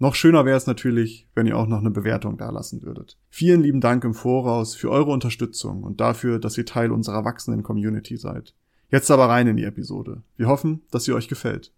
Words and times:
Noch 0.00 0.16
schöner 0.16 0.44
wäre 0.44 0.56
es 0.56 0.66
natürlich, 0.66 1.28
wenn 1.36 1.46
ihr 1.46 1.56
auch 1.56 1.68
noch 1.68 1.78
eine 1.78 1.92
Bewertung 1.92 2.36
dalassen 2.36 2.82
würdet. 2.82 3.16
Vielen 3.30 3.62
lieben 3.62 3.80
Dank 3.80 4.02
im 4.02 4.12
Voraus 4.12 4.74
für 4.74 4.90
eure 4.90 5.12
Unterstützung 5.12 5.84
und 5.84 6.00
dafür, 6.00 6.40
dass 6.40 6.58
ihr 6.58 6.66
Teil 6.66 6.90
unserer 6.90 7.24
wachsenden 7.24 7.62
Community 7.62 8.16
seid. 8.16 8.54
Jetzt 8.90 9.12
aber 9.12 9.28
rein 9.28 9.46
in 9.46 9.56
die 9.56 9.62
Episode. 9.62 10.24
Wir 10.36 10.48
hoffen, 10.48 10.82
dass 10.90 11.04
sie 11.04 11.12
euch 11.12 11.28
gefällt. 11.28 11.72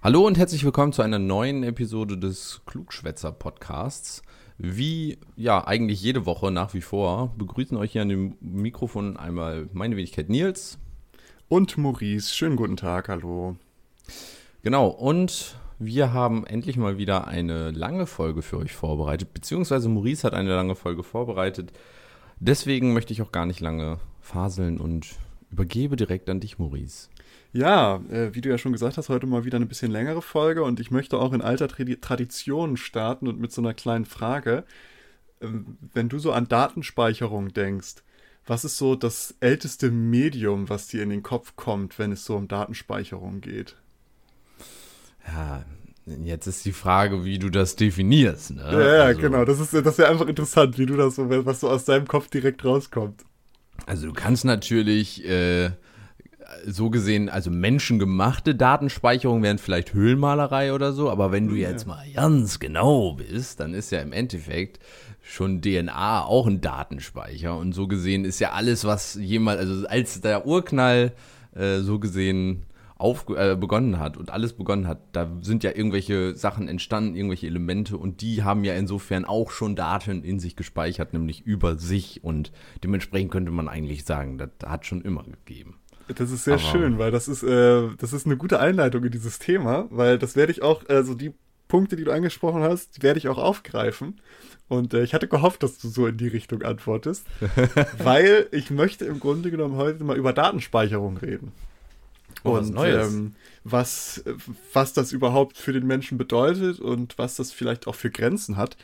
Hallo 0.00 0.24
und 0.24 0.38
herzlich 0.38 0.64
willkommen 0.64 0.92
zu 0.92 1.02
einer 1.02 1.18
neuen 1.18 1.64
Episode 1.64 2.16
des 2.16 2.62
Klugschwätzer 2.64 3.32
Podcasts. 3.32 4.22
Wie 4.56 5.18
ja 5.34 5.66
eigentlich 5.66 6.00
jede 6.00 6.26
Woche 6.26 6.52
nach 6.52 6.74
wie 6.74 6.80
vor 6.80 7.34
begrüßen 7.36 7.76
euch 7.76 7.90
hier 7.90 8.02
an 8.02 8.08
dem 8.08 8.36
Mikrofon 8.40 9.16
einmal 9.16 9.68
meine 9.72 9.96
Wenigkeit 9.96 10.28
Nils 10.28 10.78
und 11.48 11.76
Maurice. 11.78 12.34
Schönen 12.34 12.56
guten 12.56 12.76
Tag, 12.76 13.08
hallo. 13.08 13.56
Genau, 14.62 14.88
und 14.88 15.56
wir 15.78 16.12
haben 16.12 16.46
endlich 16.46 16.76
mal 16.76 16.98
wieder 16.98 17.28
eine 17.28 17.70
lange 17.70 18.06
Folge 18.06 18.42
für 18.42 18.58
euch 18.58 18.72
vorbereitet, 18.72 19.32
beziehungsweise 19.32 19.88
Maurice 19.88 20.24
hat 20.24 20.34
eine 20.34 20.54
lange 20.54 20.74
Folge 20.74 21.02
vorbereitet. 21.02 21.72
Deswegen 22.40 22.92
möchte 22.92 23.12
ich 23.12 23.22
auch 23.22 23.32
gar 23.32 23.46
nicht 23.46 23.60
lange 23.60 23.98
faseln 24.20 24.78
und 24.78 25.06
übergebe 25.50 25.96
direkt 25.96 26.28
an 26.28 26.40
dich, 26.40 26.58
Maurice. 26.58 27.08
Ja, 27.52 28.02
äh, 28.10 28.34
wie 28.34 28.40
du 28.40 28.48
ja 28.48 28.58
schon 28.58 28.72
gesagt 28.72 28.98
hast, 28.98 29.08
heute 29.08 29.26
mal 29.26 29.44
wieder 29.44 29.56
eine 29.56 29.66
bisschen 29.66 29.90
längere 29.90 30.22
Folge 30.22 30.64
und 30.64 30.80
ich 30.80 30.90
möchte 30.90 31.18
auch 31.18 31.32
in 31.32 31.40
alter 31.40 31.68
Tradition 31.68 32.76
starten 32.76 33.28
und 33.28 33.38
mit 33.40 33.52
so 33.52 33.62
einer 33.62 33.72
kleinen 33.72 34.04
Frage. 34.04 34.64
Ähm, 35.40 35.78
wenn 35.94 36.08
du 36.08 36.18
so 36.18 36.32
an 36.32 36.48
Datenspeicherung 36.48 37.52
denkst, 37.52 38.02
was 38.46 38.64
ist 38.64 38.78
so 38.78 38.94
das 38.94 39.34
älteste 39.40 39.90
Medium, 39.90 40.68
was 40.68 40.86
dir 40.86 41.02
in 41.02 41.10
den 41.10 41.22
Kopf 41.22 41.54
kommt, 41.56 41.98
wenn 41.98 42.12
es 42.12 42.24
so 42.24 42.36
um 42.36 42.48
Datenspeicherung 42.48 43.40
geht? 43.40 43.76
Ja, 45.26 45.64
jetzt 46.22 46.46
ist 46.46 46.64
die 46.64 46.72
Frage, 46.72 47.24
wie 47.24 47.38
du 47.38 47.50
das 47.50 47.74
definierst. 47.74 48.52
Ne? 48.52 48.62
Ja, 48.62 48.96
ja 48.96 49.02
also, 49.04 49.20
genau. 49.20 49.44
Das 49.44 49.58
ist, 49.58 49.74
das 49.74 49.86
ist 49.86 49.98
ja 49.98 50.08
einfach 50.08 50.28
interessant, 50.28 50.78
wie 50.78 50.86
du 50.86 50.96
das 50.96 51.16
so, 51.16 51.28
was 51.28 51.60
so 51.60 51.68
aus 51.68 51.84
deinem 51.84 52.06
Kopf 52.06 52.28
direkt 52.28 52.64
rauskommt. 52.64 53.24
Also 53.84 54.06
du 54.06 54.12
kannst 54.12 54.44
natürlich 54.44 55.28
äh, 55.28 55.70
so 56.64 56.90
gesehen, 56.90 57.28
also 57.28 57.50
menschengemachte 57.50 58.54
Datenspeicherung 58.54 59.42
wären 59.42 59.58
vielleicht 59.58 59.92
Höhlenmalerei 59.92 60.72
oder 60.72 60.92
so, 60.92 61.10
aber 61.10 61.32
wenn 61.32 61.48
du 61.48 61.54
jetzt 61.56 61.86
mal 61.86 62.06
ganz 62.14 62.58
genau 62.58 63.14
bist, 63.14 63.60
dann 63.60 63.74
ist 63.74 63.90
ja 63.90 64.00
im 64.00 64.12
Endeffekt 64.12 64.78
schon 65.26 65.60
DNA 65.60 66.24
auch 66.24 66.46
ein 66.46 66.60
Datenspeicher. 66.60 67.56
Und 67.56 67.72
so 67.72 67.88
gesehen 67.88 68.24
ist 68.24 68.38
ja 68.38 68.52
alles, 68.52 68.84
was 68.84 69.14
jemals, 69.14 69.58
also 69.58 69.86
als 69.86 70.20
der 70.20 70.46
Urknall 70.46 71.12
äh, 71.54 71.80
so 71.80 71.98
gesehen 71.98 72.62
auf, 72.96 73.28
äh, 73.28 73.56
begonnen 73.56 73.98
hat 73.98 74.16
und 74.16 74.30
alles 74.30 74.54
begonnen 74.54 74.86
hat, 74.86 75.00
da 75.12 75.30
sind 75.42 75.64
ja 75.64 75.72
irgendwelche 75.74 76.34
Sachen 76.36 76.68
entstanden, 76.68 77.14
irgendwelche 77.14 77.48
Elemente 77.48 77.98
und 77.98 78.22
die 78.22 78.42
haben 78.42 78.64
ja 78.64 78.74
insofern 78.74 79.24
auch 79.24 79.50
schon 79.50 79.76
Daten 79.76 80.22
in 80.22 80.38
sich 80.38 80.56
gespeichert, 80.56 81.12
nämlich 81.12 81.42
über 81.44 81.76
sich 81.76 82.24
und 82.24 82.52
dementsprechend 82.82 83.32
könnte 83.32 83.50
man 83.50 83.68
eigentlich 83.68 84.04
sagen, 84.04 84.38
das 84.38 84.50
hat 84.64 84.86
schon 84.86 85.02
immer 85.02 85.24
gegeben. 85.24 85.74
Das 86.08 86.30
ist 86.30 86.44
sehr 86.44 86.54
Aber 86.54 86.62
schön, 86.62 86.98
weil 86.98 87.10
das 87.10 87.26
ist, 87.26 87.42
äh, 87.42 87.88
das 87.98 88.12
ist 88.12 88.26
eine 88.26 88.36
gute 88.36 88.60
Einleitung 88.60 89.04
in 89.04 89.10
dieses 89.10 89.40
Thema, 89.40 89.88
weil 89.90 90.18
das 90.18 90.36
werde 90.36 90.52
ich 90.52 90.62
auch, 90.62 90.88
also 90.88 91.14
die 91.14 91.34
Punkte, 91.68 91.96
die 91.96 92.04
du 92.04 92.12
angesprochen 92.12 92.62
hast, 92.62 93.02
werde 93.02 93.18
ich 93.18 93.28
auch 93.28 93.38
aufgreifen. 93.38 94.20
Und 94.68 94.94
äh, 94.94 95.02
ich 95.02 95.14
hatte 95.14 95.28
gehofft, 95.28 95.62
dass 95.62 95.78
du 95.78 95.88
so 95.88 96.06
in 96.06 96.16
die 96.16 96.28
Richtung 96.28 96.62
antwortest, 96.62 97.26
weil 97.98 98.48
ich 98.50 98.70
möchte 98.70 99.04
im 99.04 99.20
Grunde 99.20 99.50
genommen 99.50 99.76
heute 99.76 100.02
mal 100.04 100.16
über 100.16 100.32
Datenspeicherung 100.32 101.16
reden. 101.18 101.52
Oh, 102.42 102.50
und 102.50 102.60
was, 102.60 102.70
Neues. 102.70 103.12
Ähm, 103.12 103.34
was, 103.64 104.24
was 104.72 104.92
das 104.92 105.12
überhaupt 105.12 105.56
für 105.56 105.72
den 105.72 105.86
Menschen 105.86 106.18
bedeutet 106.18 106.80
und 106.80 107.18
was 107.18 107.36
das 107.36 107.52
vielleicht 107.52 107.86
auch 107.86 107.94
für 107.94 108.10
Grenzen 108.10 108.56
hat. 108.56 108.76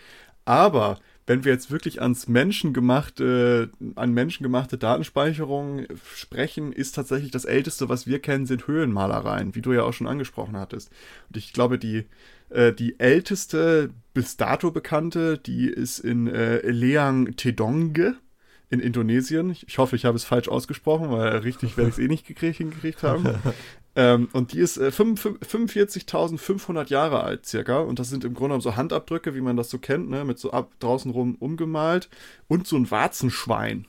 Aber 0.45 0.99
wenn 1.27 1.45
wir 1.45 1.53
jetzt 1.53 1.71
wirklich 1.71 2.03
ans 2.03 2.27
menschengemachte, 2.27 3.71
an 3.95 4.13
menschengemachte 4.13 4.77
Datenspeicherung 4.77 5.87
sprechen, 6.17 6.73
ist 6.73 6.97
tatsächlich 6.97 7.31
das 7.31 7.45
älteste, 7.45 7.89
was 7.89 8.07
wir 8.07 8.19
kennen, 8.19 8.47
sind 8.47 8.67
Höhlenmalereien, 8.67 9.55
wie 9.55 9.63
du 9.63 9.73
ja 9.73 9.85
auch 9.85 9.93
schon 9.93 10.09
angesprochen 10.09 10.57
hattest. 10.57 10.91
Und 11.29 11.37
ich 11.37 11.53
glaube, 11.53 11.79
die, 11.79 12.07
äh, 12.55 12.73
die 12.73 13.01
älteste 13.01 13.91
bis 14.15 14.37
dato 14.37 14.71
bekannte, 14.71 15.39
die 15.39 15.67
ist 15.67 15.99
in 15.99 16.27
äh, 16.27 16.61
Leang 16.69 17.35
Tedonge 17.37 18.17
in 18.73 18.81
Indonesien. 18.81 19.51
Ich, 19.51 19.69
ich, 19.69 19.79
hoffe, 19.79 19.97
ich 19.97 20.07
habe 20.07 20.17
es 20.17 20.25
falsch 20.25 20.49
ausgesprochen, 20.49 21.11
weil 21.11 21.37
richtig 21.39 21.77
werde 21.77 21.91
ich 21.91 21.97
es 21.97 22.03
eh 22.03 22.09
nicht 22.09 22.27
gekriegt, 22.27 22.57
hingekriegt 22.57 23.03
haben. 23.03 23.29
ähm, 23.97 24.29
und 24.33 24.53
die 24.53 24.61
ist 24.61 24.79
äh, 24.79 24.89
45.500 24.89 26.89
Jahre 26.89 27.23
alt 27.23 27.45
circa. 27.45 27.81
Und 27.81 27.99
das 27.99 28.09
sind 28.09 28.25
im 28.25 28.33
Grunde 28.33 28.49
genommen 28.49 28.63
so 28.63 28.77
Handabdrücke, 28.77 29.35
wie 29.35 29.43
man 29.43 29.57
das 29.57 29.69
so 29.69 29.79
kennt, 29.79 30.09
ne? 30.09 30.25
mit 30.25 30.39
so 30.39 30.53
ab, 30.53 30.73
draußen 30.79 31.11
rum 31.11 31.37
umgemalt. 31.39 32.09
Und 32.49 32.67
so 32.67 32.77
ein 32.77 32.91
Warzenschwein. 32.91 33.87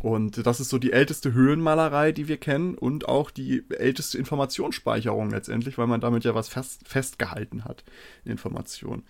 Und 0.00 0.46
das 0.46 0.60
ist 0.60 0.68
so 0.68 0.78
die 0.78 0.92
älteste 0.92 1.32
Höhlenmalerei, 1.32 2.12
die 2.12 2.28
wir 2.28 2.36
kennen 2.36 2.76
und 2.76 3.08
auch 3.08 3.30
die 3.30 3.64
älteste 3.70 4.18
Informationsspeicherung 4.18 5.30
letztendlich, 5.30 5.78
weil 5.78 5.86
man 5.86 6.00
damit 6.00 6.24
ja 6.24 6.34
was 6.34 6.48
fest, 6.48 6.82
festgehalten 6.86 7.64
hat, 7.64 7.84
Information. 8.24 9.02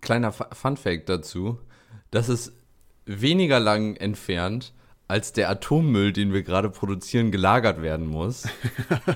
Kleiner 0.00 0.32
Fun 0.32 0.76
Fact 0.76 1.08
dazu, 1.08 1.58
das 2.10 2.28
ist 2.28 2.52
weniger 3.06 3.60
lang 3.60 3.96
entfernt 3.96 4.72
als 5.08 5.32
der 5.32 5.48
Atommüll, 5.50 6.12
den 6.12 6.32
wir 6.32 6.42
gerade 6.42 6.68
produzieren, 6.68 7.30
gelagert 7.30 7.80
werden 7.80 8.06
muss. 8.06 8.48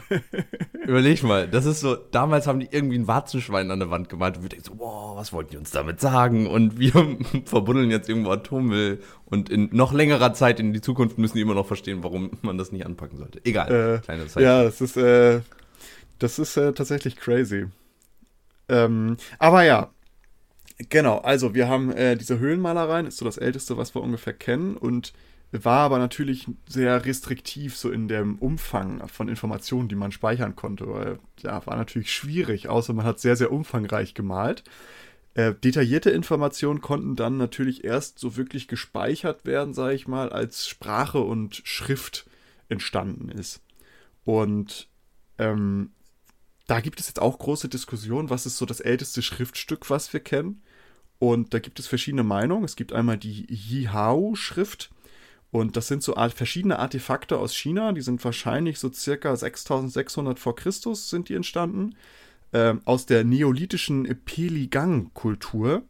Überleg 0.87 1.23
mal, 1.25 1.49
das 1.49 1.67
ist 1.67 1.81
so, 1.81 1.97
damals 1.97 2.47
haben 2.47 2.61
die 2.61 2.69
irgendwie 2.71 2.97
ein 2.97 3.09
Warzenschwein 3.09 3.71
an 3.73 3.81
der 3.81 3.91
Wand 3.91 4.09
gemalt 4.09 4.37
und 4.37 4.43
wir 4.45 4.49
denken 4.51 4.65
so, 4.65 4.79
wow, 4.79 5.17
was 5.17 5.33
wollten 5.33 5.51
die 5.51 5.57
uns 5.57 5.73
damit 5.73 6.01
sagen? 6.01 6.47
Und 6.47 6.79
wir 6.79 6.93
verbuddeln 7.45 7.91
jetzt 7.91 8.09
irgendwo 8.09 8.31
Atommüll 8.31 9.01
und 9.25 9.51
in 9.51 9.69
noch 9.73 9.93
längerer 9.93 10.33
Zeit 10.33 10.61
in 10.61 10.73
die 10.73 10.81
Zukunft 10.81 11.19
müssen 11.19 11.37
die 11.37 11.43
immer 11.43 11.55
noch 11.55 11.67
verstehen, 11.67 12.05
warum 12.05 12.31
man 12.43 12.57
das 12.57 12.71
nicht 12.71 12.87
anpacken 12.87 13.19
sollte. 13.19 13.41
Egal, 13.45 13.97
äh, 13.97 13.99
kleine 13.99 14.29
Zeit. 14.29 14.45
Ja, 14.45 14.63
das 14.63 14.81
ist, 14.81 14.97
äh, 14.97 15.41
das 16.21 16.39
ist 16.39 16.57
äh, 16.57 16.73
tatsächlich 16.73 17.17
crazy. 17.17 17.67
Ähm, 18.69 19.17
aber 19.41 19.65
ja, 19.65 19.91
genau, 20.89 21.19
also 21.19 21.53
wir 21.53 21.69
haben 21.69 21.91
äh, 21.91 22.17
diese 22.17 22.39
Höhlenmalereien, 22.39 23.07
ist 23.07 23.17
so 23.17 23.25
das 23.25 23.39
älteste, 23.39 23.77
was 23.77 23.97
wir 23.97 24.03
ungefähr 24.03 24.35
kennen 24.35 24.77
und 24.77 25.13
war 25.53 25.81
aber 25.81 25.99
natürlich 25.99 26.47
sehr 26.69 27.05
restriktiv 27.05 27.77
so 27.77 27.91
in 27.91 28.07
dem 28.07 28.39
Umfang 28.39 29.07
von 29.09 29.29
Informationen, 29.29 29.89
die 29.89 29.97
man 29.97 30.13
speichern 30.13 30.55
konnte. 30.55 30.87
Weil, 30.89 31.19
ja, 31.41 31.67
war 31.67 31.77
natürlich 31.77 32.13
schwierig, 32.13 32.69
außer 32.69 32.93
man 32.93 33.05
hat 33.05 33.19
sehr, 33.21 33.37
sehr 33.37 33.51
umfangreich 33.51 34.15
gemalt. 34.15 34.63
Äh, 35.35 35.55
detaillierte 35.55 36.11
Informationen 36.11 36.81
konnten 36.81 37.17
dann 37.17 37.37
natürlich 37.37 37.85
erst 37.85 38.19
so 38.19 38.37
wirklich 38.37 38.69
gespeichert 38.69 39.45
werden, 39.45 39.75
sage 39.75 39.95
ich 39.95 40.09
mal, 40.09 40.31
als 40.31 40.69
Sprache 40.69 41.21
und 41.21 41.63
Schrift 41.65 42.27
entstanden 42.69 43.29
ist. 43.29 43.61
Und 44.25 44.89
ähm, 45.39 45.91
da 46.67 46.81
gibt 46.81 47.01
es 47.01 47.09
jetzt 47.09 47.21
auch 47.21 47.39
große 47.39 47.69
Diskussionen, 47.69 48.31
was 48.31 48.47
ist 48.47 48.57
so 48.57 48.67
das 48.67 48.81
älteste 48.81 49.23
Schriftstück, 49.23 49.91
was 49.91 50.13
wir 50.13 50.21
kennen. 50.21 50.63
Und 51.19 51.53
da 51.53 51.59
gibt 51.59 51.81
es 51.81 51.87
verschiedene 51.87 52.23
Meinungen. 52.23 52.65
Es 52.65 52.77
gibt 52.77 52.93
einmal 52.93 53.19
die 53.19 53.47
Yihao-Schrift 53.53 54.91
und 55.53 55.77
das 55.77 55.89
sind 55.89 56.03
so 56.03 56.15
verschiedene 56.15 56.79
Artefakte 56.79 57.39
aus 57.39 57.55
China, 57.55 57.93
die 57.93 58.03
sind 58.03 58.25
wahrscheinlich 58.25 58.79
so 58.79 58.93
circa 58.93 59.35
6600 59.35 60.39
vor 60.39 60.55
Christus 60.55 61.11
sind 61.11 61.29
die 61.29 61.35
entstanden, 61.35 61.97
äh, 62.53 62.75
aus 62.85 63.07
der 63.07 63.25
neolithischen 63.25 64.21
Peligang-Kultur. 64.25 65.83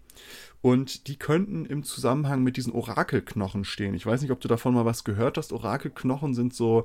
Und 0.63 1.07
die 1.09 1.17
könnten 1.17 1.65
im 1.65 1.85
Zusammenhang 1.85 2.43
mit 2.43 2.59
diesen 2.59 2.73
Orakelknochen 2.73 3.65
stehen. 3.65 3.95
Ich 3.95 4.05
weiß 4.05 4.21
nicht, 4.21 4.31
ob 4.31 4.41
du 4.41 4.49
davon 4.49 4.75
mal 4.75 4.85
was 4.85 5.05
gehört 5.05 5.39
hast. 5.39 5.53
Orakelknochen 5.53 6.35
sind 6.35 6.53
so, 6.53 6.85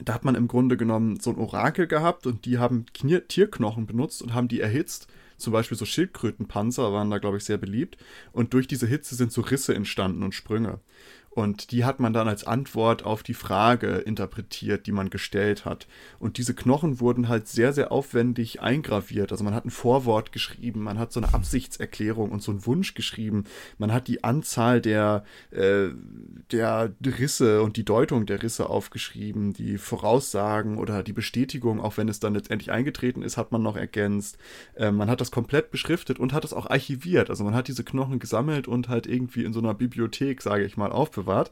da 0.00 0.14
hat 0.14 0.24
man 0.24 0.36
im 0.36 0.46
Grunde 0.46 0.76
genommen 0.76 1.18
so 1.18 1.30
ein 1.30 1.38
Orakel 1.38 1.88
gehabt 1.88 2.26
und 2.26 2.44
die 2.44 2.58
haben 2.58 2.86
Tierknochen 3.28 3.86
benutzt 3.86 4.22
und 4.22 4.34
haben 4.34 4.46
die 4.46 4.60
erhitzt 4.60 5.08
zum 5.40 5.52
Beispiel 5.52 5.76
so 5.76 5.84
Schildkrötenpanzer 5.84 6.92
waren 6.92 7.10
da, 7.10 7.18
glaube 7.18 7.38
ich, 7.38 7.44
sehr 7.44 7.58
beliebt. 7.58 7.96
Und 8.32 8.54
durch 8.54 8.68
diese 8.68 8.86
Hitze 8.86 9.14
sind 9.14 9.32
so 9.32 9.40
Risse 9.40 9.74
entstanden 9.74 10.22
und 10.22 10.34
Sprünge. 10.34 10.80
Und 11.32 11.70
die 11.70 11.84
hat 11.84 12.00
man 12.00 12.12
dann 12.12 12.26
als 12.26 12.42
Antwort 12.42 13.04
auf 13.04 13.22
die 13.22 13.34
Frage 13.34 13.98
interpretiert, 13.98 14.88
die 14.88 14.92
man 14.92 15.10
gestellt 15.10 15.64
hat. 15.64 15.86
Und 16.18 16.38
diese 16.38 16.54
Knochen 16.54 16.98
wurden 16.98 17.28
halt 17.28 17.46
sehr, 17.46 17.72
sehr 17.72 17.92
aufwendig 17.92 18.62
eingraviert. 18.62 19.30
Also 19.30 19.44
man 19.44 19.54
hat 19.54 19.64
ein 19.64 19.70
Vorwort 19.70 20.32
geschrieben, 20.32 20.82
man 20.82 20.98
hat 20.98 21.12
so 21.12 21.20
eine 21.20 21.32
Absichtserklärung 21.32 22.32
und 22.32 22.42
so 22.42 22.50
einen 22.50 22.66
Wunsch 22.66 22.94
geschrieben. 22.94 23.44
Man 23.78 23.92
hat 23.92 24.08
die 24.08 24.24
Anzahl 24.24 24.80
der, 24.80 25.22
äh, 25.52 25.90
der 26.50 26.92
Risse 27.06 27.62
und 27.62 27.76
die 27.76 27.84
Deutung 27.84 28.26
der 28.26 28.42
Risse 28.42 28.68
aufgeschrieben, 28.68 29.52
die 29.52 29.78
Voraussagen 29.78 30.78
oder 30.78 31.04
die 31.04 31.12
Bestätigung, 31.12 31.80
auch 31.80 31.96
wenn 31.96 32.08
es 32.08 32.18
dann 32.18 32.34
letztendlich 32.34 32.72
eingetreten 32.72 33.22
ist, 33.22 33.36
hat 33.36 33.52
man 33.52 33.62
noch 33.62 33.76
ergänzt. 33.76 34.36
Äh, 34.74 34.90
man 34.90 35.08
hat 35.08 35.20
das 35.20 35.30
komplett 35.30 35.70
beschriftet 35.70 36.18
und 36.18 36.32
hat 36.32 36.44
es 36.44 36.52
auch 36.52 36.68
archiviert. 36.68 37.30
Also 37.30 37.44
man 37.44 37.54
hat 37.54 37.68
diese 37.68 37.84
Knochen 37.84 38.18
gesammelt 38.18 38.66
und 38.66 38.88
halt 38.88 39.06
irgendwie 39.06 39.44
in 39.44 39.52
so 39.52 39.60
einer 39.60 39.74
Bibliothek, 39.74 40.42
sage 40.42 40.64
ich 40.64 40.76
mal, 40.76 40.90
aufbewahrt 40.90 41.19
aufbewahrt. 41.20 41.50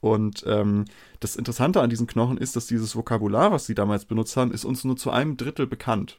Und 0.00 0.44
ähm, 0.46 0.86
das 1.20 1.36
Interessante 1.36 1.82
an 1.82 1.90
diesen 1.90 2.06
Knochen 2.06 2.38
ist, 2.38 2.56
dass 2.56 2.66
dieses 2.66 2.96
Vokabular, 2.96 3.52
was 3.52 3.66
sie 3.66 3.74
damals 3.74 4.06
benutzt 4.06 4.36
haben, 4.36 4.52
ist 4.52 4.64
uns 4.64 4.84
nur 4.84 4.96
zu 4.96 5.10
einem 5.10 5.36
Drittel 5.36 5.66
bekannt. 5.66 6.18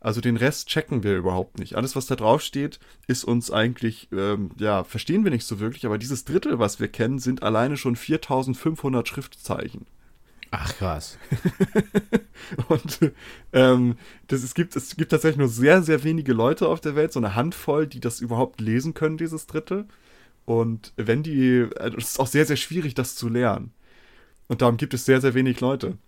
Also 0.00 0.20
den 0.20 0.36
Rest 0.36 0.68
checken 0.68 1.02
wir 1.02 1.16
überhaupt 1.16 1.58
nicht. 1.58 1.74
Alles, 1.74 1.96
was 1.96 2.06
da 2.06 2.14
drauf 2.14 2.42
steht, 2.42 2.78
ist 3.06 3.24
uns 3.24 3.50
eigentlich, 3.50 4.08
ähm, 4.12 4.50
ja, 4.58 4.84
verstehen 4.84 5.24
wir 5.24 5.30
nicht 5.30 5.46
so 5.46 5.58
wirklich, 5.58 5.86
aber 5.86 5.96
dieses 5.96 6.26
Drittel, 6.26 6.58
was 6.58 6.78
wir 6.78 6.88
kennen, 6.88 7.18
sind 7.18 7.42
alleine 7.42 7.78
schon 7.78 7.96
4500 7.96 9.08
Schriftzeichen. 9.08 9.86
Ach 10.50 10.76
krass. 10.76 11.18
und 12.68 13.12
ähm, 13.54 13.96
das, 14.28 14.42
es, 14.42 14.54
gibt, 14.54 14.76
es 14.76 14.94
gibt 14.96 15.10
tatsächlich 15.10 15.38
nur 15.38 15.48
sehr, 15.48 15.82
sehr 15.82 16.04
wenige 16.04 16.34
Leute 16.34 16.68
auf 16.68 16.80
der 16.80 16.94
Welt, 16.94 17.12
so 17.12 17.18
eine 17.18 17.34
Handvoll, 17.34 17.86
die 17.86 18.00
das 18.00 18.20
überhaupt 18.20 18.60
lesen 18.60 18.92
können, 18.92 19.16
dieses 19.16 19.46
Drittel. 19.46 19.86
Und 20.46 20.92
wenn 20.96 21.22
die, 21.22 21.66
also 21.76 21.98
es 21.98 22.10
ist 22.10 22.20
auch 22.20 22.28
sehr, 22.28 22.46
sehr 22.46 22.56
schwierig, 22.56 22.94
das 22.94 23.16
zu 23.16 23.28
lernen. 23.28 23.72
Und 24.48 24.62
darum 24.62 24.76
gibt 24.76 24.94
es 24.94 25.04
sehr, 25.04 25.20
sehr 25.20 25.34
wenig 25.34 25.60
Leute. 25.60 25.98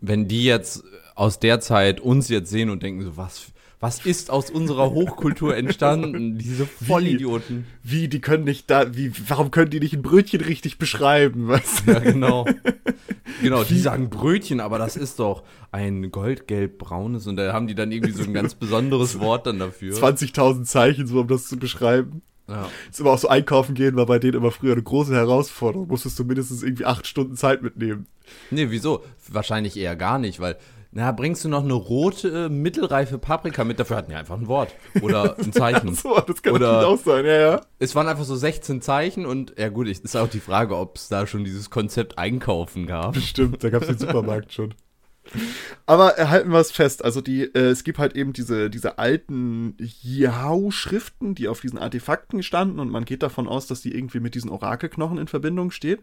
Wenn 0.00 0.28
die 0.28 0.44
jetzt 0.44 0.84
aus 1.14 1.40
der 1.40 1.60
Zeit 1.60 1.98
uns 2.00 2.28
jetzt 2.28 2.50
sehen 2.50 2.68
und 2.68 2.82
denken 2.82 3.02
so, 3.02 3.16
was, 3.16 3.50
was 3.80 4.04
ist 4.04 4.30
aus 4.30 4.50
unserer 4.50 4.90
Hochkultur 4.90 5.56
entstanden? 5.56 6.36
Diese 6.38 6.66
Vollidioten. 6.66 7.64
Wie, 7.82 8.02
wie, 8.02 8.08
die 8.08 8.20
können 8.20 8.44
nicht 8.44 8.68
da, 8.68 8.94
wie, 8.94 9.10
warum 9.26 9.50
können 9.50 9.70
die 9.70 9.80
nicht 9.80 9.94
ein 9.94 10.02
Brötchen 10.02 10.42
richtig 10.42 10.76
beschreiben? 10.76 11.48
Was? 11.48 11.84
Ja, 11.86 11.98
genau. 12.00 12.44
genau, 13.40 13.64
die 13.64 13.78
sagen 13.78 14.10
Brötchen, 14.10 14.60
aber 14.60 14.78
das 14.78 14.96
ist 14.96 15.18
doch 15.18 15.44
ein 15.72 16.10
goldgelb-braunes 16.10 17.26
und 17.26 17.36
da 17.36 17.54
haben 17.54 17.66
die 17.66 17.74
dann 17.74 17.90
irgendwie 17.90 18.12
so 18.12 18.22
ein 18.24 18.34
ganz 18.34 18.54
besonderes 18.54 19.18
Wort 19.20 19.46
dann 19.46 19.58
dafür. 19.58 19.96
20.000 19.96 20.64
Zeichen, 20.64 21.06
so 21.06 21.20
um 21.20 21.28
das 21.28 21.46
zu 21.46 21.56
beschreiben. 21.56 22.20
Ja. 22.48 22.68
Ist 22.90 23.00
immer 23.00 23.10
auch 23.10 23.18
so 23.18 23.28
einkaufen 23.28 23.74
gehen, 23.74 23.96
war 23.96 24.06
bei 24.06 24.18
denen 24.18 24.34
immer 24.34 24.50
früher 24.50 24.72
eine 24.72 24.82
große 24.82 25.14
Herausforderung. 25.14 25.88
Musstest 25.88 26.18
du 26.18 26.24
mindestens 26.24 26.62
irgendwie 26.62 26.86
acht 26.86 27.06
Stunden 27.06 27.36
Zeit 27.36 27.62
mitnehmen. 27.62 28.06
Nee, 28.50 28.66
wieso? 28.70 29.04
Wahrscheinlich 29.28 29.76
eher 29.76 29.96
gar 29.96 30.18
nicht, 30.18 30.40
weil, 30.40 30.56
na, 30.90 31.12
bringst 31.12 31.44
du 31.44 31.50
noch 31.50 31.62
eine 31.62 31.74
rote, 31.74 32.46
äh, 32.46 32.48
mittelreife 32.48 33.18
Paprika 33.18 33.64
mit? 33.64 33.78
Dafür 33.78 33.98
hatten 33.98 34.10
wir 34.10 34.18
einfach 34.18 34.38
ein 34.38 34.48
Wort. 34.48 34.74
Oder 35.02 35.38
ein 35.38 35.52
Zeichen. 35.52 35.94
so, 35.94 36.18
das 36.26 36.42
kann 36.42 36.54
Oder 36.54 36.86
auch 36.86 36.98
sein, 36.98 37.26
ja, 37.26 37.38
ja. 37.38 37.60
Es 37.78 37.94
waren 37.94 38.08
einfach 38.08 38.24
so 38.24 38.34
16 38.34 38.80
Zeichen 38.80 39.26
und, 39.26 39.54
ja 39.58 39.68
gut, 39.68 39.86
ist 39.86 40.16
auch 40.16 40.28
die 40.28 40.40
Frage, 40.40 40.76
ob 40.76 40.96
es 40.96 41.08
da 41.08 41.26
schon 41.26 41.44
dieses 41.44 41.68
Konzept 41.68 42.16
Einkaufen 42.16 42.86
gab. 42.86 43.12
Bestimmt, 43.12 43.62
da 43.62 43.68
gab 43.68 43.82
es 43.82 43.88
den 43.88 43.98
Supermarkt 43.98 44.52
schon. 44.52 44.74
Aber 45.86 46.14
halten 46.16 46.50
wir 46.50 46.58
es 46.58 46.70
fest. 46.70 47.04
Also 47.04 47.20
die, 47.20 47.42
äh, 47.42 47.70
es 47.70 47.84
gibt 47.84 47.98
halt 47.98 48.16
eben 48.16 48.32
diese, 48.32 48.70
diese 48.70 48.98
alten 48.98 49.76
Yahoo-Schriften, 49.78 51.34
die 51.34 51.48
auf 51.48 51.60
diesen 51.60 51.78
Artefakten 51.78 52.42
standen 52.42 52.78
und 52.78 52.90
man 52.90 53.04
geht 53.04 53.22
davon 53.22 53.48
aus, 53.48 53.66
dass 53.66 53.82
die 53.82 53.94
irgendwie 53.94 54.20
mit 54.20 54.34
diesen 54.34 54.50
Orakelknochen 54.50 55.18
in 55.18 55.28
Verbindung 55.28 55.70
steht. 55.70 56.00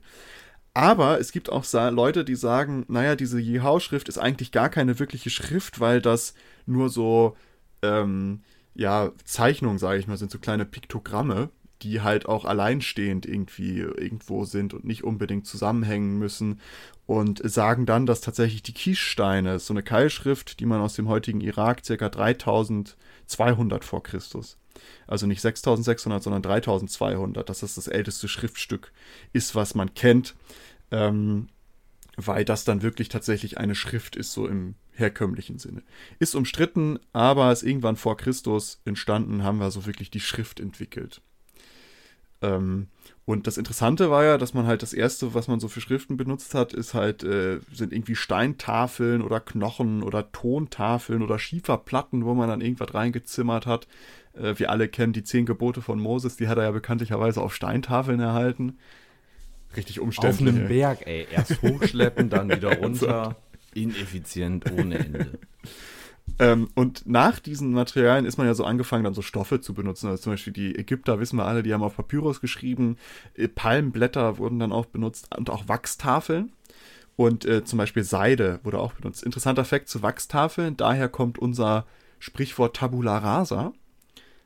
Aber 0.74 1.20
es 1.20 1.32
gibt 1.32 1.50
auch 1.50 1.66
Leute, 1.92 2.26
die 2.26 2.36
sagen, 2.36 2.86
naja, 2.90 3.16
diese 3.16 3.40
Yahoo-Schrift 3.40 4.10
ist 4.10 4.18
eigentlich 4.18 4.52
gar 4.52 4.70
keine 4.70 5.00
wirkliche 5.00 5.30
Schrift, 5.30 5.80
weil 5.80 6.02
das 6.02 6.34
nur 6.66 6.90
so, 6.90 7.38
ähm, 7.82 8.42
ja, 8.74 9.12
Zeichnungen, 9.24 9.78
sage 9.78 10.00
ich 10.00 10.08
mal, 10.08 10.18
sind 10.18 10.32
so 10.32 10.40
kleine 10.40 10.66
Piktogramme 10.66 11.50
die 11.82 12.02
halt 12.02 12.26
auch 12.26 12.46
alleinstehend 12.46 13.26
irgendwie 13.26 13.80
irgendwo 13.80 14.46
sind 14.46 14.74
und 14.74 14.86
nicht 14.86 15.04
unbedingt 15.04 15.46
zusammenhängen 15.46 16.18
müssen 16.18 16.60
und 17.06 17.42
sagen 17.50 17.86
dann, 17.86 18.06
dass 18.06 18.22
tatsächlich 18.22 18.64
die 18.64 18.74
Kiessteine, 18.74 19.60
so 19.60 19.74
eine 19.74 19.84
Keilschrift, 19.84 20.60
die 20.60 20.66
man 20.66 20.82
aus 20.82 20.96
dem 20.96 21.08
heutigen 21.08 21.42
Irak 21.42 21.86
circa 21.86 22.10
3200 22.10 23.84
vor 23.84 24.02
Christus, 24.04 24.58
also 25.08 25.28
nicht 25.28 25.42
6600, 25.42 26.24
sondern 26.24 26.42
3200, 26.42 27.48
dass 27.48 27.60
das 27.60 27.76
das 27.76 27.88
älteste 27.88 28.28
Schriftstück 28.28 28.92
ist, 29.34 29.56
was 29.56 29.76
man 29.76 29.94
kennt, 29.94 30.36
ähm, 30.92 31.48
weil 32.18 32.46
das 32.46 32.64
dann 32.64 32.82
wirklich 32.82 33.10
tatsächlich 33.10 33.58
eine 33.58 33.76
Schrift 33.76 34.16
ist, 34.16 34.32
so 34.32 34.48
im 34.48 34.76
herkömmlichen 34.94 35.60
Sinne. 35.60 35.84
Ist 36.20 36.36
umstritten, 36.36 37.00
aber 37.14 37.52
ist 37.52 37.64
irgendwann 37.64 37.98
vor 37.98 38.18
Christus 38.18 38.82
entstanden, 38.86 39.44
haben 39.44 39.60
wir 39.60 39.70
so 39.70 39.86
wirklich 39.86 40.10
die 40.10 40.22
Schrift 40.22 40.60
entwickelt. 40.60 41.22
Ähm, 42.46 42.88
und 43.26 43.48
das 43.48 43.58
Interessante 43.58 44.12
war 44.12 44.24
ja, 44.24 44.38
dass 44.38 44.54
man 44.54 44.68
halt 44.68 44.84
das 44.84 44.94
erste, 44.94 45.34
was 45.34 45.48
man 45.48 45.60
so 45.60 45.68
für 45.68 45.82
Schriften 45.82 46.16
benutzt 46.16 46.54
hat, 46.54 46.74
ist 46.74 46.94
halt, 46.94 47.24
äh, 47.24 47.60
sind 47.74 47.92
irgendwie 47.92 48.16
Steintafeln 48.16 49.24
oder 49.24 49.40
Knochen 49.40 50.04
oder 50.04 50.32
Tontafeln 50.32 51.24
oder 51.24 51.40
Schieferplatten, 51.40 52.24
wo 52.24 52.36
man 52.36 52.50
dann 52.50 52.62
irgendwas 52.62 52.94
reingezimmert 52.94 53.66
hat. 53.66 53.88
Äh, 54.34 54.60
wir 54.60 54.70
alle 54.70 54.88
kennen 54.88 55.14
die 55.14 55.24
zehn 55.24 55.48
Gebote 55.48 55.82
von 55.82 56.00
Moses, 56.00 56.38
die 56.38 56.48
hat 56.48 56.60
er 56.60 56.66
ja 56.66 56.72
bekanntlicherweise 56.72 57.42
auf 57.42 57.56
Steintafeln 57.56 58.20
erhalten. 58.20 58.78
Richtig 59.76 60.00
umständlich. 60.00 60.48
Auf 60.48 60.56
einem 60.56 60.68
Berg, 60.68 61.08
ey. 61.08 61.28
Erst 61.32 61.62
hochschleppen, 61.64 62.30
dann 62.30 62.50
wieder 62.56 62.78
runter. 62.78 63.38
Ineffizient 63.74 64.72
ohne 64.72 65.00
Ende. 65.00 65.40
Ähm, 66.40 66.70
und 66.76 67.08
nach 67.08 67.40
diesen 67.40 67.72
Materialien 67.72 68.26
ist 68.26 68.38
man 68.38 68.48
ja 68.48 68.54
so 68.54 68.66
angefangen, 68.66 69.04
dann 69.04 69.14
so 69.14 69.22
Stoffe 69.22 69.62
zu 69.62 69.74
benutzen. 69.74 70.10
Also 70.10 70.24
zum 70.24 70.34
Beispiel 70.34 70.54
die 70.54 70.76
Ägypter, 70.78 71.20
wissen 71.20 71.38
wir 71.38 71.46
alle, 71.46 71.64
die 71.64 71.74
haben 71.74 71.84
auf 71.84 71.96
Papyrus 71.96 72.42
geschrieben. 72.42 72.98
Äh, 73.36 73.48
Palmblätter 73.48 74.38
wurden 74.38 74.60
dann 74.60 74.72
auch 74.72 74.86
benutzt 74.86 75.36
und 75.36 75.50
auch 75.50 75.68
Wachstafeln. 75.68 76.52
Und 77.16 77.46
äh, 77.46 77.64
zum 77.64 77.78
Beispiel 77.78 78.04
Seide 78.04 78.60
wurde 78.64 78.80
auch 78.80 78.94
benutzt. 78.94 79.24
Interessanter 79.24 79.64
Fakt 79.64 79.88
zu 79.88 80.02
Wachstafeln. 80.02 80.76
Daher 80.76 81.08
kommt 81.08 81.40
unser 81.40 81.86
Sprichwort 82.20 82.76
Tabula 82.76 83.18
rasa. 83.18 83.72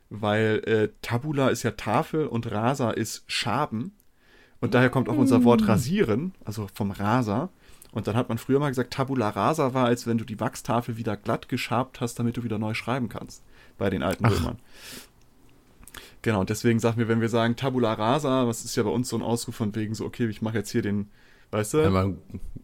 Weil 0.08 0.62
äh, 0.66 0.88
Tabula 1.02 1.48
ist 1.48 1.62
ja 1.62 1.72
Tafel 1.72 2.26
und 2.26 2.50
Rasa 2.50 2.90
ist 2.90 3.24
Schaben. 3.26 3.92
Und 4.60 4.74
daher 4.74 4.90
kommt 4.90 5.08
auch 5.08 5.16
unser 5.16 5.42
Wort 5.44 5.62
mm. 5.62 5.64
rasieren, 5.64 6.34
also 6.44 6.68
vom 6.74 6.90
Rasa. 6.90 7.48
Und 7.92 8.06
dann 8.06 8.16
hat 8.16 8.28
man 8.28 8.38
früher 8.38 8.60
mal 8.60 8.68
gesagt, 8.68 8.92
Tabula 8.92 9.30
rasa 9.30 9.74
war, 9.74 9.86
als 9.86 10.06
wenn 10.06 10.18
du 10.18 10.24
die 10.24 10.38
Wachstafel 10.38 10.96
wieder 10.96 11.16
glatt 11.16 11.48
geschabt 11.48 12.00
hast, 12.00 12.18
damit 12.18 12.36
du 12.36 12.44
wieder 12.44 12.58
neu 12.58 12.74
schreiben 12.74 13.08
kannst. 13.08 13.42
Bei 13.78 13.90
den 13.90 14.02
alten 14.02 14.26
Ach. 14.26 14.30
Römern. 14.30 14.58
Genau, 16.22 16.44
deswegen 16.44 16.78
sagen 16.78 16.98
wir, 16.98 17.08
wenn 17.08 17.20
wir 17.20 17.30
sagen 17.30 17.56
Tabula 17.56 17.94
rasa, 17.94 18.46
was 18.46 18.64
ist 18.64 18.76
ja 18.76 18.82
bei 18.82 18.90
uns 18.90 19.08
so 19.08 19.16
ein 19.16 19.22
Ausruf 19.22 19.56
von 19.56 19.74
wegen 19.74 19.94
so, 19.94 20.04
okay, 20.04 20.26
ich 20.26 20.42
mache 20.42 20.58
jetzt 20.58 20.70
hier 20.70 20.82
den, 20.82 21.10
weißt 21.50 21.74
du? 21.74 21.78
Einmal, 21.78 22.02
einmal, 22.02 22.18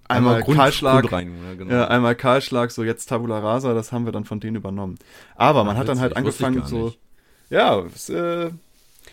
einmal 0.08 0.42
Grund, 0.42 0.58
Kahlschlag. 0.58 1.00
Grund 1.00 1.12
rein, 1.12 1.34
ja, 1.42 1.54
genau. 1.54 1.72
ja, 1.72 1.88
einmal 1.88 2.14
Kahlschlag, 2.14 2.70
so 2.70 2.84
jetzt 2.84 3.06
Tabula 3.06 3.38
rasa, 3.38 3.72
das 3.72 3.92
haben 3.92 4.04
wir 4.04 4.12
dann 4.12 4.26
von 4.26 4.40
denen 4.40 4.56
übernommen. 4.56 4.98
Aber 5.36 5.64
man 5.64 5.74
Ach, 5.74 5.80
hat 5.80 5.88
dann 5.88 6.00
halt 6.00 6.16
angefangen 6.16 6.66
so, 6.66 6.92
ja, 7.48 7.80
ist, 7.80 8.10
äh, 8.10 8.50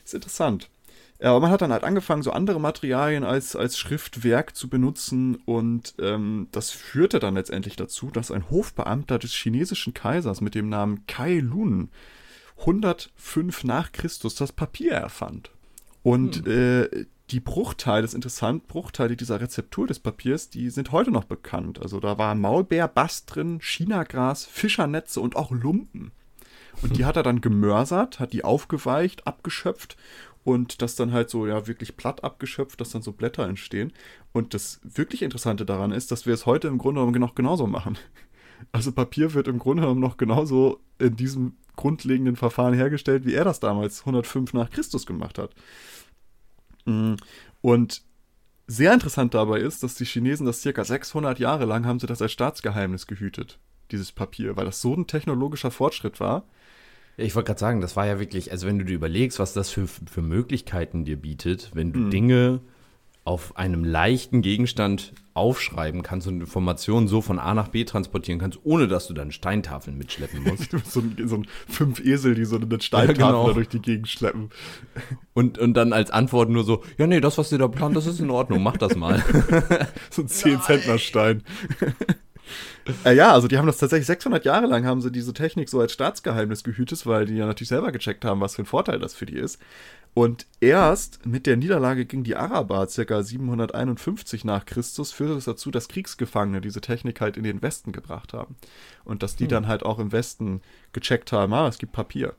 ist 0.03 0.13
interessant. 0.13 0.69
Ja, 1.19 1.31
aber 1.31 1.39
man 1.39 1.51
hat 1.51 1.61
dann 1.61 1.71
halt 1.71 1.83
angefangen, 1.83 2.23
so 2.23 2.31
andere 2.31 2.59
Materialien 2.59 3.23
als, 3.23 3.55
als 3.55 3.77
Schriftwerk 3.77 4.55
zu 4.55 4.69
benutzen 4.69 5.35
und 5.45 5.95
ähm, 5.99 6.47
das 6.51 6.71
führte 6.71 7.19
dann 7.19 7.35
letztendlich 7.35 7.75
dazu, 7.75 8.09
dass 8.11 8.31
ein 8.31 8.49
Hofbeamter 8.49 9.19
des 9.19 9.33
chinesischen 9.33 9.93
Kaisers 9.93 10.41
mit 10.41 10.55
dem 10.55 10.69
Namen 10.69 11.05
Kai 11.07 11.39
Lun 11.39 11.89
105 12.59 13.63
nach 13.63 13.91
Christus 13.91 14.35
das 14.35 14.51
Papier 14.51 14.93
erfand. 14.93 15.51
Und 16.01 16.45
hm. 16.45 16.51
äh, 16.51 17.05
die 17.31 17.39
Bruchteile, 17.39 18.01
das 18.01 18.11
ist 18.11 18.15
interessant, 18.15 18.67
Bruchteile 18.67 19.15
dieser 19.15 19.41
Rezeptur 19.41 19.87
des 19.87 19.99
Papiers, 19.99 20.49
die 20.49 20.69
sind 20.69 20.91
heute 20.91 21.11
noch 21.11 21.23
bekannt. 21.23 21.81
Also 21.81 21.99
da 21.99 22.17
war 22.17 22.35
Maulbeerbast 22.35 23.33
drin, 23.33 23.59
Chinagras, 23.61 24.45
Fischernetze 24.45 25.21
und 25.21 25.35
auch 25.35 25.51
Lumpen. 25.51 26.11
Und 26.81 26.97
die 26.97 27.05
hat 27.05 27.15
er 27.15 27.23
dann 27.23 27.41
gemörsert, 27.41 28.19
hat 28.19 28.33
die 28.33 28.43
aufgeweicht, 28.43 29.27
abgeschöpft 29.27 29.95
und 30.43 30.81
das 30.81 30.95
dann 30.95 31.13
halt 31.13 31.29
so, 31.29 31.47
ja, 31.47 31.67
wirklich 31.67 31.95
platt 31.95 32.23
abgeschöpft, 32.23 32.81
dass 32.81 32.91
dann 32.91 33.01
so 33.01 33.13
Blätter 33.13 33.47
entstehen. 33.47 33.93
Und 34.33 34.53
das 34.53 34.81
wirklich 34.83 35.21
Interessante 35.21 35.65
daran 35.65 35.91
ist, 35.91 36.11
dass 36.11 36.25
wir 36.25 36.33
es 36.33 36.45
heute 36.45 36.67
im 36.67 36.77
Grunde 36.77 36.99
genommen 36.99 37.19
noch 37.19 37.35
genauso 37.35 37.67
machen. 37.67 37.97
Also 38.71 38.91
Papier 38.91 39.33
wird 39.33 39.47
im 39.47 39.59
Grunde 39.59 39.83
genommen 39.83 39.99
noch 39.99 40.17
genauso 40.17 40.79
in 40.97 41.15
diesem 41.15 41.57
grundlegenden 41.75 42.35
Verfahren 42.35 42.73
hergestellt, 42.73 43.25
wie 43.25 43.33
er 43.33 43.43
das 43.43 43.59
damals 43.59 44.01
105 44.01 44.53
nach 44.53 44.69
Christus 44.69 45.05
gemacht 45.05 45.37
hat. 45.37 45.51
Mm, 46.85 47.15
und 47.61 48.03
sehr 48.67 48.93
interessant 48.93 49.33
dabei 49.33 49.59
ist, 49.59 49.83
dass 49.83 49.95
die 49.95 50.05
Chinesen 50.05 50.45
das 50.45 50.61
circa 50.61 50.83
600 50.83 51.39
Jahre 51.39 51.65
lang 51.65 51.85
haben 51.85 51.99
sie 51.99 52.07
das 52.07 52.21
als 52.21 52.31
Staatsgeheimnis 52.31 53.07
gehütet, 53.07 53.59
dieses 53.91 54.11
Papier, 54.11 54.55
weil 54.55 54.65
das 54.65 54.81
so 54.81 54.93
ein 54.93 55.07
technologischer 55.07 55.71
Fortschritt 55.71 56.19
war, 56.19 56.45
ich 57.17 57.35
wollte 57.35 57.47
gerade 57.47 57.59
sagen, 57.59 57.81
das 57.81 57.95
war 57.95 58.07
ja 58.07 58.19
wirklich, 58.19 58.51
also 58.51 58.67
wenn 58.67 58.79
du 58.79 58.85
dir 58.85 58.95
überlegst, 58.95 59.39
was 59.39 59.53
das 59.53 59.69
für, 59.69 59.87
für 59.87 60.21
Möglichkeiten 60.21 61.05
dir 61.05 61.17
bietet, 61.17 61.71
wenn 61.73 61.93
du 61.93 61.99
mhm. 61.99 62.09
Dinge 62.09 62.61
auf 63.25 63.55
einem 63.55 63.85
leichten 63.85 64.41
Gegenstand 64.41 65.13
aufschreiben 65.33 66.03
kannst 66.03 66.27
und 66.27 66.41
Informationen 66.41 67.07
so 67.07 67.21
von 67.21 67.39
A 67.39 67.53
nach 67.53 67.69
B 67.69 67.85
transportieren 67.85 68.39
kannst, 68.39 68.59
ohne 68.63 68.87
dass 68.87 69.07
du 69.07 69.13
dann 69.13 69.31
Steintafeln 69.31 69.97
mitschleppen 69.97 70.43
musst. 70.45 70.71
so, 70.85 70.99
ein, 70.99 71.15
so 71.25 71.37
ein 71.37 71.47
fünf 71.67 71.99
Esel, 72.03 72.35
die 72.35 72.45
so 72.45 72.57
eine 72.57 72.81
Steintafel 72.81 73.21
ja, 73.21 73.27
genau. 73.27 73.53
durch 73.53 73.69
die 73.69 73.81
Gegend 73.81 74.09
schleppen. 74.09 74.49
Und, 75.33 75.57
und 75.57 75.73
dann 75.73 75.93
als 75.93 76.11
Antwort 76.11 76.51
nur 76.51 76.63
so, 76.63 76.83
ja 76.99 77.07
nee, 77.07 77.19
das, 77.19 77.39
was 77.39 77.51
ihr 77.51 77.57
da 77.57 77.67
plant, 77.67 77.95
das 77.95 78.05
ist 78.05 78.19
in 78.19 78.29
Ordnung, 78.29 78.61
mach 78.61 78.77
das 78.77 78.95
mal. 78.95 79.17
so 80.11 80.21
ein 80.21 80.27
10-Zentner-Stein. 80.27 81.41
Äh, 83.05 83.15
ja, 83.15 83.31
also 83.31 83.47
die 83.47 83.57
haben 83.57 83.67
das 83.67 83.77
tatsächlich 83.77 84.07
600 84.07 84.45
Jahre 84.45 84.67
lang 84.67 84.85
haben 84.85 85.01
sie 85.01 85.11
diese 85.11 85.33
Technik 85.33 85.69
so 85.69 85.79
als 85.79 85.93
Staatsgeheimnis 85.93 86.63
gehütet, 86.63 87.05
weil 87.05 87.25
die 87.25 87.35
ja 87.35 87.45
natürlich 87.45 87.69
selber 87.69 87.91
gecheckt 87.91 88.25
haben, 88.25 88.41
was 88.41 88.55
für 88.55 88.63
ein 88.63 88.67
Vorteil 88.67 88.99
das 88.99 89.13
für 89.13 89.25
die 89.25 89.37
ist. 89.37 89.59
Und 90.13 90.45
erst 90.59 91.25
mit 91.25 91.47
der 91.47 91.57
Niederlage 91.57 92.05
gegen 92.05 92.23
die 92.23 92.35
Araber, 92.35 92.87
ca. 92.87 93.23
751 93.23 94.45
nach 94.45 94.65
Christus, 94.65 95.11
führte 95.11 95.33
es 95.33 95.45
dazu, 95.45 95.71
dass 95.71 95.87
Kriegsgefangene 95.87 96.61
diese 96.61 96.81
Technik 96.81 97.19
halt 97.19 97.35
in 97.35 97.43
den 97.43 97.61
Westen 97.63 97.91
gebracht 97.91 98.33
haben. 98.33 98.55
Und 99.05 99.23
dass 99.23 99.35
die 99.35 99.45
hm. 99.45 99.49
dann 99.49 99.67
halt 99.67 99.83
auch 99.83 99.97
im 99.97 100.11
Westen 100.11 100.61
gecheckt 100.91 101.31
haben, 101.31 101.53
ah, 101.53 101.67
es 101.67 101.79
gibt 101.79 101.93
Papier. 101.93 102.35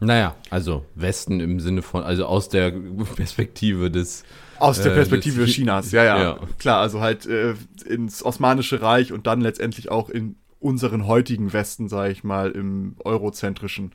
Naja, 0.00 0.34
also 0.48 0.84
Westen 0.94 1.40
im 1.40 1.60
Sinne 1.60 1.82
von, 1.82 2.02
also 2.02 2.24
aus 2.26 2.48
der 2.48 2.72
Perspektive 3.16 3.90
des. 3.90 4.24
Aus 4.58 4.82
der 4.82 4.92
äh, 4.92 4.94
Perspektive 4.94 5.42
äh, 5.42 5.46
des, 5.46 5.54
Chinas, 5.54 5.92
ja, 5.92 6.04
ja, 6.04 6.22
ja, 6.22 6.38
Klar, 6.58 6.80
also 6.80 7.00
halt 7.00 7.26
äh, 7.26 7.54
ins 7.86 8.24
Osmanische 8.24 8.82
Reich 8.82 9.12
und 9.12 9.26
dann 9.26 9.40
letztendlich 9.40 9.90
auch 9.90 10.10
in 10.10 10.36
unseren 10.58 11.06
heutigen 11.06 11.52
Westen, 11.52 11.88
sage 11.88 12.12
ich 12.12 12.24
mal, 12.24 12.50
im 12.50 12.96
eurozentrischen. 13.04 13.92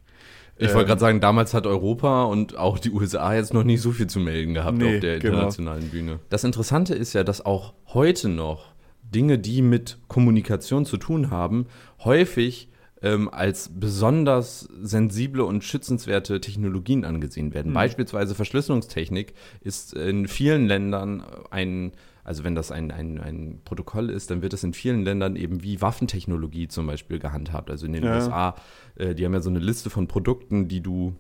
Ich 0.57 0.73
wollte 0.73 0.87
gerade 0.87 1.01
sagen, 1.01 1.19
damals 1.19 1.53
hat 1.53 1.67
Europa 1.67 2.23
und 2.23 2.57
auch 2.57 2.79
die 2.79 2.89
USA 2.89 3.33
jetzt 3.33 3.53
noch 3.53 3.65
nicht 3.65 3.81
so 3.81 3.91
viel 3.91 4.07
zu 4.07 4.19
melden 4.19 4.53
gehabt 4.53 4.77
nee, 4.77 4.95
auf 4.95 5.01
der 5.01 5.19
genau. 5.19 5.33
internationalen 5.33 5.81
genau. 5.81 5.91
Bühne. 5.91 6.19
Das 6.29 6.45
Interessante 6.45 6.95
ist 6.95 7.13
ja, 7.13 7.25
dass 7.25 7.45
auch 7.45 7.73
heute 7.87 8.29
noch 8.29 8.73
Dinge, 9.03 9.37
die 9.37 9.61
mit 9.61 9.97
Kommunikation 10.07 10.85
zu 10.85 10.97
tun 10.97 11.29
haben, 11.29 11.67
häufig 12.03 12.69
ähm, 13.01 13.29
als 13.29 13.69
besonders 13.73 14.69
sensible 14.81 15.43
und 15.43 15.63
schützenswerte 15.63 16.41
Technologien 16.41 17.05
angesehen 17.05 17.53
werden. 17.53 17.71
Mhm. 17.71 17.75
Beispielsweise 17.75 18.35
Verschlüsselungstechnik 18.35 19.33
ist 19.61 19.93
in 19.93 20.27
vielen 20.27 20.67
Ländern 20.67 21.23
ein 21.51 21.91
also 22.25 22.43
wenn 22.43 22.55
das 22.55 22.71
ein, 22.71 22.89
ein, 22.89 23.21
ein 23.21 23.61
Protokoll 23.65 24.09
ist, 24.09 24.31
dann 24.31 24.41
wird 24.41 24.51
das 24.51 24.63
in 24.63 24.73
vielen 24.73 25.03
Ländern 25.03 25.35
eben 25.35 25.61
wie 25.61 25.79
Waffentechnologie 25.79 26.67
zum 26.67 26.87
Beispiel 26.87 27.19
gehandhabt. 27.19 27.69
Also 27.69 27.85
in 27.85 27.93
den 27.93 28.03
ja. 28.03 28.15
USA, 28.15 28.55
äh, 28.95 29.13
die 29.13 29.23
haben 29.23 29.33
ja 29.33 29.41
so 29.41 29.51
eine 29.51 29.59
Liste 29.59 29.91
von 29.91 30.07
Produkten, 30.07 30.67
die 30.67 30.81
du 30.81 31.13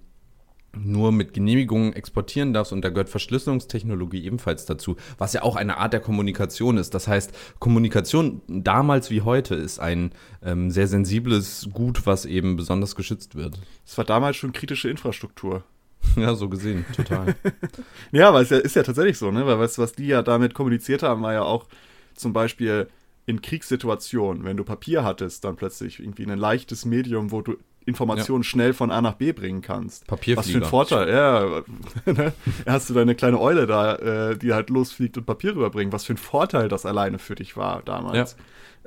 nur 0.75 1.11
mit 1.11 1.33
Genehmigungen 1.33 1.93
exportieren 1.93 2.53
darfst 2.53 2.73
und 2.73 2.83
da 2.83 2.89
gehört 2.89 3.09
Verschlüsselungstechnologie 3.09 4.23
ebenfalls 4.23 4.65
dazu, 4.65 4.95
was 5.17 5.33
ja 5.33 5.43
auch 5.43 5.55
eine 5.55 5.77
Art 5.77 5.93
der 5.93 5.99
Kommunikation 5.99 6.77
ist. 6.77 6.93
Das 6.93 7.07
heißt, 7.07 7.33
Kommunikation 7.59 8.41
damals 8.47 9.09
wie 9.09 9.21
heute 9.21 9.55
ist 9.55 9.79
ein 9.79 10.11
ähm, 10.43 10.71
sehr 10.71 10.87
sensibles 10.87 11.69
Gut, 11.73 12.05
was 12.05 12.25
eben 12.25 12.55
besonders 12.55 12.95
geschützt 12.95 13.35
wird. 13.35 13.59
Es 13.85 13.97
war 13.97 14.05
damals 14.05 14.37
schon 14.37 14.51
kritische 14.51 14.89
Infrastruktur. 14.89 15.63
Ja, 16.17 16.35
so 16.35 16.49
gesehen, 16.49 16.85
total. 16.95 17.35
ja, 18.11 18.29
aber 18.29 18.41
es 18.41 18.51
ist 18.51 18.51
ja, 18.51 18.57
ist 18.57 18.75
ja 18.75 18.83
tatsächlich 18.83 19.17
so, 19.17 19.31
ne? 19.31 19.45
Weil 19.47 19.57
du, 19.57 19.77
was 19.77 19.93
die 19.93 20.05
ja 20.05 20.21
damit 20.21 20.53
kommuniziert 20.53 21.01
haben, 21.01 21.23
war 21.23 21.33
ja 21.33 21.41
auch 21.41 21.65
zum 22.13 22.31
Beispiel 22.31 22.87
in 23.25 23.41
Kriegssituationen, 23.41 24.43
wenn 24.43 24.57
du 24.57 24.63
Papier 24.63 25.03
hattest, 25.03 25.43
dann 25.43 25.55
plötzlich 25.55 25.99
irgendwie 25.99 26.25
ein 26.25 26.37
leichtes 26.37 26.85
Medium, 26.85 27.31
wo 27.31 27.41
du 27.41 27.57
Informationen 27.85 28.43
ja. 28.43 28.49
schnell 28.49 28.73
von 28.73 28.91
A 28.91 29.01
nach 29.01 29.13
B 29.13 29.31
bringen 29.31 29.61
kannst. 29.61 30.07
Papierflieger. 30.07 30.37
Was 30.37 30.49
für 30.49 30.57
ein 30.57 30.69
Vorteil, 30.69 31.09
ja. 31.09 31.61
Ne? 32.11 32.33
Hast 32.65 32.89
du 32.89 32.93
deine 32.93 33.15
kleine 33.15 33.39
Eule 33.39 33.67
da, 33.67 33.95
äh, 33.95 34.37
die 34.37 34.53
halt 34.53 34.69
losfliegt 34.69 35.17
und 35.17 35.25
Papier 35.25 35.55
rüberbringt. 35.55 35.93
Was 35.93 36.05
für 36.05 36.13
ein 36.13 36.17
Vorteil 36.17 36.67
das 36.67 36.85
alleine 36.85 37.19
für 37.19 37.35
dich 37.35 37.57
war 37.57 37.81
damals. 37.83 38.35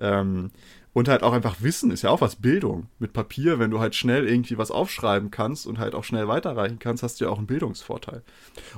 Ja. 0.00 0.20
Ähm, 0.20 0.50
und 0.92 1.06
halt 1.08 1.22
auch 1.22 1.32
einfach 1.32 1.56
Wissen 1.60 1.92
ist 1.92 2.02
ja 2.02 2.10
auch 2.10 2.20
was 2.20 2.36
Bildung. 2.36 2.88
Mit 2.98 3.12
Papier, 3.12 3.60
wenn 3.60 3.70
du 3.70 3.78
halt 3.78 3.94
schnell 3.94 4.26
irgendwie 4.26 4.58
was 4.58 4.72
aufschreiben 4.72 5.30
kannst 5.30 5.66
und 5.66 5.78
halt 5.78 5.94
auch 5.94 6.02
schnell 6.02 6.26
weiterreichen 6.26 6.80
kannst, 6.80 7.04
hast 7.04 7.20
du 7.20 7.26
ja 7.26 7.30
auch 7.30 7.38
einen 7.38 7.46
Bildungsvorteil. 7.46 8.22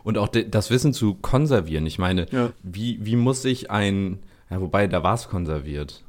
Und 0.03 0.19
auch 0.19 0.29
das 0.29 0.71
Wissen 0.71 0.93
zu 0.93 1.15
konservieren. 1.15 1.87
Ich 1.87 1.99
meine, 1.99 2.27
ja. 2.31 2.51
wie, 2.63 2.99
wie 3.01 3.17
muss 3.17 3.41
sich 3.41 3.71
ein, 3.71 4.19
ja, 4.51 4.61
wobei, 4.61 4.87
da 4.87 5.03
war 5.03 5.15
es 5.15 5.29
konserviert. 5.29 6.03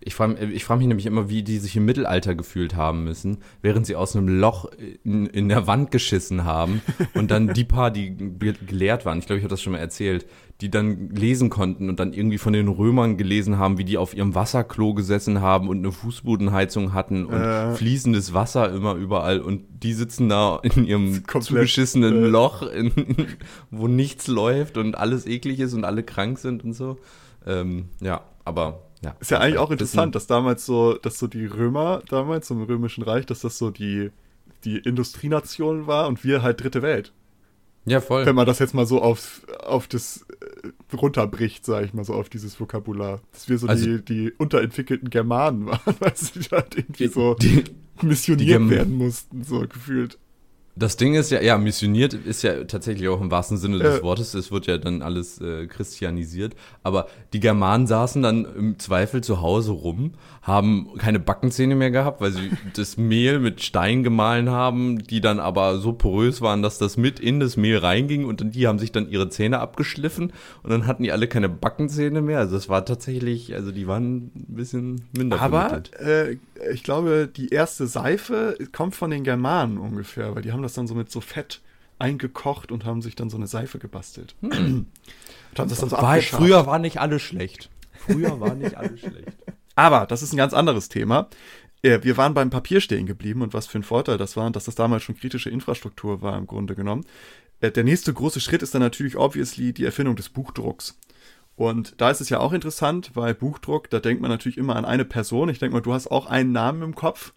Ich 0.00 0.14
frage 0.14 0.44
ich 0.46 0.64
frag 0.64 0.78
mich 0.78 0.86
nämlich 0.86 1.06
immer, 1.06 1.28
wie 1.28 1.42
die 1.42 1.58
sich 1.58 1.76
im 1.76 1.84
Mittelalter 1.84 2.34
gefühlt 2.34 2.74
haben 2.74 3.04
müssen, 3.04 3.38
während 3.62 3.86
sie 3.86 3.96
aus 3.96 4.16
einem 4.16 4.28
Loch 4.28 4.66
in, 5.04 5.26
in 5.26 5.48
der 5.48 5.66
Wand 5.66 5.90
geschissen 5.90 6.44
haben 6.44 6.82
und 7.14 7.30
dann 7.30 7.54
die 7.54 7.64
paar, 7.64 7.90
die 7.90 8.16
gelehrt 8.16 9.06
waren, 9.06 9.18
ich 9.18 9.26
glaube, 9.26 9.38
ich 9.38 9.44
habe 9.44 9.50
das 9.50 9.62
schon 9.62 9.72
mal 9.72 9.78
erzählt, 9.78 10.26
die 10.60 10.70
dann 10.70 11.10
lesen 11.10 11.50
konnten 11.50 11.88
und 11.88 11.98
dann 11.98 12.12
irgendwie 12.12 12.38
von 12.38 12.52
den 12.52 12.68
Römern 12.68 13.16
gelesen 13.16 13.58
haben, 13.58 13.76
wie 13.76 13.84
die 13.84 13.98
auf 13.98 14.14
ihrem 14.14 14.34
Wasserklo 14.34 14.94
gesessen 14.94 15.40
haben 15.40 15.68
und 15.68 15.78
eine 15.78 15.90
Fußbodenheizung 15.90 16.92
hatten 16.92 17.26
und 17.26 17.40
äh. 17.40 17.74
fließendes 17.74 18.34
Wasser 18.34 18.72
immer 18.72 18.94
überall 18.94 19.40
und 19.40 19.64
die 19.82 19.92
sitzen 19.92 20.28
da 20.28 20.60
in 20.62 20.84
ihrem 20.84 21.22
zugeschissenen 21.40 22.24
äh. 22.24 22.28
Loch, 22.28 22.62
in, 22.62 22.92
wo 23.70 23.88
nichts 23.88 24.28
läuft 24.28 24.78
und 24.78 24.96
alles 24.96 25.26
eklig 25.26 25.58
ist 25.58 25.74
und 25.74 25.84
alle 25.84 26.04
krank 26.04 26.38
sind 26.38 26.62
und 26.62 26.72
so. 26.72 26.98
Ähm, 27.46 27.88
ja, 28.00 28.22
aber 28.44 28.82
ja, 29.04 29.16
ist 29.20 29.30
ja 29.30 29.38
eigentlich 29.38 29.58
auch 29.58 29.70
interessant, 29.70 30.14
dass 30.14 30.26
damals 30.26 30.64
so, 30.64 30.94
dass 30.94 31.18
so 31.18 31.26
die 31.26 31.46
Römer 31.46 32.02
damals 32.08 32.50
im 32.50 32.62
Römischen 32.62 33.04
Reich, 33.04 33.26
dass 33.26 33.40
das 33.40 33.58
so 33.58 33.70
die, 33.70 34.10
die 34.64 34.78
Industrienation 34.78 35.86
war 35.86 36.08
und 36.08 36.24
wir 36.24 36.42
halt 36.42 36.62
dritte 36.62 36.82
Welt. 36.82 37.12
Ja, 37.86 38.00
voll. 38.00 38.24
Wenn 38.24 38.34
man 38.34 38.46
das 38.46 38.60
jetzt 38.60 38.72
mal 38.72 38.86
so 38.86 39.02
auf, 39.02 39.42
auf 39.62 39.88
das 39.88 40.24
äh, 40.40 40.96
runterbricht, 40.96 41.66
sage 41.66 41.84
ich 41.84 41.92
mal 41.92 42.04
so, 42.04 42.14
auf 42.14 42.30
dieses 42.30 42.58
Vokabular. 42.58 43.20
Dass 43.32 43.48
wir 43.50 43.58
so 43.58 43.66
also, 43.66 43.98
die, 43.98 44.04
die 44.04 44.32
unterentwickelten 44.32 45.10
Germanen 45.10 45.66
waren, 45.66 45.94
weil 46.00 46.16
sie 46.16 46.40
halt 46.50 46.76
irgendwie 46.76 47.08
so 47.08 47.34
die, 47.34 47.64
missioniert 48.00 48.62
die 48.62 48.70
werden 48.70 48.96
mussten, 48.96 49.44
so 49.44 49.60
gefühlt. 49.60 50.18
Das 50.76 50.96
Ding 50.96 51.14
ist 51.14 51.30
ja, 51.30 51.40
ja, 51.40 51.56
missioniert 51.56 52.14
ist 52.14 52.42
ja 52.42 52.64
tatsächlich 52.64 53.08
auch 53.08 53.20
im 53.20 53.30
wahrsten 53.30 53.58
Sinne 53.58 53.78
des 53.78 54.00
äh. 54.00 54.02
Wortes. 54.02 54.34
Es 54.34 54.50
wird 54.50 54.66
ja 54.66 54.76
dann 54.76 55.02
alles 55.02 55.40
äh, 55.40 55.66
christianisiert. 55.66 56.54
Aber 56.82 57.06
die 57.32 57.38
Germanen 57.38 57.86
saßen 57.86 58.22
dann 58.22 58.44
im 58.44 58.78
Zweifel 58.80 59.22
zu 59.22 59.40
Hause 59.40 59.70
rum, 59.70 60.14
haben 60.42 60.90
keine 60.98 61.20
Backenzähne 61.20 61.76
mehr 61.76 61.92
gehabt, 61.92 62.20
weil 62.20 62.32
sie 62.32 62.50
das 62.74 62.96
Mehl 62.96 63.38
mit 63.38 63.62
Stein 63.62 64.02
gemahlen 64.02 64.50
haben, 64.50 64.98
die 65.04 65.20
dann 65.20 65.38
aber 65.38 65.78
so 65.78 65.92
porös 65.92 66.40
waren, 66.40 66.62
dass 66.62 66.78
das 66.78 66.96
mit 66.96 67.20
in 67.20 67.38
das 67.38 67.56
Mehl 67.56 67.78
reinging 67.78 68.24
und 68.24 68.54
die 68.54 68.66
haben 68.66 68.80
sich 68.80 68.90
dann 68.90 69.08
ihre 69.08 69.28
Zähne 69.28 69.60
abgeschliffen 69.60 70.32
und 70.64 70.70
dann 70.70 70.88
hatten 70.88 71.04
die 71.04 71.12
alle 71.12 71.28
keine 71.28 71.48
Backenzähne 71.48 72.20
mehr. 72.20 72.40
Also 72.40 72.56
es 72.56 72.68
war 72.68 72.84
tatsächlich, 72.84 73.54
also 73.54 73.70
die 73.70 73.86
waren 73.86 74.32
ein 74.34 74.46
bisschen 74.48 75.02
minder 75.16 75.40
Aber 75.40 75.82
äh, 76.00 76.36
ich 76.72 76.82
glaube, 76.82 77.28
die 77.34 77.50
erste 77.50 77.86
Seife 77.86 78.58
kommt 78.72 78.96
von 78.96 79.10
den 79.10 79.22
Germanen 79.22 79.78
ungefähr, 79.78 80.34
weil 80.34 80.42
die 80.42 80.50
haben 80.50 80.63
das 80.64 80.74
dann 80.74 80.86
so 80.86 80.94
mit 80.94 81.10
so 81.10 81.20
Fett 81.20 81.60
eingekocht 81.98 82.72
und 82.72 82.84
haben 82.84 83.02
sich 83.02 83.14
dann 83.14 83.30
so 83.30 83.36
eine 83.36 83.46
Seife 83.46 83.78
gebastelt. 83.78 84.34
Hm. 84.40 84.50
und 84.52 85.58
haben 85.58 85.68
das 85.68 85.80
dann 85.80 85.90
so 85.90 85.96
war, 85.96 86.20
Früher 86.20 86.66
war 86.66 86.78
nicht 86.78 86.98
alles 86.98 87.22
schlecht. 87.22 87.70
Früher 87.92 88.40
war 88.40 88.54
nicht 88.54 88.74
alles 88.76 89.00
schlecht. 89.00 89.36
Aber 89.76 90.06
das 90.06 90.22
ist 90.22 90.32
ein 90.32 90.36
ganz 90.36 90.54
anderes 90.54 90.88
Thema. 90.88 91.28
Äh, 91.82 92.00
wir 92.02 92.16
waren 92.16 92.34
beim 92.34 92.50
Papier 92.50 92.80
stehen 92.80 93.06
geblieben 93.06 93.42
und 93.42 93.54
was 93.54 93.66
für 93.66 93.78
ein 93.78 93.84
Vorteil 93.84 94.18
das 94.18 94.36
war 94.36 94.46
und 94.46 94.56
dass 94.56 94.64
das 94.64 94.74
damals 94.74 95.02
schon 95.02 95.16
kritische 95.16 95.50
Infrastruktur 95.50 96.22
war 96.22 96.36
im 96.36 96.46
Grunde 96.46 96.74
genommen. 96.74 97.04
Äh, 97.60 97.70
der 97.70 97.84
nächste 97.84 98.12
große 98.12 98.40
Schritt 98.40 98.62
ist 98.62 98.74
dann 98.74 98.82
natürlich 98.82 99.16
obviously 99.16 99.72
die 99.72 99.84
Erfindung 99.84 100.16
des 100.16 100.28
Buchdrucks. 100.28 100.98
Und 101.56 102.00
da 102.00 102.10
ist 102.10 102.20
es 102.20 102.30
ja 102.30 102.40
auch 102.40 102.52
interessant, 102.52 103.12
weil 103.14 103.34
Buchdruck, 103.34 103.88
da 103.88 104.00
denkt 104.00 104.20
man 104.20 104.30
natürlich 104.30 104.58
immer 104.58 104.74
an 104.76 104.84
eine 104.84 105.04
Person. 105.04 105.48
Ich 105.48 105.60
denke 105.60 105.74
mal, 105.74 105.82
du 105.82 105.92
hast 105.92 106.08
auch 106.08 106.26
einen 106.26 106.50
Namen 106.50 106.82
im 106.82 106.94
Kopf. 106.96 107.32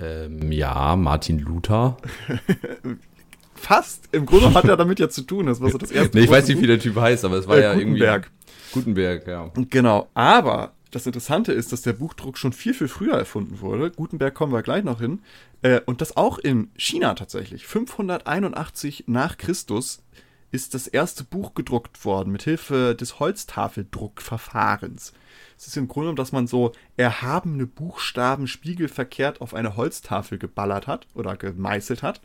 Ähm, 0.00 0.52
ja, 0.52 0.96
Martin 0.96 1.38
Luther. 1.38 1.96
Fast. 3.54 4.08
Im 4.12 4.24
Grunde 4.24 4.54
hat 4.54 4.64
er 4.64 4.76
damit 4.76 4.98
ja 4.98 5.08
zu 5.08 5.22
tun. 5.22 5.46
Das 5.46 5.60
war 5.60 5.70
so 5.70 5.78
das 5.78 5.90
erste. 5.90 6.16
nee, 6.16 6.24
ich 6.24 6.30
weiß 6.30 6.48
nicht, 6.48 6.62
wie 6.62 6.66
der 6.66 6.80
Typ 6.80 6.96
heißt, 6.96 7.24
aber 7.24 7.36
es 7.36 7.46
war 7.46 7.58
äh, 7.58 7.62
ja 7.62 7.74
Gutenberg. 7.74 8.24
irgendwie. 8.24 8.72
Gutenberg. 8.72 9.28
ja. 9.28 9.50
Genau. 9.68 10.08
Aber 10.14 10.72
das 10.90 11.06
Interessante 11.06 11.52
ist, 11.52 11.72
dass 11.72 11.82
der 11.82 11.92
Buchdruck 11.92 12.38
schon 12.38 12.52
viel, 12.52 12.74
viel 12.74 12.88
früher 12.88 13.14
erfunden 13.14 13.60
wurde. 13.60 13.90
Gutenberg 13.90 14.34
kommen 14.34 14.52
wir 14.52 14.62
gleich 14.62 14.82
noch 14.82 15.00
hin. 15.00 15.20
Äh, 15.62 15.80
und 15.84 16.00
das 16.00 16.16
auch 16.16 16.38
in 16.38 16.70
China 16.76 17.14
tatsächlich. 17.14 17.66
581 17.66 19.04
nach 19.06 19.36
Christus 19.36 20.02
ist 20.50 20.74
das 20.74 20.86
erste 20.86 21.24
Buch 21.24 21.54
gedruckt 21.54 22.04
worden 22.04 22.32
mit 22.32 22.42
Hilfe 22.42 22.94
des 22.94 23.20
Holztafeldruckverfahrens. 23.20 25.12
Es 25.56 25.66
ist 25.66 25.76
im 25.76 25.88
Grunde 25.88 26.06
genommen, 26.06 26.16
dass 26.16 26.32
man 26.32 26.46
so 26.46 26.72
erhabene 26.96 27.66
Buchstaben 27.66 28.46
spiegelverkehrt 28.46 29.40
auf 29.40 29.54
eine 29.54 29.76
Holztafel 29.76 30.38
geballert 30.38 30.86
hat 30.86 31.06
oder 31.14 31.36
gemeißelt 31.36 32.02
hat 32.02 32.20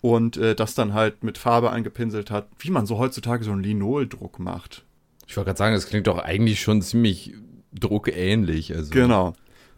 und 0.00 0.36
äh, 0.36 0.54
das 0.54 0.74
dann 0.74 0.94
halt 0.94 1.22
mit 1.22 1.38
Farbe 1.38 1.70
eingepinselt 1.70 2.30
hat, 2.30 2.48
wie 2.58 2.70
man 2.70 2.86
so 2.86 2.98
heutzutage 2.98 3.44
so 3.44 3.52
einen 3.52 3.62
Linoldruck 3.62 4.38
macht. 4.38 4.84
Ich 5.26 5.36
wollte 5.36 5.48
gerade 5.48 5.58
sagen, 5.58 5.74
das 5.74 5.86
klingt 5.86 6.06
doch 6.06 6.18
eigentlich 6.18 6.60
schon 6.60 6.82
ziemlich 6.82 7.34
druckähnlich. 7.72 8.74
Also 8.74 8.90
genau. 8.90 9.34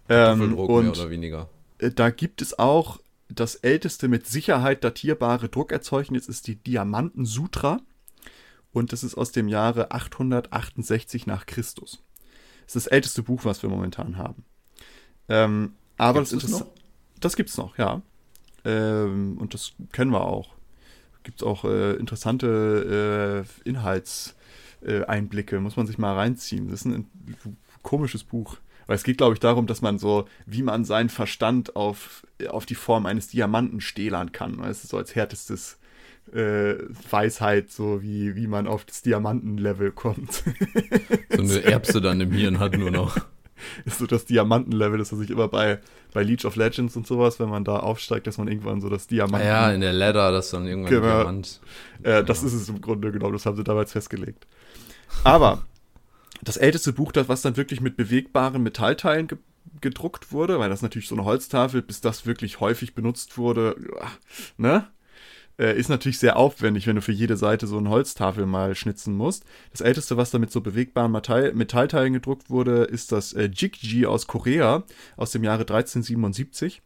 Ähm, 0.09 0.55
und 0.55 0.85
mehr 0.85 0.93
oder 0.93 1.11
weniger. 1.11 1.49
Äh, 1.79 1.91
da 1.91 2.11
gibt 2.11 2.43
es 2.43 2.59
auch 2.59 3.01
das 3.29 3.57
älteste 3.57 4.09
mit 4.09 4.27
Sicherheit 4.27 4.85
datierbare 4.85 5.49
Druckerzeugnis 5.49 6.29
ist 6.29 6.47
die 6.47 6.57
Diamanten 6.57 7.25
Sutra. 7.25 7.81
und 8.73 8.93
das 8.93 9.03
ist 9.03 9.17
aus 9.17 9.33
dem 9.33 9.49
Jahre 9.49 9.91
868 9.93 11.27
nach 11.27 11.47
Christus. 11.47 12.03
Das 12.67 12.77
ist 12.77 12.87
das 12.87 12.93
älteste 12.93 13.23
Buch, 13.23 13.45
was 13.45 13.63
wir 13.63 13.71
momentan 13.71 14.19
haben. 14.19 14.45
Ähm, 15.29 15.73
aber 15.97 16.21
gibt's 16.21 16.31
das 16.31 16.43
Interessante. 16.43 16.73
Das 17.21 17.37
gibt's 17.37 17.57
noch, 17.57 17.79
ja. 17.79 18.03
Ähm, 18.65 19.39
und 19.39 19.55
das 19.55 19.73
kennen 19.93 20.11
wir 20.11 20.27
auch. 20.27 20.55
Gibt 21.23 21.41
es 21.41 21.47
auch 21.47 21.65
äh, 21.65 21.95
interessante 21.95 23.47
äh, 23.65 23.69
Inhaltseinblicke, 23.69 25.61
muss 25.61 25.77
man 25.77 25.87
sich 25.87 25.99
mal 25.99 26.15
reinziehen. 26.15 26.69
Das 26.69 26.81
ist 26.81 26.87
ein 26.87 27.09
komisches 27.83 28.25
Buch. 28.25 28.59
Weil 28.87 28.97
es 28.97 29.03
geht, 29.03 29.19
glaube 29.19 29.35
ich, 29.35 29.41
darum, 29.41 29.67
dass 29.67 29.83
man 29.83 29.99
so, 29.99 30.27
wie 30.47 30.63
man 30.63 30.85
seinen 30.85 31.09
Verstand 31.09 31.77
auf, 31.77 32.27
auf 32.49 32.67
die 32.67 32.75
Form 32.75 33.07
eines 33.07 33.29
Diamanten 33.29 33.81
stählern 33.81 34.33
kann. 34.33 34.63
Es 34.65 34.85
ist 34.85 34.91
so 34.91 34.97
als 34.97 35.15
härtestes 35.15 35.79
äh, 36.33 36.75
Weisheit, 37.11 37.71
so 37.71 38.03
wie, 38.03 38.37
wie 38.37 38.47
man 38.47 38.67
auf 38.67 38.85
das 38.85 39.03
Diamantenlevel 39.03 39.93
kommt. 39.93 40.33
so 41.31 41.43
eine 41.43 41.63
Erbse 41.65 42.01
dann 42.01 42.21
im 42.21 42.33
Hirn 42.33 42.59
hat 42.59 42.77
nur 42.77 42.91
noch. 42.91 43.17
Ist 43.87 43.99
so 43.99 44.07
das 44.07 44.27
Diamantenlevel, 44.27 44.99
das 44.99 45.09
sich 45.09 45.31
immer 45.31 45.49
bei, 45.49 45.81
bei 46.13 46.23
Leech 46.23 46.45
of 46.45 46.57
Legends 46.57 46.95
und 46.95 47.07
sowas, 47.07 47.41
wenn 47.41 47.49
man 47.49 47.65
da 47.65 47.79
aufsteigt, 47.79 48.27
dass 48.27 48.37
man 48.37 48.49
irgendwann 48.49 48.83
so 48.83 48.91
das 48.91 49.07
Diamanten. 49.07 49.49
Ja, 49.49 49.73
in 49.73 49.81
der 49.81 49.95
Ladder, 49.95 50.31
das 50.31 50.51
dann 50.51 50.67
irgendwann 50.67 50.91
genau. 50.91 51.19
Diamant. 51.21 51.61
Äh, 52.03 52.23
das 52.23 52.43
ist 52.43 52.53
es 52.53 52.69
im 52.69 52.83
Grunde 52.83 53.13
genommen, 53.13 53.33
das 53.33 53.47
haben 53.47 53.57
sie 53.57 53.65
damals 53.65 53.93
festgelegt. 53.93 54.47
Aber 55.25 55.63
das 56.43 56.57
älteste 56.57 56.93
Buch, 56.93 57.13
das 57.13 57.29
was 57.29 57.43
dann 57.43 57.57
wirklich 57.57 57.81
mit 57.81 57.97
bewegbaren 57.97 58.63
Metallteilen 58.63 59.29
ge 59.29 59.39
gedruckt 59.81 60.33
wurde, 60.33 60.59
weil 60.59 60.71
das 60.71 60.81
natürlich 60.81 61.09
so 61.09 61.17
eine 61.17 61.25
Holztafel, 61.25 61.83
bis 61.83 62.01
das 62.01 62.25
wirklich 62.25 62.61
häufig 62.61 62.95
benutzt 62.95 63.37
wurde, 63.37 63.77
ne? 64.57 64.89
Äh, 65.59 65.79
ist 65.79 65.89
natürlich 65.89 66.19
sehr 66.19 66.37
aufwendig, 66.37 66.87
wenn 66.87 66.97
du 66.97 67.03
für 67.03 67.13
jede 67.13 67.37
Seite 67.37 67.67
so 67.67 67.79
eine 67.79 67.89
Holztafel 67.89 68.47
mal 68.47 68.75
schnitzen 68.75 69.17
musst. 69.17 69.45
Das 69.73 69.81
älteste, 69.81 70.17
was 70.17 70.31
da 70.31 70.39
mit 70.39 70.51
so 70.53 70.61
bewegbaren 70.61 71.11
Metall 71.11 71.53
Metallteilen 71.55 72.13
gedruckt 72.13 72.51
wurde, 72.51 72.85
ist 72.85 73.11
das 73.13 73.33
äh, 73.33 73.51
Jigji 73.53 74.07
aus 74.07 74.27
Korea 74.27 74.85
aus 75.17 75.31
dem 75.33 75.45
Jahre 75.45 75.63
1377. 75.63 76.83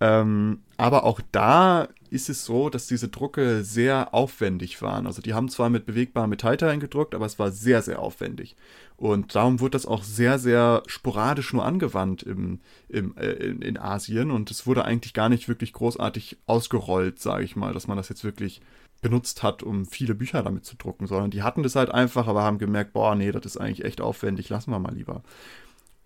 Ähm, 0.00 0.60
aber 0.76 1.04
auch 1.04 1.20
da 1.32 1.88
ist 2.10 2.30
es 2.30 2.44
so, 2.44 2.70
dass 2.70 2.86
diese 2.86 3.08
Drucke 3.08 3.64
sehr 3.64 4.14
aufwendig 4.14 4.80
waren. 4.80 5.06
Also 5.06 5.20
die 5.20 5.34
haben 5.34 5.48
zwar 5.48 5.68
mit 5.70 5.86
bewegbaren 5.86 6.30
Metallteilen 6.30 6.80
gedruckt, 6.80 7.14
aber 7.14 7.26
es 7.26 7.38
war 7.38 7.50
sehr, 7.50 7.82
sehr 7.82 8.00
aufwendig. 8.00 8.56
Und 8.96 9.34
darum 9.34 9.60
wurde 9.60 9.72
das 9.72 9.86
auch 9.86 10.02
sehr, 10.02 10.38
sehr 10.38 10.82
sporadisch 10.86 11.52
nur 11.52 11.64
angewandt 11.64 12.22
im, 12.22 12.60
im, 12.88 13.16
äh, 13.16 13.32
in 13.32 13.76
Asien. 13.76 14.30
Und 14.30 14.50
es 14.50 14.66
wurde 14.66 14.84
eigentlich 14.84 15.14
gar 15.14 15.28
nicht 15.28 15.48
wirklich 15.48 15.72
großartig 15.72 16.38
ausgerollt, 16.46 17.20
sage 17.20 17.44
ich 17.44 17.56
mal, 17.56 17.74
dass 17.74 17.86
man 17.86 17.96
das 17.96 18.08
jetzt 18.08 18.24
wirklich 18.24 18.60
benutzt 19.00 19.42
hat, 19.42 19.62
um 19.62 19.86
viele 19.86 20.14
Bücher 20.14 20.42
damit 20.42 20.64
zu 20.64 20.76
drucken, 20.76 21.06
sondern 21.06 21.30
die 21.30 21.42
hatten 21.42 21.62
das 21.62 21.76
halt 21.76 21.90
einfach, 21.90 22.26
aber 22.26 22.42
haben 22.42 22.58
gemerkt, 22.58 22.92
boah, 22.92 23.14
nee, 23.14 23.30
das 23.30 23.46
ist 23.46 23.56
eigentlich 23.56 23.84
echt 23.84 24.00
aufwendig, 24.00 24.48
lassen 24.48 24.72
wir 24.72 24.80
mal 24.80 24.94
lieber. 24.94 25.22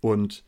Und 0.02 0.44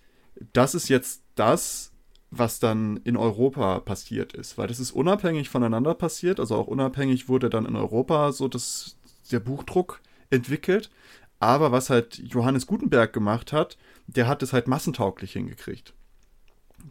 das 0.53 0.75
ist 0.75 0.89
jetzt 0.89 1.23
das, 1.37 1.94
was 2.38 2.59
dann 2.59 2.99
in 2.99 3.17
Europa 3.17 3.81
passiert 3.81 4.33
ist, 4.33 4.59
weil 4.59 4.67
das 4.67 4.81
ist 4.81 4.91
unabhängig 4.91 5.49
voneinander 5.49 5.95
passiert, 5.95 6.41
also 6.41 6.57
auch 6.57 6.67
unabhängig 6.67 7.29
wurde 7.29 7.50
dann 7.50 7.67
in 7.67 7.76
Europa 7.76 8.33
so 8.33 8.49
das, 8.49 8.97
der 9.31 9.41
Buchdruck 9.41 10.00
entwickelt, 10.31 10.91
aber 11.41 11.73
was 11.73 11.91
halt 11.91 12.19
Johannes 12.19 12.67
Gutenberg 12.67 13.12
gemacht 13.12 13.53
hat, 13.53 13.76
der 14.07 14.26
hat 14.26 14.43
es 14.43 14.53
halt 14.53 14.67
massentauglich 14.67 15.33
hingekriegt. 15.33 15.95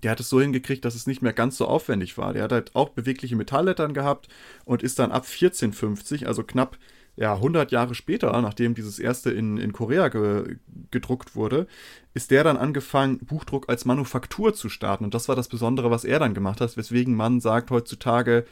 Der 0.01 0.11
hat 0.11 0.19
es 0.19 0.29
so 0.29 0.41
hingekriegt, 0.41 0.85
dass 0.85 0.95
es 0.95 1.07
nicht 1.07 1.21
mehr 1.21 1.33
ganz 1.33 1.57
so 1.57 1.67
aufwendig 1.67 2.17
war. 2.17 2.33
Der 2.33 2.43
hat 2.43 2.51
halt 2.51 2.75
auch 2.75 2.89
bewegliche 2.89 3.35
Metalllettern 3.35 3.93
gehabt 3.93 4.27
und 4.65 4.81
ist 4.81 4.97
dann 4.97 5.11
ab 5.11 5.23
1450, 5.23 6.27
also 6.27 6.43
knapp 6.43 6.77
ja, 7.15 7.35
100 7.35 7.71
Jahre 7.71 7.93
später, 7.93 8.39
nachdem 8.41 8.73
dieses 8.73 8.97
erste 8.97 9.29
in, 9.29 9.57
in 9.57 9.71
Korea 9.71 10.07
ge, 10.07 10.57
gedruckt 10.89 11.35
wurde, 11.35 11.67
ist 12.13 12.31
der 12.31 12.43
dann 12.43 12.57
angefangen, 12.57 13.19
Buchdruck 13.19 13.69
als 13.69 13.85
Manufaktur 13.85 14.53
zu 14.53 14.69
starten. 14.69 15.03
Und 15.03 15.13
das 15.13 15.27
war 15.27 15.35
das 15.35 15.47
Besondere, 15.47 15.91
was 15.91 16.05
er 16.05 16.19
dann 16.19 16.33
gemacht 16.33 16.59
hat, 16.59 16.75
weswegen 16.75 17.15
man 17.15 17.39
sagt 17.39 17.69
heutzutage, 17.69 18.45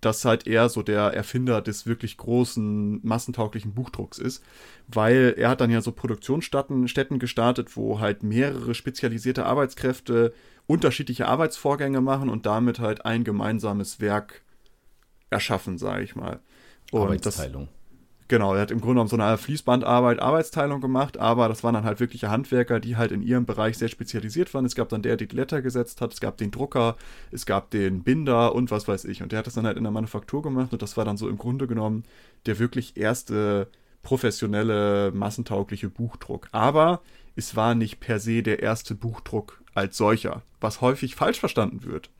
dass 0.00 0.24
halt 0.24 0.46
er 0.46 0.68
so 0.68 0.82
der 0.82 1.14
Erfinder 1.14 1.60
des 1.60 1.86
wirklich 1.86 2.16
großen, 2.16 3.00
massentauglichen 3.06 3.74
Buchdrucks 3.74 4.18
ist, 4.18 4.42
weil 4.88 5.34
er 5.36 5.50
hat 5.50 5.60
dann 5.60 5.70
ja 5.70 5.82
so 5.82 5.92
Produktionsstätten 5.92 7.18
gestartet, 7.18 7.76
wo 7.76 8.00
halt 8.00 8.22
mehrere 8.22 8.74
spezialisierte 8.74 9.44
Arbeitskräfte 9.44 10.32
unterschiedliche 10.66 11.28
Arbeitsvorgänge 11.28 12.00
machen 12.00 12.28
und 12.28 12.46
damit 12.46 12.78
halt 12.78 13.04
ein 13.04 13.24
gemeinsames 13.24 14.00
Werk 14.00 14.42
erschaffen, 15.28 15.78
sage 15.78 16.02
ich 16.02 16.16
mal. 16.16 16.40
Und 16.90 17.02
Arbeitsteilung. 17.02 17.66
Das, 17.66 17.79
Genau, 18.30 18.54
er 18.54 18.60
hat 18.60 18.70
im 18.70 18.78
Grunde 18.80 18.94
genommen 18.94 19.08
so 19.08 19.16
eine 19.16 19.36
Fließbandarbeit, 19.36 20.20
Arbeitsteilung 20.20 20.80
gemacht, 20.80 21.18
aber 21.18 21.48
das 21.48 21.64
waren 21.64 21.74
dann 21.74 21.82
halt 21.82 21.98
wirkliche 21.98 22.30
Handwerker, 22.30 22.78
die 22.78 22.96
halt 22.96 23.10
in 23.10 23.22
ihrem 23.22 23.44
Bereich 23.44 23.76
sehr 23.76 23.88
spezialisiert 23.88 24.54
waren. 24.54 24.64
Es 24.64 24.76
gab 24.76 24.88
dann 24.88 25.02
der, 25.02 25.16
der 25.16 25.26
die 25.26 25.34
Letter 25.34 25.62
gesetzt 25.62 26.00
hat, 26.00 26.12
es 26.12 26.20
gab 26.20 26.36
den 26.36 26.52
Drucker, 26.52 26.96
es 27.32 27.44
gab 27.44 27.70
den 27.70 28.04
Binder 28.04 28.54
und 28.54 28.70
was 28.70 28.86
weiß 28.86 29.06
ich. 29.06 29.24
Und 29.24 29.32
der 29.32 29.40
hat 29.40 29.48
das 29.48 29.54
dann 29.54 29.66
halt 29.66 29.76
in 29.76 29.82
der 29.82 29.90
Manufaktur 29.90 30.42
gemacht 30.42 30.72
und 30.72 30.80
das 30.80 30.96
war 30.96 31.04
dann 31.04 31.16
so 31.16 31.28
im 31.28 31.38
Grunde 31.38 31.66
genommen 31.66 32.04
der 32.46 32.60
wirklich 32.60 32.96
erste 32.96 33.66
professionelle, 34.04 35.10
massentaugliche 35.10 35.88
Buchdruck. 35.88 36.46
Aber 36.52 37.00
es 37.34 37.56
war 37.56 37.74
nicht 37.74 37.98
per 37.98 38.20
se 38.20 38.44
der 38.44 38.62
erste 38.62 38.94
Buchdruck 38.94 39.60
als 39.74 39.96
solcher, 39.96 40.42
was 40.60 40.80
häufig 40.80 41.16
falsch 41.16 41.40
verstanden 41.40 41.84
wird. 41.84 42.10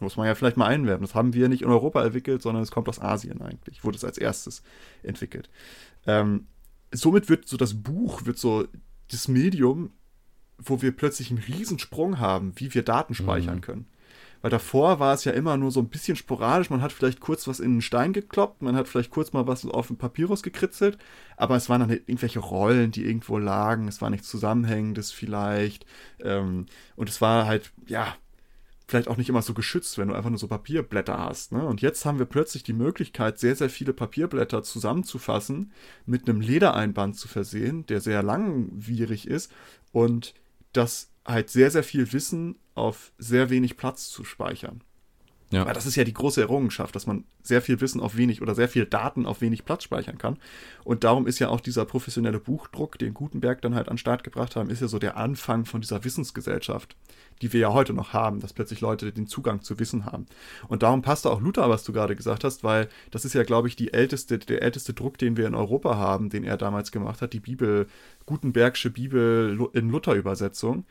Muss 0.00 0.16
man 0.16 0.26
ja 0.26 0.34
vielleicht 0.34 0.56
mal 0.56 0.66
einwerben. 0.66 1.04
Das 1.04 1.14
haben 1.14 1.34
wir 1.34 1.48
nicht 1.48 1.62
in 1.62 1.68
Europa 1.68 2.04
entwickelt, 2.04 2.42
sondern 2.42 2.62
es 2.62 2.70
kommt 2.70 2.88
aus 2.88 3.00
Asien 3.00 3.40
eigentlich. 3.42 3.84
Wurde 3.84 3.96
es 3.96 4.04
als 4.04 4.18
erstes 4.18 4.62
entwickelt. 5.02 5.50
Ähm, 6.06 6.46
somit 6.92 7.28
wird 7.28 7.48
so 7.48 7.56
das 7.56 7.74
Buch, 7.82 8.24
wird 8.24 8.38
so 8.38 8.66
das 9.10 9.28
Medium, 9.28 9.90
wo 10.58 10.82
wir 10.82 10.92
plötzlich 10.92 11.30
einen 11.30 11.40
Riesensprung 11.40 12.18
haben, 12.18 12.52
wie 12.56 12.74
wir 12.74 12.82
Daten 12.82 13.14
speichern 13.14 13.56
mhm. 13.56 13.62
können. 13.62 13.86
Weil 14.40 14.50
davor 14.50 15.00
war 15.00 15.14
es 15.14 15.24
ja 15.24 15.32
immer 15.32 15.56
nur 15.56 15.72
so 15.72 15.80
ein 15.80 15.88
bisschen 15.88 16.16
sporadisch. 16.16 16.70
Man 16.70 16.80
hat 16.80 16.92
vielleicht 16.92 17.20
kurz 17.20 17.48
was 17.48 17.58
in 17.58 17.72
einen 17.72 17.82
Stein 17.82 18.12
gekloppt, 18.12 18.62
man 18.62 18.76
hat 18.76 18.86
vielleicht 18.86 19.10
kurz 19.10 19.32
mal 19.32 19.46
was 19.48 19.66
auf 19.66 19.88
den 19.88 19.98
Papyrus 19.98 20.44
gekritzelt, 20.44 20.96
aber 21.36 21.56
es 21.56 21.68
waren 21.68 21.80
dann 21.80 21.90
halt 21.90 22.08
irgendwelche 22.08 22.38
Rollen, 22.38 22.92
die 22.92 23.04
irgendwo 23.04 23.38
lagen. 23.38 23.88
Es 23.88 24.00
war 24.00 24.10
nichts 24.10 24.28
Zusammenhängendes 24.28 25.10
vielleicht. 25.10 25.86
Ähm, 26.22 26.66
und 26.94 27.08
es 27.08 27.20
war 27.20 27.46
halt, 27.46 27.72
ja, 27.86 28.14
vielleicht 28.88 29.08
auch 29.08 29.18
nicht 29.18 29.28
immer 29.28 29.42
so 29.42 29.52
geschützt, 29.52 29.98
wenn 29.98 30.08
du 30.08 30.14
einfach 30.14 30.30
nur 30.30 30.38
so 30.38 30.48
Papierblätter 30.48 31.18
hast. 31.18 31.52
Ne? 31.52 31.64
Und 31.64 31.82
jetzt 31.82 32.06
haben 32.06 32.18
wir 32.18 32.26
plötzlich 32.26 32.62
die 32.62 32.72
Möglichkeit, 32.72 33.38
sehr, 33.38 33.54
sehr 33.54 33.68
viele 33.68 33.92
Papierblätter 33.92 34.62
zusammenzufassen, 34.62 35.72
mit 36.06 36.28
einem 36.28 36.40
Ledereinband 36.40 37.16
zu 37.16 37.28
versehen, 37.28 37.84
der 37.86 38.00
sehr 38.00 38.22
langwierig 38.22 39.28
ist 39.28 39.52
und 39.92 40.34
das 40.72 41.10
halt 41.26 41.50
sehr, 41.50 41.70
sehr 41.70 41.82
viel 41.82 42.12
Wissen 42.14 42.56
auf 42.74 43.12
sehr 43.18 43.50
wenig 43.50 43.76
Platz 43.76 44.08
zu 44.08 44.24
speichern. 44.24 44.82
Ja. 45.50 45.64
Weil 45.64 45.72
das 45.72 45.86
ist 45.86 45.96
ja 45.96 46.04
die 46.04 46.12
große 46.12 46.42
Errungenschaft, 46.42 46.94
dass 46.94 47.06
man 47.06 47.24
sehr 47.42 47.62
viel 47.62 47.80
Wissen 47.80 48.00
auf 48.02 48.16
wenig 48.16 48.42
oder 48.42 48.54
sehr 48.54 48.68
viel 48.68 48.84
Daten 48.84 49.24
auf 49.24 49.40
wenig 49.40 49.64
Platz 49.64 49.82
speichern 49.82 50.18
kann. 50.18 50.36
Und 50.84 51.04
darum 51.04 51.26
ist 51.26 51.38
ja 51.38 51.48
auch 51.48 51.60
dieser 51.60 51.86
professionelle 51.86 52.38
Buchdruck, 52.38 52.98
den 52.98 53.14
Gutenberg 53.14 53.62
dann 53.62 53.74
halt 53.74 53.88
an 53.88 53.94
den 53.94 53.98
Start 53.98 54.24
gebracht 54.24 54.56
haben, 54.56 54.68
ist 54.68 54.82
ja 54.82 54.88
so 54.88 54.98
der 54.98 55.16
Anfang 55.16 55.64
von 55.64 55.80
dieser 55.80 56.04
Wissensgesellschaft, 56.04 56.96
die 57.40 57.50
wir 57.52 57.60
ja 57.60 57.72
heute 57.72 57.94
noch 57.94 58.12
haben, 58.12 58.40
dass 58.40 58.52
plötzlich 58.52 58.82
Leute 58.82 59.10
den 59.10 59.26
Zugang 59.26 59.62
zu 59.62 59.78
Wissen 59.78 60.04
haben. 60.04 60.26
Und 60.68 60.82
darum 60.82 61.00
passt 61.00 61.26
auch 61.26 61.40
Luther, 61.40 61.70
was 61.70 61.82
du 61.82 61.94
gerade 61.94 62.14
gesagt 62.14 62.44
hast, 62.44 62.62
weil 62.62 62.88
das 63.10 63.24
ist 63.24 63.32
ja, 63.32 63.42
glaube 63.42 63.68
ich, 63.68 63.76
die 63.76 63.94
älteste, 63.94 64.38
der 64.38 64.60
älteste 64.60 64.92
Druck, 64.92 65.16
den 65.16 65.38
wir 65.38 65.46
in 65.46 65.54
Europa 65.54 65.96
haben, 65.96 66.28
den 66.28 66.44
er 66.44 66.58
damals 66.58 66.92
gemacht 66.92 67.22
hat, 67.22 67.32
die 67.32 67.40
Bibel, 67.40 67.86
Gutenbergsche 68.26 68.90
Bibel 68.90 69.70
in 69.72 69.88
Luther-Übersetzung. 69.88 70.84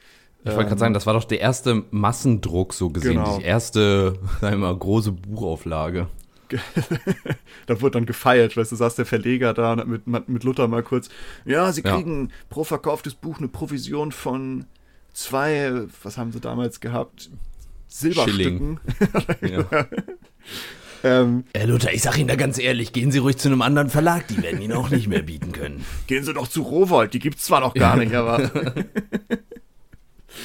Ich 0.43 0.52
wollte 0.52 0.69
gerade 0.69 0.80
sagen, 0.80 0.93
das 0.93 1.06
war 1.06 1.13
doch 1.13 1.26
der 1.26 1.41
erste 1.41 1.84
Massendruck 1.91 2.73
so 2.73 2.89
gesehen, 2.89 3.15
genau. 3.15 3.38
die 3.38 3.43
erste, 3.43 4.13
sagen 4.41 4.62
wir 4.62 4.67
mal, 4.67 4.78
große 4.78 5.12
Buchauflage. 5.12 6.08
da 7.65 7.82
wurde 7.82 7.91
dann 7.91 8.06
gefeiert, 8.06 8.56
weißt 8.56 8.71
du, 8.71 8.78
saß 8.78 8.95
der 8.95 9.06
Verleger 9.06 9.54
da 9.54 9.73
und 9.73 9.80
hat 9.80 9.88
mit, 9.88 10.30
mit 10.30 10.43
Luther 10.45 10.69
mal 10.69 10.84
kurz, 10.84 11.10
ja, 11.43 11.71
sie 11.73 11.82
kriegen 11.82 12.28
ja. 12.28 12.36
pro 12.50 12.63
verkauftes 12.63 13.15
Buch 13.15 13.39
eine 13.39 13.50
Provision 13.50 14.13
von 14.13 14.65
zwei, 15.12 15.84
was 16.04 16.17
haben 16.17 16.32
sie 16.32 16.39
damals 16.39 16.80
gehabt? 16.80 17.30
Silberstücken. 17.88 18.80
ja. 19.41 19.88
ähm, 21.04 21.43
Herr 21.54 21.67
Luther, 21.67 21.93
ich 21.93 22.02
sag 22.02 22.17
Ihnen 22.17 22.28
da 22.28 22.36
ganz 22.36 22.60
ehrlich, 22.60 22.93
gehen 22.93 23.12
Sie 23.12 23.17
ruhig 23.17 23.38
zu 23.38 23.47
einem 23.47 23.62
anderen 23.62 23.89
Verlag, 23.89 24.28
die 24.28 24.41
werden 24.41 24.62
Ihnen 24.62 24.73
auch 24.73 24.89
nicht 24.89 25.08
mehr 25.08 25.23
bieten 25.23 25.52
können. 25.52 25.86
Gehen 26.06 26.23
Sie 26.23 26.34
doch 26.34 26.47
zu 26.47 26.62
Rowold, 26.62 27.13
die 27.13 27.19
gibt's 27.19 27.45
zwar 27.45 27.62
noch 27.62 27.73
gar 27.73 27.97
nicht, 27.97 28.13
aber 28.13 28.52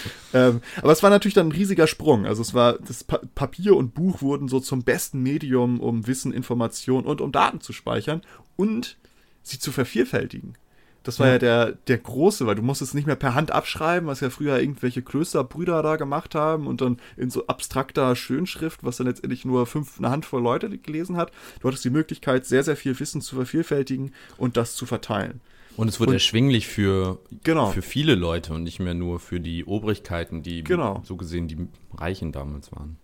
ähm, 0.34 0.60
aber 0.78 0.92
es 0.92 1.02
war 1.02 1.10
natürlich 1.10 1.34
dann 1.34 1.48
ein 1.48 1.52
riesiger 1.52 1.86
Sprung. 1.86 2.26
Also 2.26 2.42
es 2.42 2.54
war, 2.54 2.78
das 2.78 3.04
pa 3.04 3.20
Papier 3.34 3.76
und 3.76 3.94
Buch 3.94 4.22
wurden 4.22 4.48
so 4.48 4.60
zum 4.60 4.82
besten 4.82 5.22
Medium, 5.22 5.80
um 5.80 6.06
Wissen, 6.06 6.32
Information 6.32 7.04
und 7.04 7.20
um 7.20 7.32
Daten 7.32 7.60
zu 7.60 7.72
speichern 7.72 8.22
und 8.56 8.96
sie 9.42 9.58
zu 9.58 9.72
vervielfältigen. 9.72 10.56
Das 11.02 11.18
war 11.18 11.26
ja, 11.26 11.32
ja 11.32 11.38
der, 11.38 11.72
der 11.72 11.98
große, 11.98 12.46
weil 12.46 12.54
du 12.54 12.62
musstest 12.62 12.90
es 12.90 12.94
nicht 12.94 13.06
mehr 13.06 13.16
per 13.16 13.34
Hand 13.34 13.50
abschreiben, 13.50 14.08
was 14.08 14.20
ja 14.20 14.30
früher 14.30 14.60
irgendwelche 14.60 15.02
Klösterbrüder 15.02 15.82
da 15.82 15.96
gemacht 15.96 16.34
haben 16.34 16.66
und 16.66 16.80
dann 16.80 16.98
in 17.16 17.30
so 17.30 17.46
abstrakter 17.46 18.14
Schönschrift, 18.14 18.84
was 18.84 18.98
dann 18.98 19.06
letztendlich 19.06 19.44
nur 19.44 19.66
fünf, 19.66 19.98
eine 19.98 20.10
Handvoll 20.10 20.42
Leute 20.42 20.78
gelesen 20.78 21.16
hat. 21.16 21.32
Du 21.60 21.68
hattest 21.68 21.84
die 21.84 21.90
Möglichkeit, 21.90 22.46
sehr, 22.46 22.62
sehr 22.62 22.76
viel 22.76 22.98
Wissen 23.00 23.20
zu 23.20 23.34
vervielfältigen 23.34 24.12
und 24.36 24.56
das 24.56 24.76
zu 24.76 24.86
verteilen. 24.86 25.40
Und 25.76 25.88
es 25.88 26.00
wird 26.00 26.08
und, 26.08 26.14
erschwinglich 26.14 26.66
für, 26.66 27.18
genau. 27.44 27.70
für 27.70 27.82
viele 27.82 28.14
Leute 28.14 28.52
und 28.52 28.62
nicht 28.62 28.78
mehr 28.78 28.94
nur 28.94 29.20
für 29.20 29.40
die 29.40 29.64
Obrigkeiten, 29.64 30.42
die 30.42 30.64
genau. 30.64 31.02
so 31.04 31.16
gesehen 31.16 31.48
die 31.48 31.68
Reichen 31.94 32.32
damals 32.32 32.72
waren. 32.72 32.98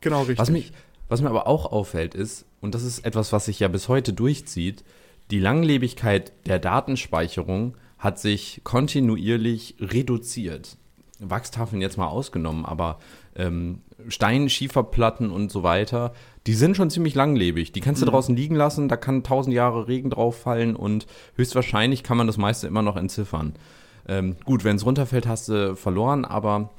Genau, 0.00 0.20
richtig. 0.20 0.38
Was, 0.38 0.50
mich, 0.50 0.72
was 1.08 1.20
mir 1.20 1.30
aber 1.30 1.46
auch 1.46 1.72
auffällt 1.72 2.14
ist, 2.14 2.46
und 2.60 2.74
das 2.74 2.84
ist 2.84 3.04
etwas, 3.04 3.32
was 3.32 3.46
sich 3.46 3.60
ja 3.60 3.68
bis 3.68 3.88
heute 3.88 4.12
durchzieht, 4.12 4.84
die 5.30 5.40
Langlebigkeit 5.40 6.32
der 6.46 6.58
Datenspeicherung 6.58 7.76
hat 7.98 8.18
sich 8.18 8.60
kontinuierlich 8.64 9.76
reduziert. 9.80 10.76
Wachstafeln 11.18 11.80
jetzt 11.80 11.96
mal 11.96 12.08
ausgenommen, 12.08 12.66
aber 12.66 12.98
ähm, 13.36 13.80
Stein, 14.08 14.48
Schieferplatten 14.48 15.30
und 15.30 15.50
so 15.50 15.62
weiter, 15.62 16.12
die 16.46 16.54
sind 16.54 16.76
schon 16.76 16.90
ziemlich 16.90 17.14
langlebig. 17.14 17.72
Die 17.72 17.80
kannst 17.80 18.02
du 18.02 18.06
mhm. 18.06 18.10
draußen 18.10 18.36
liegen 18.36 18.56
lassen, 18.56 18.88
da 18.88 18.96
kann 18.96 19.22
tausend 19.22 19.54
Jahre 19.54 19.88
Regen 19.88 20.10
drauf 20.10 20.38
fallen 20.40 20.76
und 20.76 21.06
höchstwahrscheinlich 21.36 22.02
kann 22.02 22.16
man 22.16 22.26
das 22.26 22.36
meiste 22.36 22.66
immer 22.66 22.82
noch 22.82 22.96
entziffern. 22.96 23.54
Ähm, 24.08 24.36
gut, 24.44 24.64
wenn 24.64 24.76
es 24.76 24.84
runterfällt, 24.84 25.26
hast 25.26 25.48
du 25.48 25.76
verloren, 25.76 26.24
aber 26.24 26.70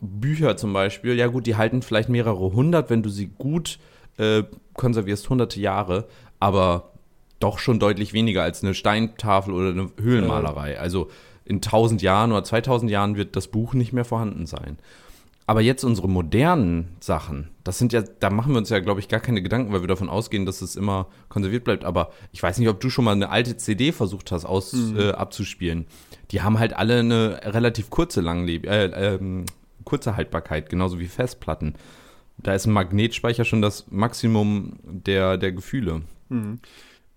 Bücher 0.00 0.56
zum 0.56 0.72
Beispiel, 0.72 1.14
ja 1.14 1.26
gut, 1.26 1.46
die 1.46 1.56
halten 1.56 1.80
vielleicht 1.82 2.10
mehrere 2.10 2.52
hundert, 2.52 2.90
wenn 2.90 3.02
du 3.02 3.08
sie 3.08 3.28
gut 3.28 3.78
äh, 4.18 4.42
konservierst, 4.74 5.28
hunderte 5.30 5.60
Jahre, 5.60 6.06
aber 6.38 6.92
doch 7.40 7.58
schon 7.58 7.78
deutlich 7.78 8.12
weniger 8.12 8.42
als 8.42 8.62
eine 8.62 8.74
Steintafel 8.74 9.54
oder 9.54 9.70
eine 9.70 9.90
Höhlenmalerei. 10.00 10.78
Also 10.78 11.08
in 11.44 11.56
1000 11.56 12.02
Jahren 12.02 12.32
oder 12.32 12.44
2000 12.44 12.90
Jahren 12.90 13.16
wird 13.16 13.36
das 13.36 13.48
Buch 13.48 13.74
nicht 13.74 13.92
mehr 13.92 14.04
vorhanden 14.04 14.46
sein. 14.46 14.78
Aber 15.48 15.60
jetzt 15.60 15.84
unsere 15.84 16.08
modernen 16.08 16.96
Sachen, 16.98 17.50
das 17.62 17.78
sind 17.78 17.92
ja, 17.92 18.02
da 18.02 18.30
machen 18.30 18.52
wir 18.52 18.58
uns 18.58 18.68
ja, 18.68 18.80
glaube 18.80 18.98
ich, 18.98 19.08
gar 19.08 19.20
keine 19.20 19.42
Gedanken, 19.42 19.72
weil 19.72 19.80
wir 19.80 19.88
davon 19.88 20.08
ausgehen, 20.08 20.44
dass 20.44 20.60
es 20.60 20.74
immer 20.74 21.06
konserviert 21.28 21.62
bleibt. 21.62 21.84
Aber 21.84 22.10
ich 22.32 22.42
weiß 22.42 22.58
nicht, 22.58 22.68
ob 22.68 22.80
du 22.80 22.90
schon 22.90 23.04
mal 23.04 23.12
eine 23.12 23.30
alte 23.30 23.56
CD 23.56 23.92
versucht 23.92 24.32
hast, 24.32 24.44
aus, 24.44 24.72
mhm. 24.72 24.98
äh, 24.98 25.10
abzuspielen. 25.12 25.86
Die 26.32 26.42
haben 26.42 26.58
halt 26.58 26.74
alle 26.74 26.98
eine 26.98 27.40
relativ 27.44 27.90
kurze 27.90 28.20
Langleb 28.20 28.66
äh, 28.66 28.86
ähm, 28.86 29.46
kurze 29.84 30.16
Haltbarkeit, 30.16 30.68
genauso 30.68 30.98
wie 30.98 31.06
Festplatten. 31.06 31.74
Da 32.38 32.52
ist 32.54 32.66
ein 32.66 32.72
Magnetspeicher 32.72 33.44
schon 33.44 33.62
das 33.62 33.86
Maximum 33.88 34.78
der, 34.82 35.38
der 35.38 35.52
Gefühle. 35.52 36.02
Mhm 36.28 36.58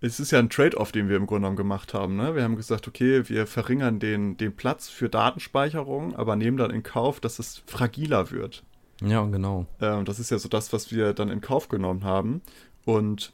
es 0.02 0.20
ist 0.20 0.32
ja 0.32 0.40
ein 0.40 0.50
Trade-off, 0.50 0.92
den 0.92 1.10
wir 1.10 1.18
im 1.18 1.28
Grunde 1.28 1.42
genommen 1.42 1.58
gemacht 1.58 1.94
haben. 1.94 2.16
Ne? 2.16 2.36
Wir 2.36 2.44
haben 2.44 2.56
gesagt, 2.56 2.88
okay, 2.88 3.28
wir 3.28 3.48
verringern 3.48 4.00
den, 4.00 4.38
den 4.38 4.56
Platz 4.56 4.88
für 4.88 5.10
Datenspeicherung, 5.10 6.16
aber 6.16 6.36
nehmen 6.36 6.58
dann 6.58 6.72
in 6.72 6.84
Kauf, 6.84 7.20
dass 7.20 7.40
es 7.40 7.62
fragiler 7.66 8.32
wird. 8.32 8.64
Ja, 9.02 9.26
genau. 9.26 9.66
Ähm, 9.82 10.06
das 10.06 10.20
ist 10.20 10.32
ja 10.32 10.40
so 10.40 10.50
das, 10.50 10.72
was 10.74 10.92
wir 10.92 11.14
dann 11.14 11.30
in 11.30 11.42
Kauf 11.42 11.70
genommen 11.70 12.04
haben. 12.04 12.42
Und 12.86 13.34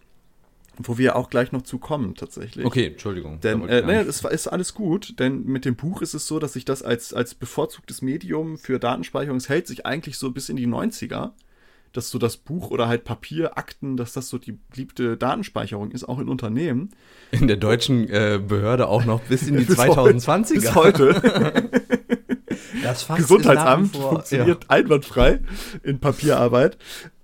wo 0.78 0.98
wir 0.98 1.16
auch 1.16 1.30
gleich 1.30 1.52
noch 1.52 1.62
zu 1.62 1.78
kommen, 1.78 2.16
tatsächlich. 2.16 2.66
Okay, 2.66 2.88
Entschuldigung. 2.88 3.40
Denn, 3.40 3.68
äh, 3.68 3.82
naja, 3.82 4.04
das 4.04 4.24
ist 4.24 4.48
alles 4.48 4.74
gut, 4.74 5.20
denn 5.20 5.46
mit 5.46 5.64
dem 5.64 5.76
Buch 5.76 6.02
ist 6.02 6.14
es 6.14 6.28
so, 6.28 6.40
dass 6.40 6.54
sich 6.54 6.66
das 6.66 6.84
als, 6.84 7.14
als 7.14 7.36
bevorzugtes 7.36 8.02
Medium 8.02 8.58
für 8.58 8.80
Datenspeicherung, 8.80 9.38
es 9.38 9.48
hält 9.50 9.68
sich 9.68 9.86
eigentlich 9.86 10.18
so 10.18 10.32
bis 10.32 10.50
in 10.50 10.58
die 10.58 10.68
90er 10.68 11.32
dass 11.96 12.10
so 12.10 12.20
das 12.20 12.38
Buch 12.38 12.72
oder 12.72 12.88
halt 12.88 13.04
Papier, 13.04 13.58
Akten, 13.58 13.98
dass 13.98 14.14
das 14.14 14.30
so 14.30 14.38
die 14.38 14.54
beliebte 14.54 15.18
Datenspeicherung 15.18 15.92
ist, 15.92 16.04
auch 16.04 16.20
in 16.20 16.28
Unternehmen. 16.28 16.92
In 17.32 17.48
der 17.48 17.58
deutschen 17.58 18.10
äh, 18.10 18.40
Behörde 18.46 18.88
auch 18.88 19.06
noch 19.06 19.22
bis 19.22 19.48
in 19.48 19.58
die 19.58 19.66
2020er. 19.66 20.54
Bis 20.56 20.76
heute. 20.76 21.70
das 22.84 23.08
Gesundheitsamt 23.08 23.96
funktioniert 23.96 24.64
ja. 24.64 24.70
einwandfrei 24.70 25.40
in 25.84 26.00
Papierarbeit. 26.00 26.78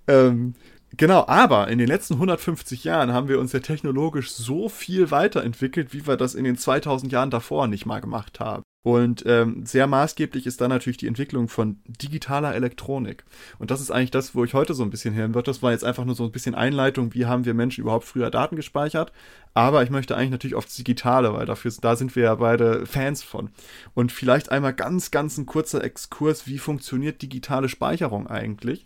Ähm, 0.08 0.54
Genau, 0.96 1.24
aber 1.26 1.68
in 1.68 1.78
den 1.78 1.88
letzten 1.88 2.14
150 2.14 2.84
Jahren 2.84 3.12
haben 3.12 3.28
wir 3.28 3.40
uns 3.40 3.52
ja 3.52 3.60
technologisch 3.60 4.30
so 4.30 4.68
viel 4.68 5.10
weiterentwickelt, 5.10 5.94
wie 5.94 6.06
wir 6.06 6.16
das 6.16 6.34
in 6.34 6.44
den 6.44 6.58
2000 6.58 7.10
Jahren 7.10 7.30
davor 7.30 7.66
nicht 7.66 7.86
mal 7.86 8.00
gemacht 8.00 8.40
haben. 8.40 8.62
Und 8.84 9.24
ähm, 9.26 9.64
sehr 9.64 9.86
maßgeblich 9.86 10.44
ist 10.44 10.60
da 10.60 10.66
natürlich 10.66 10.96
die 10.96 11.06
Entwicklung 11.06 11.46
von 11.46 11.78
digitaler 11.86 12.52
Elektronik. 12.54 13.24
Und 13.60 13.70
das 13.70 13.80
ist 13.80 13.92
eigentlich 13.92 14.10
das, 14.10 14.34
wo 14.34 14.44
ich 14.44 14.54
heute 14.54 14.74
so 14.74 14.82
ein 14.82 14.90
bisschen 14.90 15.14
hören 15.14 15.34
würde. 15.34 15.46
Das 15.46 15.62
war 15.62 15.70
jetzt 15.70 15.84
einfach 15.84 16.04
nur 16.04 16.16
so 16.16 16.24
ein 16.24 16.32
bisschen 16.32 16.56
Einleitung, 16.56 17.14
wie 17.14 17.26
haben 17.26 17.44
wir 17.44 17.54
Menschen 17.54 17.82
überhaupt 17.82 18.04
früher 18.04 18.30
Daten 18.30 18.56
gespeichert. 18.56 19.12
Aber 19.54 19.84
ich 19.84 19.90
möchte 19.90 20.16
eigentlich 20.16 20.32
natürlich 20.32 20.56
aufs 20.56 20.74
Digitale, 20.74 21.32
weil 21.32 21.46
dafür, 21.46 21.72
da 21.80 21.94
sind 21.94 22.16
wir 22.16 22.24
ja 22.24 22.34
beide 22.34 22.84
Fans 22.84 23.22
von. 23.22 23.50
Und 23.94 24.10
vielleicht 24.10 24.50
einmal 24.50 24.74
ganz, 24.74 25.12
ganz 25.12 25.38
ein 25.38 25.46
kurzer 25.46 25.84
Exkurs, 25.84 26.48
wie 26.48 26.58
funktioniert 26.58 27.22
digitale 27.22 27.68
Speicherung 27.68 28.26
eigentlich? 28.26 28.84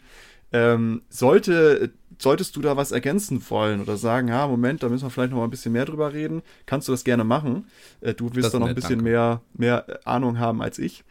Ähm, 0.53 1.03
sollte, 1.09 1.93
solltest 2.19 2.57
du 2.57 2.61
da 2.61 2.77
was 2.77 2.93
ergänzen 2.93 3.43
wollen 3.51 3.81
oder 3.81 3.97
sagen, 3.97 4.29
ja, 4.29 4.47
Moment, 4.47 4.83
da 4.83 4.89
müssen 4.89 5.05
wir 5.05 5.11
vielleicht 5.11 5.33
noch 5.33 5.39
mal 5.39 5.45
ein 5.45 5.51
bisschen 5.51 5.73
mehr 5.73 5.85
drüber 5.85 6.13
reden, 6.13 6.43
kannst 6.67 6.89
du 6.89 6.93
das 6.93 7.05
gerne 7.05 7.25
machen. 7.25 7.67
Äh, 8.01 8.15
du 8.15 8.35
wirst 8.35 8.55
da 8.55 8.59
noch 8.59 8.69
ein 8.69 8.75
bisschen 8.75 9.03
mehr, 9.03 9.43
mehr 9.55 10.01
Ahnung 10.05 10.39
haben 10.39 10.63
als 10.63 10.79
ich. 10.79 11.05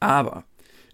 Aber 0.00 0.44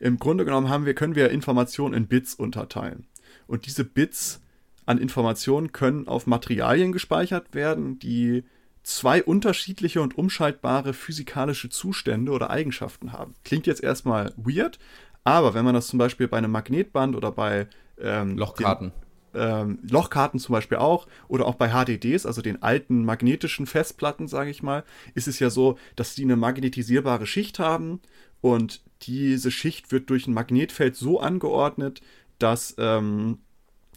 im 0.01 0.19
Grunde 0.19 0.45
genommen 0.45 0.69
haben 0.69 0.87
wir, 0.87 0.95
können 0.95 1.15
wir 1.15 1.31
Informationen 1.31 1.95
in 1.95 2.07
Bits 2.07 2.35
unterteilen. 2.35 3.07
Und 3.47 3.67
diese 3.67 3.85
Bits 3.85 4.41
an 4.87 4.99
Informationen 4.99 5.73
können 5.73 6.09
auf 6.09 6.27
Materialien 6.27 6.93
gespeichert 6.93 7.55
werden, 7.55 7.99
die 7.99 8.45
zwei 8.83 9.23
unterschiedliche 9.23 10.01
und 10.01 10.17
umschaltbare 10.17 10.95
physikalische 10.95 11.69
Zustände 11.69 12.33
oder 12.33 12.49
Eigenschaften 12.49 13.13
haben. 13.13 13.35
Klingt 13.45 13.67
jetzt 13.67 13.83
erstmal 13.83 14.33
weird, 14.37 14.79
aber 15.25 15.55
wenn 15.55 15.65
man 15.65 15.75
das 15.75 15.89
zum 15.89 15.99
Beispiel 15.99 16.29
bei 16.29 16.39
einem 16.39 16.51
Magnetband 16.51 17.17
oder 17.17 17.33
bei 17.33 17.67
ähm, 18.01 18.37
Lochkarten. 18.37 18.93
Den, 18.93 19.09
ähm, 19.35 19.79
Lochkarten 19.89 20.41
zum 20.41 20.55
Beispiel 20.55 20.79
auch 20.79 21.07
oder 21.29 21.47
auch 21.47 21.55
bei 21.55 21.69
HDDs, 21.71 22.27
also 22.27 22.43
den 22.43 22.63
alten 22.63 23.05
magnetischen 23.05 23.67
Festplatten, 23.67 24.27
sage 24.29 24.51
ich 24.51 24.63
mal, 24.63 24.85
ist 25.15 25.29
es 25.29 25.39
ja 25.39 25.51
so, 25.51 25.79
dass 25.97 26.15
die 26.15 26.25
eine 26.25 26.37
magnetisierbare 26.37 27.27
Schicht 27.27 27.59
haben 27.59 28.01
und 28.41 28.83
diese 29.03 29.51
Schicht 29.51 29.93
wird 29.93 30.11
durch 30.11 30.27
ein 30.27 30.35
Magnetfeld 30.35 30.97
so 30.97 31.21
angeordnet, 31.21 32.01
dass, 32.39 32.75
ähm, 32.79 33.39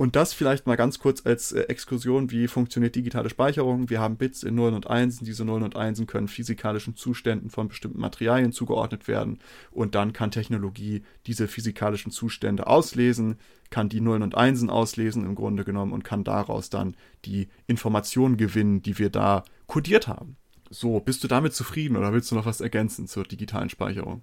Und 0.00 0.16
das 0.16 0.32
vielleicht 0.32 0.66
mal 0.66 0.76
ganz 0.76 0.98
kurz 0.98 1.26
als 1.26 1.52
äh, 1.52 1.64
Exkursion, 1.64 2.30
wie 2.30 2.48
funktioniert 2.48 2.96
digitale 2.96 3.28
Speicherung. 3.28 3.90
Wir 3.90 4.00
haben 4.00 4.16
Bits 4.16 4.42
in 4.42 4.54
Nullen 4.54 4.74
und 4.74 4.86
Einsen. 4.86 5.26
Diese 5.26 5.44
Nullen 5.44 5.62
und 5.62 5.76
Einsen 5.76 6.06
können 6.06 6.26
physikalischen 6.26 6.96
Zuständen 6.96 7.50
von 7.50 7.68
bestimmten 7.68 8.00
Materialien 8.00 8.50
zugeordnet 8.50 9.08
werden. 9.08 9.40
Und 9.70 9.94
dann 9.94 10.14
kann 10.14 10.30
Technologie 10.30 11.02
diese 11.26 11.48
physikalischen 11.48 12.12
Zustände 12.12 12.66
auslesen, 12.66 13.36
kann 13.68 13.90
die 13.90 14.00
Nullen 14.00 14.22
und 14.22 14.34
Einsen 14.34 14.70
auslesen 14.70 15.26
im 15.26 15.34
Grunde 15.34 15.64
genommen 15.64 15.92
und 15.92 16.02
kann 16.02 16.24
daraus 16.24 16.70
dann 16.70 16.96
die 17.26 17.48
Informationen 17.66 18.38
gewinnen, 18.38 18.80
die 18.80 18.98
wir 18.98 19.10
da 19.10 19.44
kodiert 19.66 20.08
haben. 20.08 20.38
So, 20.70 20.98
bist 21.00 21.22
du 21.24 21.28
damit 21.28 21.52
zufrieden 21.52 21.98
oder 21.98 22.14
willst 22.14 22.30
du 22.30 22.36
noch 22.36 22.46
was 22.46 22.62
ergänzen 22.62 23.06
zur 23.06 23.24
digitalen 23.24 23.68
Speicherung? 23.68 24.22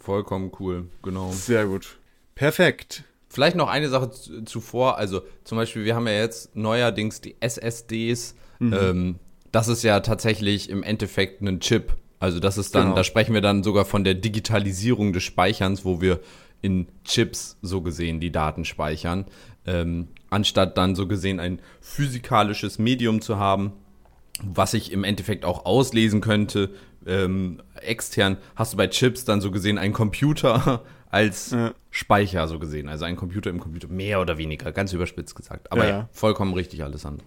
Vollkommen 0.00 0.50
cool, 0.58 0.88
genau. 1.04 1.30
Sehr 1.30 1.66
gut. 1.66 1.98
Perfekt. 2.34 3.04
Vielleicht 3.34 3.56
noch 3.56 3.68
eine 3.68 3.88
Sache 3.88 4.12
zuvor, 4.44 4.96
also 4.96 5.22
zum 5.42 5.58
Beispiel, 5.58 5.84
wir 5.84 5.96
haben 5.96 6.06
ja 6.06 6.12
jetzt 6.12 6.54
neuerdings 6.54 7.20
die 7.20 7.34
SSDs. 7.40 8.36
Mhm. 8.60 8.72
Ähm, 8.72 9.14
das 9.50 9.66
ist 9.66 9.82
ja 9.82 9.98
tatsächlich 9.98 10.70
im 10.70 10.84
Endeffekt 10.84 11.42
ein 11.42 11.58
Chip. 11.58 11.96
Also 12.20 12.38
das 12.38 12.58
ist 12.58 12.76
dann, 12.76 12.84
genau. 12.84 12.94
da 12.94 13.02
sprechen 13.02 13.34
wir 13.34 13.40
dann 13.40 13.64
sogar 13.64 13.86
von 13.86 14.04
der 14.04 14.14
Digitalisierung 14.14 15.12
des 15.12 15.24
Speicherns, 15.24 15.84
wo 15.84 16.00
wir 16.00 16.20
in 16.62 16.86
Chips 17.02 17.58
so 17.60 17.80
gesehen 17.80 18.20
die 18.20 18.30
Daten 18.30 18.64
speichern, 18.64 19.24
ähm, 19.66 20.06
anstatt 20.30 20.78
dann 20.78 20.94
so 20.94 21.08
gesehen 21.08 21.40
ein 21.40 21.60
physikalisches 21.80 22.78
Medium 22.78 23.20
zu 23.20 23.36
haben, 23.36 23.72
was 24.44 24.74
ich 24.74 24.92
im 24.92 25.02
Endeffekt 25.02 25.44
auch 25.44 25.64
auslesen 25.64 26.20
könnte. 26.20 26.70
Ähm, 27.04 27.60
extern 27.74 28.36
hast 28.54 28.74
du 28.74 28.76
bei 28.76 28.86
Chips 28.86 29.24
dann 29.24 29.40
so 29.40 29.50
gesehen 29.50 29.76
einen 29.76 29.92
Computer, 29.92 30.84
als 31.14 31.52
ja. 31.52 31.72
Speicher 31.90 32.46
so 32.48 32.58
gesehen. 32.58 32.88
Also 32.88 33.04
ein 33.04 33.16
Computer 33.16 33.48
im 33.48 33.60
Computer, 33.60 33.88
mehr 33.88 34.20
oder 34.20 34.36
weniger, 34.36 34.72
ganz 34.72 34.92
überspitzt 34.92 35.36
gesagt. 35.36 35.70
Aber 35.70 35.84
ja, 35.84 35.90
ja 35.90 36.08
vollkommen 36.12 36.52
richtig, 36.52 36.82
Alessandro. 36.82 37.24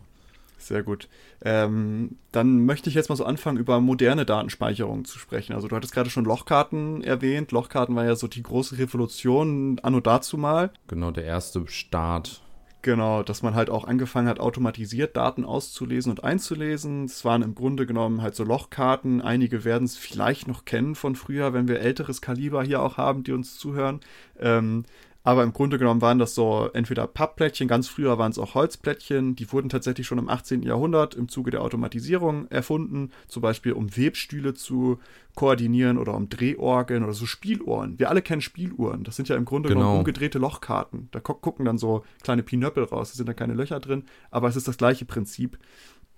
Sehr 0.57 0.83
gut. 0.83 1.07
Ähm, 1.41 2.17
dann 2.33 2.65
möchte 2.65 2.89
ich 2.89 2.95
jetzt 2.95 3.07
mal 3.07 3.15
so 3.15 3.23
anfangen, 3.23 3.57
über 3.57 3.79
moderne 3.79 4.25
Datenspeicherung 4.25 5.05
zu 5.05 5.17
sprechen. 5.17 5.53
Also 5.53 5.69
du 5.69 5.75
hattest 5.75 5.93
gerade 5.93 6.09
schon 6.09 6.25
Lochkarten 6.25 7.03
erwähnt. 7.03 7.53
Lochkarten 7.53 7.95
war 7.95 8.03
ja 8.03 8.15
so 8.15 8.27
die 8.27 8.43
große 8.43 8.77
Revolution 8.77 9.79
anno 9.81 10.01
dazu 10.01 10.37
mal. 10.37 10.71
Genau, 10.87 11.11
der 11.11 11.23
erste 11.23 11.65
Start 11.67 12.41
Genau, 12.83 13.23
dass 13.23 13.41
man 13.41 13.55
halt 13.55 13.69
auch 13.69 13.85
angefangen 13.85 14.27
hat, 14.27 14.39
automatisiert 14.39 15.17
Daten 15.17 15.43
auszulesen 15.43 16.11
und 16.11 16.23
einzulesen. 16.23 17.05
Es 17.05 17.25
waren 17.25 17.41
im 17.41 17.55
Grunde 17.55 17.85
genommen 17.85 18.21
halt 18.21 18.35
so 18.35 18.43
Lochkarten. 18.43 19.21
Einige 19.21 19.65
werden 19.65 19.85
es 19.85 19.97
vielleicht 19.97 20.47
noch 20.47 20.63
kennen 20.63 20.95
von 20.95 21.15
früher, 21.15 21.53
wenn 21.53 21.67
wir 21.67 21.79
älteres 21.79 22.21
Kaliber 22.21 22.63
hier 22.63 22.81
auch 22.81 22.97
haben, 22.97 23.23
die 23.23 23.33
uns 23.33 23.57
zuhören. 23.57 23.99
Ähm, 24.39 24.85
aber 25.27 25.43
im 25.43 25.51
Grunde 25.51 25.77
genommen 25.77 25.99
waren 25.99 26.19
das 26.19 26.35
so 26.35 26.69
entweder 26.73 27.05
Pappplättchen, 27.05 27.67
ganz 27.67 27.89
früher 27.89 28.17
waren 28.17 28.31
es 28.31 28.39
auch 28.39 28.55
Holzplättchen, 28.55 29.35
die 29.35 29.51
wurden 29.51 29.67
tatsächlich 29.67 30.07
schon 30.07 30.19
im 30.19 30.29
18. 30.29 30.63
Jahrhundert 30.63 31.15
im 31.15 31.27
Zuge 31.27 31.51
der 31.51 31.63
Automatisierung 31.63 32.47
erfunden, 32.47 33.11
zum 33.27 33.41
Beispiel 33.41 33.73
um 33.73 33.97
Webstühle 33.97 34.53
zu 34.53 34.99
koordinieren 35.35 35.97
oder 35.97 36.13
um 36.13 36.29
Drehorgeln 36.29 37.03
oder 37.03 37.11
so 37.11 37.25
Spieluhren. 37.25 37.99
Wir 37.99 38.09
alle 38.09 38.21
kennen 38.21 38.39
Spieluhren, 38.39 39.03
das 39.03 39.17
sind 39.17 39.27
ja 39.27 39.35
im 39.35 39.43
Grunde 39.43 39.67
genau. 39.67 39.81
genommen 39.81 39.99
umgedrehte 39.99 40.39
Lochkarten. 40.39 41.09
Da 41.11 41.19
gucken 41.19 41.65
dann 41.65 41.77
so 41.77 42.05
kleine 42.23 42.41
Pinöppel 42.41 42.85
raus, 42.85 43.11
da 43.11 43.17
sind 43.17 43.27
da 43.27 43.33
keine 43.33 43.53
Löcher 43.53 43.81
drin, 43.81 44.05
aber 44.31 44.47
es 44.47 44.55
ist 44.55 44.69
das 44.69 44.77
gleiche 44.77 45.03
Prinzip. 45.03 45.59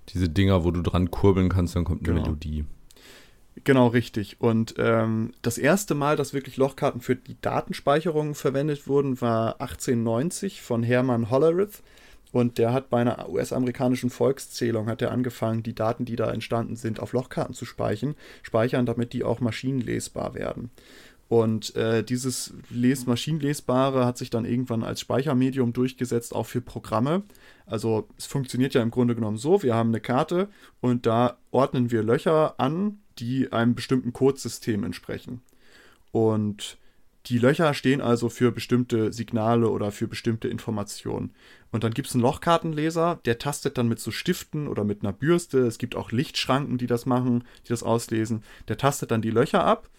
Diese 0.09 0.29
Dinger, 0.29 0.63
wo 0.63 0.69
du 0.69 0.83
dran 0.83 1.09
kurbeln 1.09 1.49
kannst, 1.49 1.75
dann 1.75 1.83
kommt 1.83 2.01
eine 2.01 2.09
genau. 2.09 2.27
Melodie. 2.27 2.65
Genau, 3.63 3.87
richtig. 3.87 4.39
Und 4.39 4.75
ähm, 4.77 5.33
das 5.41 5.57
erste 5.57 5.95
Mal, 5.95 6.15
dass 6.15 6.33
wirklich 6.33 6.57
Lochkarten 6.57 7.01
für 7.01 7.15
die 7.15 7.39
Datenspeicherung 7.41 8.35
verwendet 8.35 8.87
wurden, 8.87 9.21
war 9.21 9.59
1890 9.61 10.61
von 10.61 10.83
Hermann 10.83 11.29
Hollerith. 11.29 11.81
Und 12.31 12.59
der 12.59 12.73
hat 12.73 12.91
bei 12.91 13.01
einer 13.01 13.27
US-amerikanischen 13.29 14.11
Volkszählung 14.11 14.87
hat 14.87 15.01
er 15.01 15.11
angefangen, 15.11 15.63
die 15.63 15.73
Daten, 15.73 16.05
die 16.05 16.15
da 16.15 16.31
entstanden 16.31 16.75
sind, 16.75 16.99
auf 16.99 17.13
Lochkarten 17.13 17.55
zu 17.55 17.65
speichern, 17.65 18.15
speichern, 18.43 18.85
damit 18.85 19.13
die 19.13 19.23
auch 19.23 19.39
maschinenlesbar 19.39 20.35
werden. 20.35 20.69
Und 21.27 21.75
äh, 21.75 22.03
dieses 22.03 22.53
Les 22.71 23.05
Maschinenlesbare 23.05 24.03
hat 24.05 24.17
sich 24.17 24.31
dann 24.31 24.45
irgendwann 24.45 24.83
als 24.83 24.99
Speichermedium 24.99 25.73
durchgesetzt, 25.73 26.33
auch 26.33 26.47
für 26.47 26.59
Programme. 26.59 27.21
Also 27.67 28.07
es 28.17 28.25
funktioniert 28.25 28.73
ja 28.73 28.81
im 28.81 28.89
Grunde 28.89 29.13
genommen 29.13 29.37
so, 29.37 29.61
wir 29.61 29.75
haben 29.75 29.89
eine 29.89 29.99
Karte 29.99 30.49
und 30.81 31.05
da 31.05 31.37
ordnen 31.51 31.91
wir 31.91 32.01
Löcher 32.01 32.59
an, 32.59 32.99
die 33.19 33.51
einem 33.51 33.75
bestimmten 33.75 34.13
Codesystem 34.13 34.83
entsprechen. 34.83 35.41
Und 36.11 36.77
die 37.25 37.37
Löcher 37.37 37.73
stehen 37.73 38.01
also 38.01 38.29
für 38.29 38.51
bestimmte 38.51 39.13
Signale 39.13 39.69
oder 39.69 39.91
für 39.91 40.07
bestimmte 40.07 40.47
Informationen. 40.47 41.31
Und 41.71 41.83
dann 41.83 41.93
gibt 41.93 42.07
es 42.07 42.15
einen 42.15 42.23
Lochkartenleser, 42.23 43.19
der 43.25 43.37
tastet 43.37 43.77
dann 43.77 43.87
mit 43.87 43.99
so 43.99 44.09
Stiften 44.09 44.67
oder 44.67 44.83
mit 44.83 45.03
einer 45.03 45.13
Bürste. 45.13 45.59
Es 45.59 45.77
gibt 45.77 45.95
auch 45.95 46.11
Lichtschranken, 46.11 46.77
die 46.77 46.87
das 46.87 47.05
machen, 47.05 47.43
die 47.65 47.69
das 47.69 47.83
auslesen. 47.83 48.43
Der 48.67 48.77
tastet 48.77 49.11
dann 49.11 49.21
die 49.21 49.31
Löcher 49.31 49.63
ab 49.63 49.89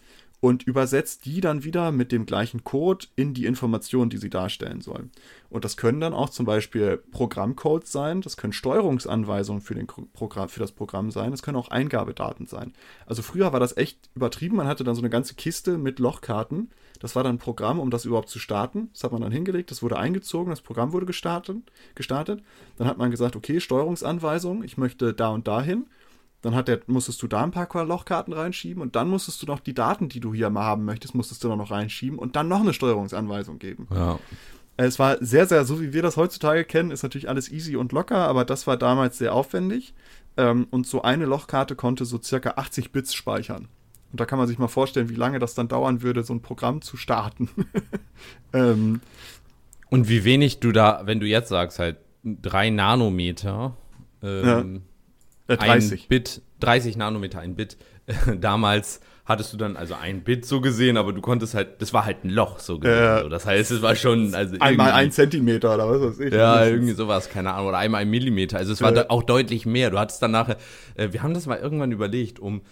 und 0.41 0.63
übersetzt 0.63 1.27
die 1.27 1.41
dann 1.41 1.65
wieder 1.65 1.93
mit 1.93 2.13
dem 2.13 2.25
gleichen 2.25 2.65
Code 2.65 3.07
in 3.15 3.35
die 3.35 3.45
Informationen, 3.45 4.11
die 4.11 4.17
sie 4.17 4.31
darstellen 4.31 4.81
sollen. 4.81 5.11
Und 5.51 5.65
das 5.65 5.77
können 5.77 6.01
dann 6.01 6.15
auch 6.15 6.31
zum 6.31 6.47
Beispiel 6.47 6.97
Programmcodes 6.97 7.93
sein, 7.93 8.23
das 8.23 8.39
können 8.39 8.55
Steuerungsanweisungen 8.55 9.61
für, 9.61 9.75
den 9.75 9.87
Programm, 9.87 10.49
für 10.49 10.61
das 10.61 10.73
Programm 10.73 11.11
sein, 11.11 11.31
das 11.31 11.43
können 11.43 11.59
auch 11.59 11.69
Eingabedaten 11.69 12.47
sein. 12.47 12.73
Also 13.07 13.21
früher 13.23 13.53
war 13.53 13.61
das 13.61 13.77
echt 13.77 14.09
übertrieben, 14.15 14.57
man 14.57 14.67
hatte 14.67 14.85
dann 14.85 14.95
so 14.95 15.03
eine 15.03 15.11
ganze 15.11 15.35
Kiste 15.35 15.77
mit 15.77 15.99
Lochkarten. 15.99 16.71
Das 17.01 17.17
war 17.17 17.23
dann 17.23 17.37
ein 17.37 17.39
Programm, 17.39 17.79
um 17.79 17.91
das 17.91 18.05
überhaupt 18.05 18.29
zu 18.29 18.39
starten. 18.39 18.91
Das 18.93 19.05
hat 19.05 19.13
man 19.13 19.23
dann 19.23 19.33
hingelegt, 19.33 19.71
das 19.71 19.83
wurde 19.83 19.99
eingezogen, 19.99 20.51
das 20.51 20.61
Programm 20.61 20.93
wurde 20.93 21.07
gestartet. 21.07 21.57
gestartet. 21.95 22.43
Dann 22.77 22.87
hat 22.87 22.99
man 22.99 23.11
gesagt, 23.11 23.37
okay, 23.37 23.61
Steuerungsanweisung, 23.61 24.63
ich 24.65 24.77
möchte 24.77 25.15
da 25.15 25.29
und 25.29 25.49
dahin 25.49 25.87
dann 26.43 26.55
hat 26.55 26.69
der, 26.69 26.81
musstest 26.87 27.23
du 27.23 27.29
da 27.29 27.43
ein 27.43 27.51
paar 27.51 27.69
Lochkarten 27.85 28.33
reinschieben 28.33 28.83
und 28.83 28.97
dann 28.97 29.09
musstest 29.09 29.43
du 29.43 29.47
noch 29.47 29.61
die 29.61 29.75
Daten, 29.75 30.09
die 30.09 30.21
du 30.21 30.33
hier 30.33 30.51
mal 30.51 30.65
haben 30.65 30.85
möchtest, 30.85 31.15
musstest 31.15 31.45
du 31.45 31.55
noch 31.55 31.71
reinschieben 31.71 32.19
und 32.19 32.37
dann 32.37 32.49
noch 32.49 32.61
eine 32.61 32.73
Steuerungsanweisung 32.73 33.59
geben. 33.59 33.87
Ja. 33.93 34.19
Es 34.77 34.99
war 34.99 35.19
sehr, 35.21 35.47
sehr, 35.47 35.67
so 35.67 35.81
wie 35.83 35.93
wir 35.93 36.01
das 36.01 36.17
heutzutage 36.17 36.65
kennen, 36.65 36.91
ist 36.91 37.03
natürlich 37.03 37.29
alles 37.29 37.51
easy 37.51 37.77
und 37.77 37.93
locker, 37.93 38.17
aber 38.17 38.47
das 38.47 38.67
war 38.67 38.79
damals 38.79 39.19
sehr 39.19 39.35
aufwendig. 39.35 39.93
Ähm, 40.37 40.69
und 40.71 40.87
so 40.87 41.03
eine 41.03 41.27
Lochkarte 41.27 41.77
konnte 41.77 42.07
so 42.07 42.19
circa 42.23 42.53
80 42.57 42.93
Bits 42.93 43.13
speichern. 43.15 43.69
Und 44.11 44.21
da 44.21 44.25
kann 44.25 44.39
man 44.39 44.49
sich 44.49 44.59
mal 44.59 44.69
vorstellen, 44.69 45.11
wie 45.11 45.17
lange 45.17 45.39
das 45.39 45.55
dann 45.55 45.69
dauern 45.69 46.03
würde, 46.03 46.23
so 46.23 46.33
ein 46.33 46.41
Programm 46.41 46.81
zu 46.81 46.97
starten. 46.97 47.51
ähm, 48.55 49.01
und 49.91 50.09
wie 50.09 50.25
wenig 50.25 50.61
du 50.61 50.73
da, 50.73 51.03
wenn 51.05 51.21
du 51.21 51.27
jetzt 51.27 51.51
sagst, 51.51 51.79
halt 51.79 51.99
drei 52.25 52.71
Nanometer, 52.71 53.77
ähm, 54.23 54.75
ja. 54.75 54.81
Äh, 55.51 55.57
30. 55.57 56.03
Ein 56.03 56.09
Bit, 56.09 56.43
30 56.61 56.97
Nanometer, 56.97 57.41
ein 57.41 57.55
Bit. 57.55 57.77
Damals 58.41 59.01
hattest 59.25 59.53
du 59.53 59.57
dann 59.57 59.77
also 59.77 59.95
ein 59.95 60.23
Bit 60.23 60.45
so 60.45 60.61
gesehen, 60.61 60.97
aber 60.97 61.13
du 61.13 61.21
konntest 61.21 61.55
halt, 61.55 61.81
das 61.81 61.93
war 61.93 62.05
halt 62.05 62.25
ein 62.25 62.31
Loch 62.31 62.59
so 62.59 62.79
gesehen. 62.79 63.27
Äh, 63.27 63.29
das 63.29 63.47
heißt, 63.47 63.71
es 63.71 63.83
war 63.83 63.95
schon. 63.95 64.35
Also 64.35 64.57
einmal 64.59 64.93
ein 64.93 65.13
Zentimeter 65.13 65.75
oder 65.75 65.89
was 65.89 66.01
weiß 66.01 66.21
ich. 66.21 66.35
Ja, 66.35 66.65
irgendwie 66.65 66.93
sowas, 66.93 67.29
keine 67.29 67.53
Ahnung. 67.53 67.69
Oder 67.69 67.79
einmal 67.79 68.03
ein 68.03 68.11
Millimeter. 68.11 68.59
Also 68.59 68.73
es 68.73 68.83
war 68.83 68.95
äh. 68.95 69.05
auch 69.09 69.23
deutlich 69.23 69.67
mehr. 69.67 69.91
Du 69.91 69.99
hattest 69.99 70.23
dann 70.23 70.33
nachher, 70.33 70.57
äh, 70.97 71.09
wir 71.13 71.23
haben 71.23 71.35
das 71.35 71.47
mal 71.47 71.59
irgendwann 71.59 71.93
überlegt, 71.93 72.41
um 72.41 72.63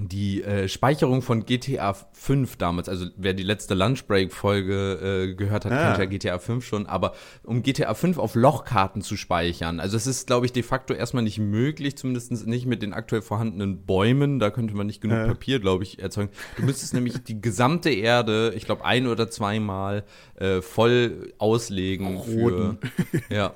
die 0.00 0.42
äh, 0.42 0.68
Speicherung 0.68 1.22
von 1.22 1.44
GTA 1.44 1.94
5 1.94 2.56
damals, 2.56 2.88
also 2.88 3.06
wer 3.16 3.34
die 3.34 3.42
letzte 3.42 3.74
Lunchbreak-Folge 3.74 5.28
äh, 5.30 5.34
gehört 5.34 5.64
hat, 5.64 5.72
ah. 5.72 5.86
kennt 5.86 5.98
ja 5.98 6.04
GTA 6.04 6.38
5 6.38 6.64
schon, 6.64 6.86
aber 6.86 7.14
um 7.42 7.62
GTA 7.62 7.94
5 7.94 8.18
auf 8.18 8.34
Lochkarten 8.34 9.02
zu 9.02 9.16
speichern, 9.16 9.80
also 9.80 9.96
es 9.96 10.06
ist, 10.06 10.26
glaube 10.26 10.46
ich, 10.46 10.52
de 10.52 10.62
facto 10.62 10.94
erstmal 10.94 11.22
nicht 11.22 11.38
möglich, 11.38 11.96
zumindest 11.96 12.46
nicht 12.46 12.66
mit 12.66 12.82
den 12.82 12.92
aktuell 12.92 13.22
vorhandenen 13.22 13.84
Bäumen, 13.84 14.38
da 14.38 14.50
könnte 14.50 14.74
man 14.74 14.86
nicht 14.86 15.00
genug 15.00 15.18
äh. 15.18 15.26
Papier, 15.26 15.60
glaube 15.60 15.84
ich, 15.84 15.98
erzeugen. 16.00 16.30
Du 16.56 16.64
müsstest 16.64 16.94
nämlich 16.94 17.22
die 17.24 17.40
gesamte 17.40 17.90
Erde, 17.90 18.52
ich 18.56 18.64
glaube, 18.64 18.84
ein 18.84 19.06
oder 19.06 19.30
zweimal 19.30 20.04
äh, 20.36 20.62
voll 20.62 21.32
auslegen 21.38 22.16
Roden. 22.16 22.78
für. 22.80 23.34
Ja. 23.34 23.54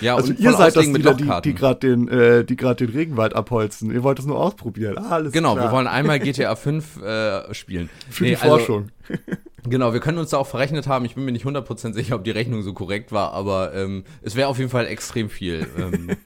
Ja, 0.00 0.16
also 0.16 0.32
ihr 0.32 0.52
seid 0.52 0.76
das 0.76 0.92
wieder, 0.92 1.14
die, 1.14 1.30
die 1.44 1.54
gerade 1.54 1.80
den, 1.80 2.08
äh, 2.08 2.44
den 2.44 2.88
Regenwald 2.88 3.34
abholzen. 3.34 3.90
Ihr 3.90 4.02
wollt 4.02 4.18
es 4.18 4.26
nur 4.26 4.38
ausprobieren. 4.38 4.98
Ah, 4.98 5.10
alles 5.10 5.32
genau, 5.32 5.54
klar. 5.54 5.66
wir 5.66 5.72
wollen 5.72 5.86
einmal 5.86 6.18
GTA 6.20 6.54
5 6.56 7.02
äh, 7.02 7.54
spielen. 7.54 7.90
Für 8.10 8.24
nee, 8.24 8.30
die 8.30 8.36
also, 8.36 8.48
Forschung. 8.48 8.88
genau, 9.68 9.92
wir 9.92 10.00
können 10.00 10.18
uns 10.18 10.30
da 10.30 10.38
auch 10.38 10.46
verrechnet 10.46 10.86
haben. 10.86 11.04
Ich 11.04 11.14
bin 11.14 11.24
mir 11.24 11.32
nicht 11.32 11.46
100% 11.46 11.94
sicher, 11.94 12.16
ob 12.16 12.24
die 12.24 12.30
Rechnung 12.30 12.62
so 12.62 12.72
korrekt 12.72 13.12
war, 13.12 13.32
aber 13.32 13.74
ähm, 13.74 14.04
es 14.22 14.36
wäre 14.36 14.48
auf 14.48 14.58
jeden 14.58 14.70
Fall 14.70 14.86
extrem 14.86 15.30
viel. 15.30 15.66
Ähm, 15.78 16.16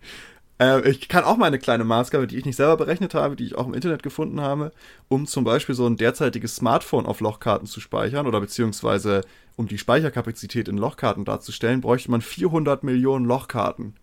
äh, 0.60 0.88
ich 0.88 1.08
kann 1.08 1.24
auch 1.24 1.36
mal 1.36 1.46
eine 1.46 1.58
kleine 1.58 1.84
Maßgabe, 1.84 2.26
die 2.26 2.36
ich 2.36 2.44
nicht 2.44 2.56
selber 2.56 2.76
berechnet 2.76 3.14
habe, 3.14 3.36
die 3.36 3.44
ich 3.44 3.56
auch 3.56 3.66
im 3.66 3.74
Internet 3.74 4.02
gefunden 4.02 4.40
habe, 4.40 4.72
um 5.08 5.26
zum 5.26 5.44
Beispiel 5.44 5.74
so 5.74 5.86
ein 5.86 5.96
derzeitiges 5.96 6.56
Smartphone 6.56 7.06
auf 7.06 7.20
Lochkarten 7.20 7.66
zu 7.66 7.80
speichern 7.80 8.26
oder 8.26 8.40
beziehungsweise 8.40 9.22
um 9.60 9.68
die 9.68 9.76
Speicherkapazität 9.76 10.68
in 10.68 10.78
Lochkarten 10.78 11.26
darzustellen, 11.26 11.82
bräuchte 11.82 12.10
man 12.10 12.22
400 12.22 12.82
Millionen 12.82 13.26
Lochkarten. 13.26 13.94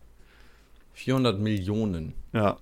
400 0.93 1.39
Millionen? 1.39 2.13
Ja, 2.31 2.57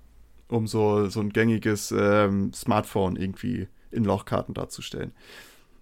um 0.48 0.66
so, 0.66 1.08
so 1.10 1.20
ein 1.20 1.32
gängiges 1.32 1.92
ähm, 1.92 2.54
Smartphone 2.54 3.18
irgendwie 3.18 3.68
in 3.92 4.06
Lochkarten 4.06 4.54
darzustellen. 4.54 5.12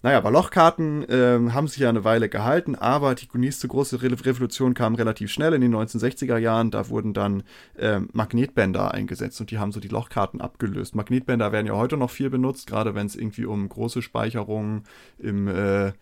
Naja, 0.04 0.18
aber 0.18 0.32
Lochkarten 0.32 1.08
äh, 1.08 1.52
haben 1.52 1.70
sich 1.70 1.78
ja 1.78 1.88
eine 1.88 2.04
Weile 2.04 2.28
gehalten, 2.28 2.76
aber 2.76 3.16
die 3.16 3.28
nächste 3.36 3.70
große 3.70 4.02
Re 4.02 4.12
Revolution 4.12 4.74
kam 4.74 4.96
relativ 4.96 5.32
schnell 5.32 5.54
in 5.54 5.62
den 5.62 5.74
1960er 5.74 6.38
Jahren. 6.38 6.72
Da 6.72 6.90
wurden 6.90 7.14
dann 7.14 7.44
äh, 7.78 8.02
Magnetbänder 8.12 8.92
eingesetzt 8.94 9.40
und 9.40 9.50
die 9.50 9.60
haben 9.60 9.72
so 9.72 9.80
die 9.80 9.88
Lochkarten 9.88 10.42
abgelöst. 10.42 10.94
Magnetbänder 10.94 11.54
werden 11.54 11.68
ja 11.68 11.78
heute 11.78 11.96
noch 11.96 12.10
viel 12.10 12.30
benutzt, 12.30 12.68
gerade 12.68 12.96
wenn 12.96 13.06
es 13.06 13.16
irgendwie 13.16 13.46
um 13.46 13.70
große 13.70 14.02
Speicherungen 14.02 14.84
im 15.20 15.48
äh, 15.48 15.94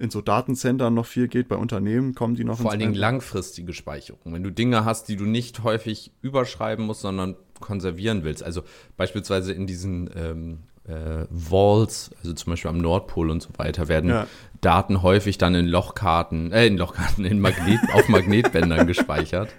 in 0.00 0.08
so 0.10 0.22
Datencentern 0.22 0.94
noch 0.94 1.04
viel 1.04 1.28
geht, 1.28 1.48
bei 1.48 1.56
Unternehmen 1.56 2.14
kommen 2.14 2.34
die 2.34 2.42
noch 2.42 2.58
Vor 2.58 2.70
allen 2.70 2.80
Dingen 2.80 2.94
langfristige 2.94 3.74
Speicherung. 3.74 4.32
Wenn 4.32 4.42
du 4.42 4.50
Dinge 4.50 4.86
hast, 4.86 5.08
die 5.08 5.16
du 5.16 5.24
nicht 5.24 5.62
häufig 5.62 6.10
überschreiben 6.22 6.86
musst, 6.86 7.02
sondern 7.02 7.36
konservieren 7.60 8.24
willst. 8.24 8.42
Also 8.42 8.62
beispielsweise 8.96 9.52
in 9.52 9.66
diesen 9.66 10.08
ähm, 10.16 10.58
äh, 10.88 11.26
Vaults, 11.30 12.12
also 12.18 12.32
zum 12.32 12.52
Beispiel 12.52 12.70
am 12.70 12.78
Nordpol 12.78 13.28
und 13.28 13.42
so 13.42 13.50
weiter, 13.58 13.88
werden 13.88 14.08
ja. 14.08 14.26
Daten 14.62 15.02
häufig 15.02 15.36
dann 15.36 15.54
in 15.54 15.66
Lochkarten, 15.66 16.50
äh, 16.50 16.66
in 16.66 16.78
Lochkarten, 16.78 17.26
in 17.26 17.38
Magnet, 17.38 17.80
auf 17.92 18.08
Magnetbändern 18.08 18.86
gespeichert. 18.86 19.50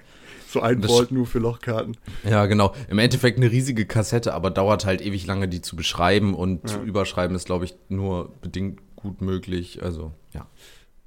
So 0.48 0.60
ein 0.60 0.82
Vault 0.82 1.12
nur 1.12 1.28
für 1.28 1.40
Lochkarten. 1.40 1.96
Ja, 2.30 2.48
genau. 2.48 2.74
Im 2.90 3.00
Endeffekt 3.00 3.38
eine 3.38 3.50
riesige 3.50 3.86
Kassette, 3.86 4.34
aber 4.34 4.50
dauert 4.50 4.86
halt 4.86 5.02
ewig 5.02 5.26
lange, 5.26 5.48
die 5.48 5.62
zu 5.62 5.76
beschreiben 5.76 6.34
und 6.34 6.64
ja. 6.64 6.76
zu 6.76 6.82
überschreiben 6.84 7.36
ist, 7.36 7.46
glaube 7.46 7.66
ich, 7.66 7.76
nur 7.88 8.34
bedingt 8.42 8.82
gut 9.02 9.22
möglich. 9.22 9.84
Also, 9.84 10.14
ja. 10.34 10.48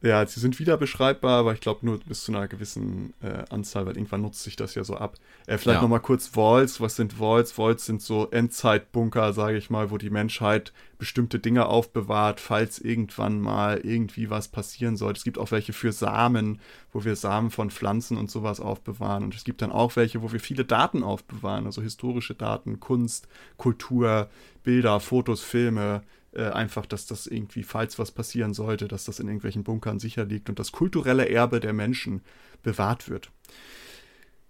Ja, 0.04 0.26
sie 0.26 0.38
sind 0.38 0.58
wieder 0.58 0.76
beschreibbar, 0.76 1.38
aber 1.38 1.54
ich 1.54 1.60
glaube 1.60 1.86
nur 1.86 1.98
bis 1.98 2.24
zu 2.24 2.32
einer 2.32 2.46
gewissen 2.46 3.14
äh, 3.22 3.44
Anzahl, 3.48 3.86
weil 3.86 3.96
irgendwann 3.96 4.20
nutzt 4.20 4.42
sich 4.42 4.54
das 4.54 4.74
ja 4.74 4.84
so 4.84 4.96
ab. 4.98 5.16
Äh, 5.46 5.56
vielleicht 5.56 5.78
ja. 5.78 5.80
nochmal 5.82 6.00
kurz 6.00 6.26
Vaults. 6.26 6.78
Was 6.82 6.96
sind 6.96 7.18
Vaults? 7.18 7.52
Vaults 7.52 7.86
sind 7.86 8.02
so 8.02 8.28
Endzeitbunker, 8.30 9.32
sage 9.32 9.56
ich 9.56 9.70
mal, 9.70 9.90
wo 9.90 9.96
die 9.96 10.10
Menschheit 10.10 10.74
bestimmte 10.98 11.38
Dinge 11.38 11.64
aufbewahrt, 11.68 12.38
falls 12.38 12.78
irgendwann 12.78 13.40
mal 13.40 13.80
irgendwie 13.82 14.28
was 14.28 14.48
passieren 14.48 14.98
sollte. 14.98 15.16
Es 15.16 15.24
gibt 15.24 15.38
auch 15.38 15.52
welche 15.52 15.72
für 15.72 15.92
Samen, 15.92 16.60
wo 16.92 17.04
wir 17.04 17.16
Samen 17.16 17.50
von 17.50 17.70
Pflanzen 17.70 18.18
und 18.18 18.30
sowas 18.30 18.60
aufbewahren. 18.60 19.24
Und 19.24 19.34
es 19.34 19.44
gibt 19.44 19.62
dann 19.62 19.72
auch 19.72 19.96
welche, 19.96 20.20
wo 20.20 20.32
wir 20.32 20.40
viele 20.40 20.66
Daten 20.66 21.02
aufbewahren, 21.02 21.64
also 21.64 21.80
historische 21.80 22.34
Daten, 22.34 22.78
Kunst, 22.78 23.26
Kultur, 23.56 24.28
Bilder, 24.64 25.00
Fotos, 25.00 25.40
Filme, 25.40 26.02
äh, 26.34 26.50
einfach, 26.50 26.86
dass 26.86 27.06
das 27.06 27.26
irgendwie, 27.26 27.62
falls 27.62 27.98
was 27.98 28.10
passieren 28.10 28.54
sollte, 28.54 28.88
dass 28.88 29.04
das 29.04 29.20
in 29.20 29.28
irgendwelchen 29.28 29.64
Bunkern 29.64 29.98
sicher 29.98 30.24
liegt 30.24 30.48
und 30.48 30.58
das 30.58 30.72
kulturelle 30.72 31.28
Erbe 31.28 31.60
der 31.60 31.72
Menschen 31.72 32.22
bewahrt 32.62 33.08
wird. 33.08 33.30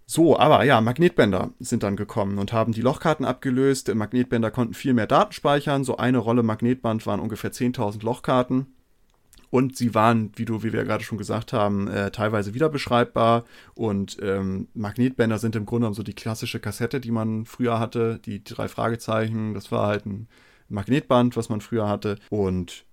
So, 0.07 0.37
aber 0.37 0.63
ja, 0.63 0.81
Magnetbänder 0.81 1.51
sind 1.59 1.81
dann 1.81 1.95
gekommen 1.95 2.37
und 2.37 2.53
haben 2.53 2.73
die 2.73 2.81
Lochkarten 2.81 3.25
abgelöst. 3.25 3.93
Magnetbänder 3.93 4.51
konnten 4.51 4.75
viel 4.75 4.93
mehr 4.93 5.07
Daten 5.07 5.33
speichern. 5.33 5.83
So 5.83 5.97
eine 5.97 6.19
Rolle 6.19 6.43
Magnetband 6.43 7.07
waren 7.07 7.19
ungefähr 7.19 7.51
10.000 7.51 8.03
Lochkarten. 8.03 8.67
Und 9.49 9.77
sie 9.77 9.95
waren, 9.95 10.31
wie 10.35 10.45
du, 10.45 10.63
wie 10.63 10.73
wir 10.73 10.83
gerade 10.83 11.03
schon 11.03 11.17
gesagt 11.17 11.53
haben, 11.53 11.87
äh, 11.87 12.11
teilweise 12.11 12.53
wieder 12.53 12.69
beschreibbar. 12.69 13.45
Und 13.73 14.17
ähm, 14.21 14.67
Magnetbänder 14.73 15.39
sind 15.39 15.55
im 15.55 15.65
Grunde 15.65 15.85
genommen 15.85 15.95
so 15.95 16.03
die 16.03 16.13
klassische 16.13 16.59
Kassette, 16.59 16.99
die 16.99 17.11
man 17.11 17.45
früher 17.45 17.79
hatte. 17.79 18.19
Die 18.25 18.43
drei 18.43 18.67
Fragezeichen, 18.67 19.53
das 19.55 19.71
war 19.71 19.87
halt 19.87 20.05
ein 20.05 20.27
Magnetband, 20.69 21.37
was 21.37 21.49
man 21.49 21.61
früher 21.61 21.87
hatte. 21.87 22.17
Und 22.29 22.85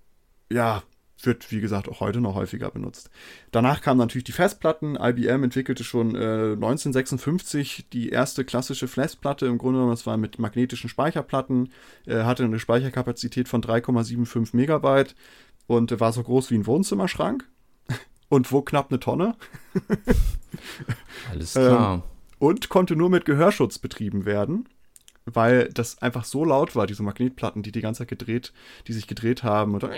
ja, 0.51 0.83
wird, 1.25 1.51
wie 1.53 1.61
gesagt, 1.61 1.89
auch 1.89 2.01
heute 2.01 2.21
noch 2.21 2.35
häufiger 2.35 2.71
benutzt. 2.71 3.11
Danach 3.51 3.81
kamen 3.81 3.99
natürlich 3.99 4.25
die 4.25 4.33
Festplatten. 4.33 4.97
IBM 4.97 5.45
entwickelte 5.45 5.85
schon 5.85 6.15
äh, 6.15 6.53
1956 6.53 7.87
die 7.93 8.09
erste 8.09 8.45
klassische 8.45 8.89
Festplatte. 8.89 9.47
Im 9.47 9.59
Grunde 9.59 9.79
genommen, 9.79 9.93
das 9.93 10.07
war 10.07 10.17
mit 10.17 10.39
magnetischen 10.39 10.91
Speicherplatten, 10.91 11.71
äh, 12.07 12.23
hatte 12.23 12.45
eine 12.45 12.59
Speicherkapazität 12.59 13.49
von 13.49 13.63
3,75 13.63 14.57
Megabyte 14.57 15.15
und 15.67 15.93
äh, 15.93 16.01
war 16.01 16.13
so 16.13 16.23
groß 16.23 16.51
wie 16.51 16.57
ein 16.57 16.67
Wohnzimmerschrank 16.67 17.49
und 18.29 18.51
wog 18.53 18.67
knapp 18.67 18.91
eine 18.91 19.01
Tonne. 19.01 19.37
Alles 21.31 21.53
klar. 21.53 21.95
Ähm, 21.95 22.03
und 22.39 22.69
konnte 22.69 22.97
nur 22.97 23.09
mit 23.09 23.25
Gehörschutz 23.25 23.79
betrieben 23.79 24.25
werden 24.25 24.69
weil 25.25 25.69
das 25.69 26.01
einfach 26.01 26.25
so 26.25 26.45
laut 26.45 26.75
war, 26.77 26.87
diese 26.87 27.03
Magnetplatten, 27.03 27.63
die 27.63 27.73
die 27.73 27.81
ganze 27.81 28.01
Zeit 28.01 28.09
gedreht, 28.09 28.53
die 28.87 28.93
sich 28.93 29.07
gedreht 29.07 29.43
haben. 29.43 29.75
Und 29.75 29.89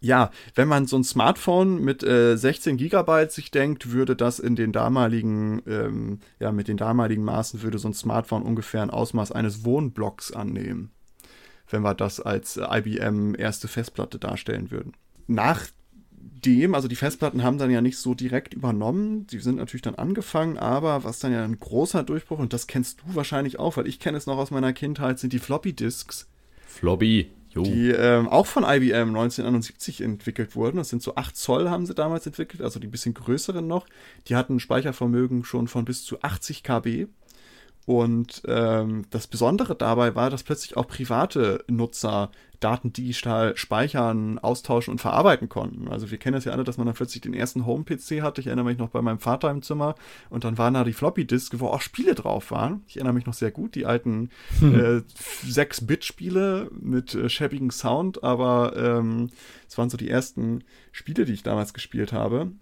ja, 0.00 0.30
wenn 0.54 0.68
man 0.68 0.86
so 0.86 0.96
ein 0.96 1.04
Smartphone 1.04 1.82
mit 1.82 2.02
äh, 2.02 2.36
16 2.36 2.76
Gigabyte 2.76 3.32
sich 3.32 3.50
denkt, 3.50 3.90
würde 3.90 4.14
das 4.14 4.38
in 4.38 4.54
den 4.54 4.70
damaligen, 4.70 5.62
ähm, 5.66 6.20
ja, 6.38 6.52
mit 6.52 6.68
den 6.68 6.76
damaligen 6.76 7.24
Maßen 7.24 7.62
würde 7.62 7.78
so 7.78 7.88
ein 7.88 7.94
Smartphone 7.94 8.42
ungefähr 8.42 8.82
ein 8.82 8.90
Ausmaß 8.90 9.32
eines 9.32 9.64
Wohnblocks 9.64 10.30
annehmen, 10.30 10.92
wenn 11.70 11.82
wir 11.82 11.94
das 11.94 12.20
als 12.20 12.58
äh, 12.58 12.66
IBM 12.70 13.34
erste 13.34 13.66
Festplatte 13.66 14.18
darstellen 14.18 14.70
würden. 14.70 14.92
Nach 15.26 15.66
dem, 16.44 16.74
also 16.74 16.88
die 16.88 16.96
Festplatten 16.96 17.42
haben 17.42 17.58
dann 17.58 17.70
ja 17.70 17.80
nicht 17.80 17.98
so 17.98 18.14
direkt 18.14 18.54
übernommen, 18.54 19.26
die 19.26 19.38
sind 19.38 19.56
natürlich 19.56 19.82
dann 19.82 19.94
angefangen, 19.94 20.58
aber 20.58 21.04
was 21.04 21.18
dann 21.18 21.32
ja 21.32 21.44
ein 21.44 21.58
großer 21.58 22.02
Durchbruch, 22.02 22.38
und 22.38 22.52
das 22.52 22.66
kennst 22.66 23.00
du 23.00 23.14
wahrscheinlich 23.14 23.58
auch, 23.58 23.76
weil 23.76 23.86
ich 23.86 24.00
kenne 24.00 24.18
es 24.18 24.26
noch 24.26 24.38
aus 24.38 24.50
meiner 24.50 24.72
Kindheit, 24.72 25.18
sind 25.18 25.32
die 25.32 25.38
Floppy-Disks. 25.38 26.28
Floppy, 26.66 27.30
jo. 27.50 27.62
Die 27.62 27.90
ähm, 27.90 28.28
auch 28.28 28.46
von 28.46 28.64
IBM 28.64 29.08
1971 29.08 30.00
entwickelt 30.00 30.56
wurden. 30.56 30.78
Das 30.78 30.88
sind 30.88 31.02
so 31.02 31.14
8 31.14 31.36
Zoll 31.36 31.70
haben 31.70 31.86
sie 31.86 31.94
damals 31.94 32.26
entwickelt, 32.26 32.62
also 32.62 32.80
die 32.80 32.88
bisschen 32.88 33.14
größeren 33.14 33.66
noch. 33.66 33.86
Die 34.28 34.36
hatten 34.36 34.56
ein 34.56 34.60
Speichervermögen 34.60 35.44
schon 35.44 35.68
von 35.68 35.84
bis 35.84 36.04
zu 36.04 36.20
80 36.22 36.62
KB. 36.62 37.06
Und 37.86 38.42
ähm, 38.46 39.04
das 39.10 39.26
Besondere 39.26 39.74
dabei 39.74 40.14
war, 40.14 40.30
dass 40.30 40.42
plötzlich 40.42 40.76
auch 40.76 40.86
private 40.86 41.64
Nutzer 41.68 42.30
Daten 42.64 42.94
digital 42.94 43.54
speichern, 43.58 44.38
austauschen 44.38 44.92
und 44.92 44.98
verarbeiten 44.98 45.50
konnten. 45.50 45.88
Also 45.88 46.10
wir 46.10 46.16
kennen 46.16 46.38
es 46.38 46.46
ja 46.46 46.52
alle, 46.52 46.64
dass 46.64 46.78
man 46.78 46.86
dann 46.86 46.94
plötzlich 46.94 47.20
den 47.20 47.34
ersten 47.34 47.66
Home-PC 47.66 48.22
hatte. 48.22 48.40
Ich 48.40 48.46
erinnere 48.46 48.64
mich 48.64 48.78
noch 48.78 48.88
bei 48.88 49.02
meinem 49.02 49.18
Vater 49.18 49.50
im 49.50 49.60
Zimmer 49.60 49.96
und 50.30 50.44
dann 50.44 50.56
waren 50.56 50.72
da 50.72 50.82
die 50.82 50.94
Floppy-Disk, 50.94 51.58
wo 51.58 51.66
auch 51.66 51.82
Spiele 51.82 52.14
drauf 52.14 52.50
waren. 52.50 52.82
Ich 52.86 52.96
erinnere 52.96 53.12
mich 53.12 53.26
noch 53.26 53.34
sehr 53.34 53.50
gut, 53.50 53.74
die 53.74 53.84
alten 53.84 54.30
hm. 54.60 54.74
äh, 54.74 55.02
6-Bit-Spiele 55.46 56.70
mit 56.80 57.14
äh, 57.14 57.28
schäbigem 57.28 57.70
Sound, 57.70 58.24
aber 58.24 58.74
ähm, 58.76 59.28
es 59.68 59.76
waren 59.76 59.90
so 59.90 59.98
die 59.98 60.08
ersten 60.08 60.64
Spiele, 60.90 61.26
die 61.26 61.34
ich 61.34 61.42
damals 61.42 61.74
gespielt 61.74 62.14
habe. 62.14 62.52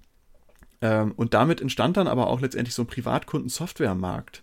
Ähm, 0.80 1.12
und 1.12 1.32
damit 1.32 1.60
entstand 1.60 1.96
dann 1.96 2.08
aber 2.08 2.26
auch 2.26 2.40
letztendlich 2.40 2.74
so 2.74 2.82
ein 2.82 2.88
Privatkunden-Software-Markt 2.88 4.42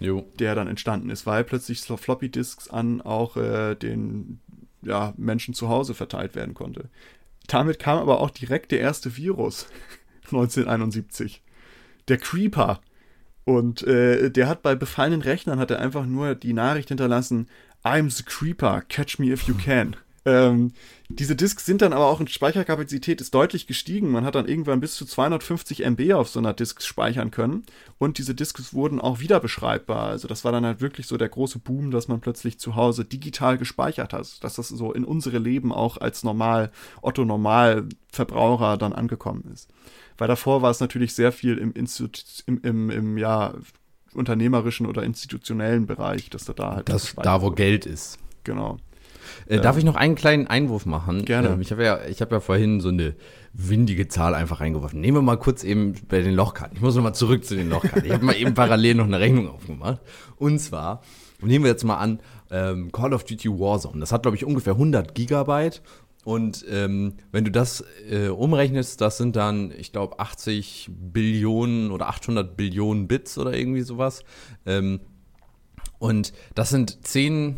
jo. 0.00 0.26
der 0.38 0.54
dann 0.54 0.68
entstanden 0.68 1.10
ist, 1.10 1.26
weil 1.26 1.44
plötzlich 1.44 1.80
Floppy 1.80 2.30
Disks 2.30 2.68
an 2.68 3.00
auch 3.00 3.36
äh, 3.36 3.74
den 3.74 4.40
ja, 4.82 5.14
Menschen 5.16 5.54
zu 5.54 5.68
Hause 5.68 5.94
verteilt 5.94 6.34
werden 6.34 6.54
konnte. 6.54 6.88
Damit 7.46 7.78
kam 7.78 7.98
aber 7.98 8.20
auch 8.20 8.30
direkt 8.30 8.72
der 8.72 8.80
erste 8.80 9.16
Virus 9.16 9.66
1971. 10.24 11.42
Der 12.08 12.18
Creeper. 12.18 12.80
Und 13.44 13.82
äh, 13.82 14.30
der 14.30 14.46
hat 14.46 14.62
bei 14.62 14.74
befallenen 14.74 15.22
Rechnern 15.22 15.58
hat 15.58 15.70
er 15.70 15.80
einfach 15.80 16.04
nur 16.04 16.34
die 16.34 16.52
Nachricht 16.52 16.88
hinterlassen, 16.88 17.48
I'm 17.82 18.10
the 18.10 18.22
Creeper, 18.22 18.82
catch 18.88 19.18
me 19.18 19.28
if 19.28 19.44
you 19.44 19.54
can. 19.54 19.96
Ähm, 20.28 20.72
diese 21.08 21.34
Disks 21.34 21.64
sind 21.64 21.80
dann 21.80 21.94
aber 21.94 22.06
auch 22.06 22.20
in 22.20 22.28
Speicherkapazität 22.28 23.22
ist 23.22 23.32
deutlich 23.34 23.66
gestiegen. 23.66 24.10
Man 24.10 24.26
hat 24.26 24.34
dann 24.34 24.46
irgendwann 24.46 24.80
bis 24.80 24.94
zu 24.94 25.06
250 25.06 25.82
MB 25.86 26.12
auf 26.12 26.28
so 26.28 26.38
einer 26.38 26.52
Disk 26.52 26.82
speichern 26.82 27.30
können. 27.30 27.64
Und 27.96 28.18
diese 28.18 28.34
Disks 28.34 28.74
wurden 28.74 29.00
auch 29.00 29.18
wieder 29.18 29.40
beschreibbar. 29.40 30.08
Also 30.08 30.28
das 30.28 30.44
war 30.44 30.52
dann 30.52 30.66
halt 30.66 30.82
wirklich 30.82 31.06
so 31.06 31.16
der 31.16 31.30
große 31.30 31.60
Boom, 31.60 31.90
dass 31.90 32.08
man 32.08 32.20
plötzlich 32.20 32.58
zu 32.58 32.76
Hause 32.76 33.06
digital 33.06 33.56
gespeichert 33.56 34.12
hat. 34.12 34.44
Dass 34.44 34.54
das 34.56 34.68
so 34.68 34.92
in 34.92 35.04
unsere 35.04 35.38
Leben 35.38 35.72
auch 35.72 35.96
als 35.96 36.24
normal, 36.24 36.70
Otto 37.00 37.24
Normalverbraucher 37.24 38.76
dann 38.76 38.92
angekommen 38.92 39.50
ist. 39.50 39.70
Weil 40.18 40.28
davor 40.28 40.60
war 40.60 40.70
es 40.70 40.80
natürlich 40.80 41.14
sehr 41.14 41.32
viel 41.32 41.56
im, 41.56 41.72
Institut, 41.72 42.44
im, 42.46 42.60
im, 42.60 42.90
im 42.90 43.16
ja, 43.16 43.54
unternehmerischen 44.12 44.84
oder 44.84 45.04
institutionellen 45.04 45.86
Bereich, 45.86 46.28
dass 46.28 46.44
da 46.44 46.52
da 46.52 46.76
halt. 46.76 46.88
Das, 46.90 47.14
da, 47.14 47.40
wo 47.40 47.50
Geld 47.50 47.86
ist. 47.86 48.18
Genau. 48.44 48.76
Äh, 49.46 49.60
darf 49.60 49.76
ich 49.78 49.84
noch 49.84 49.96
einen 49.96 50.14
kleinen 50.14 50.46
Einwurf 50.46 50.86
machen? 50.86 51.24
Gerne. 51.24 51.48
Ähm, 51.48 51.60
ich 51.60 51.70
habe 51.70 51.84
ja, 51.84 51.98
hab 51.98 52.32
ja 52.32 52.40
vorhin 52.40 52.80
so 52.80 52.88
eine 52.88 53.14
windige 53.52 54.08
Zahl 54.08 54.34
einfach 54.34 54.60
reingeworfen. 54.60 55.00
Nehmen 55.00 55.16
wir 55.16 55.22
mal 55.22 55.38
kurz 55.38 55.64
eben 55.64 55.94
bei 56.08 56.20
den 56.20 56.34
Lochkarten. 56.34 56.76
Ich 56.76 56.82
muss 56.82 56.94
noch 56.94 57.02
mal 57.02 57.14
zurück 57.14 57.44
zu 57.44 57.56
den 57.56 57.68
Lochkarten. 57.70 58.04
Ich 58.04 58.12
habe 58.12 58.24
mal 58.24 58.36
eben 58.36 58.54
parallel 58.54 58.94
noch 58.94 59.06
eine 59.06 59.20
Rechnung 59.20 59.48
aufgemacht. 59.48 60.00
Und 60.36 60.58
zwar, 60.60 61.02
nehmen 61.40 61.64
wir 61.64 61.70
jetzt 61.70 61.84
mal 61.84 61.96
an, 61.96 62.20
ähm, 62.50 62.92
Call 62.92 63.12
of 63.12 63.24
Duty 63.24 63.48
Warzone. 63.50 64.00
Das 64.00 64.12
hat, 64.12 64.22
glaube 64.22 64.36
ich, 64.36 64.44
ungefähr 64.44 64.74
100 64.74 65.14
Gigabyte. 65.14 65.82
Und 66.24 66.64
ähm, 66.70 67.14
wenn 67.32 67.44
du 67.44 67.50
das 67.50 67.84
äh, 68.10 68.28
umrechnest, 68.28 69.00
das 69.00 69.16
sind 69.16 69.34
dann, 69.34 69.72
ich 69.76 69.92
glaube, 69.92 70.20
80 70.20 70.90
Billionen 70.90 71.90
oder 71.90 72.08
800 72.08 72.56
Billionen 72.56 73.08
Bits 73.08 73.38
oder 73.38 73.54
irgendwie 73.54 73.80
sowas. 73.80 74.24
Ähm, 74.66 75.00
und 75.98 76.32
das 76.54 76.70
sind 76.70 77.06
10 77.06 77.56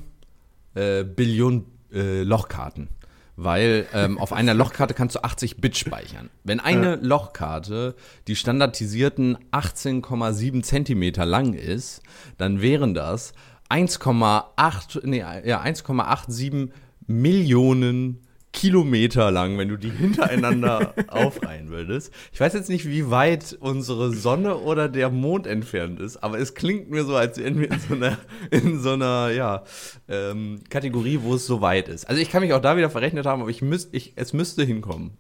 äh, 0.75 1.05
Billionen 1.05 1.67
äh, 1.93 2.23
Lochkarten. 2.23 2.89
Weil 3.37 3.87
ähm, 3.95 4.19
auf 4.19 4.35
einer 4.35 4.53
Lochkarte 4.53 4.93
kannst 4.93 5.17
du 5.17 5.25
80 5.25 5.63
Bit 5.63 5.79
speichern. 5.79 6.29
Wenn 6.45 6.61
eine. 6.61 6.97
Lochkarte 6.97 7.95
die 8.27 8.37
standardisierten 8.37 9.39
18,7 9.51 10.63
Zentimeter 10.63 11.25
lang 11.25 11.55
ist, 11.55 12.03
dann 12.37 12.61
wären 12.61 12.93
das 12.93 13.33
1,8 13.71 15.01
nee, 15.05 15.19
ja, 15.21 15.63
1,87 15.63 16.71
Millionen 17.07 18.21
Kilometer 18.53 19.31
lang, 19.31 19.59
wenn 19.59 19.69
du 19.69 19.77
die 19.77 19.91
hintereinander 19.91 20.95
aufreihen 21.09 21.71
würdest. 21.71 22.13
Ich 22.33 22.41
weiß 22.41 22.53
jetzt 22.55 22.69
nicht, 22.69 22.89
wie 22.89 23.11
weit 23.11 23.57
unsere 23.61 24.13
Sonne 24.13 24.57
oder 24.57 24.89
der 24.89 25.09
Mond 25.09 25.47
entfernt 25.47 26.01
ist, 26.01 26.17
aber 26.17 26.39
es 26.39 26.55
klingt 26.55 26.91
mir 26.91 27.05
so, 27.05 27.15
als 27.15 27.39
wären 27.39 27.61
wir 27.61 27.71
in 27.71 27.81
so 27.81 27.95
einer, 27.95 28.19
in 28.51 28.81
so 28.81 28.93
einer 28.93 29.31
ja, 29.31 29.63
ähm, 30.09 30.61
Kategorie, 30.69 31.21
wo 31.23 31.35
es 31.35 31.47
so 31.47 31.61
weit 31.61 31.89
ist. 31.89 32.09
Also 32.09 32.21
ich 32.21 32.31
kann 32.31 32.43
mich 32.43 32.53
auch 32.53 32.61
da 32.61 32.77
wieder 32.77 32.91
verrechnet 32.91 33.25
haben, 33.27 33.41
aber 33.41 33.51
ich 33.51 33.63
müsst, 33.63 33.91
ich, 33.93 34.15
es 34.17 34.33
müsste 34.33 34.65
hinkommen. 34.65 35.13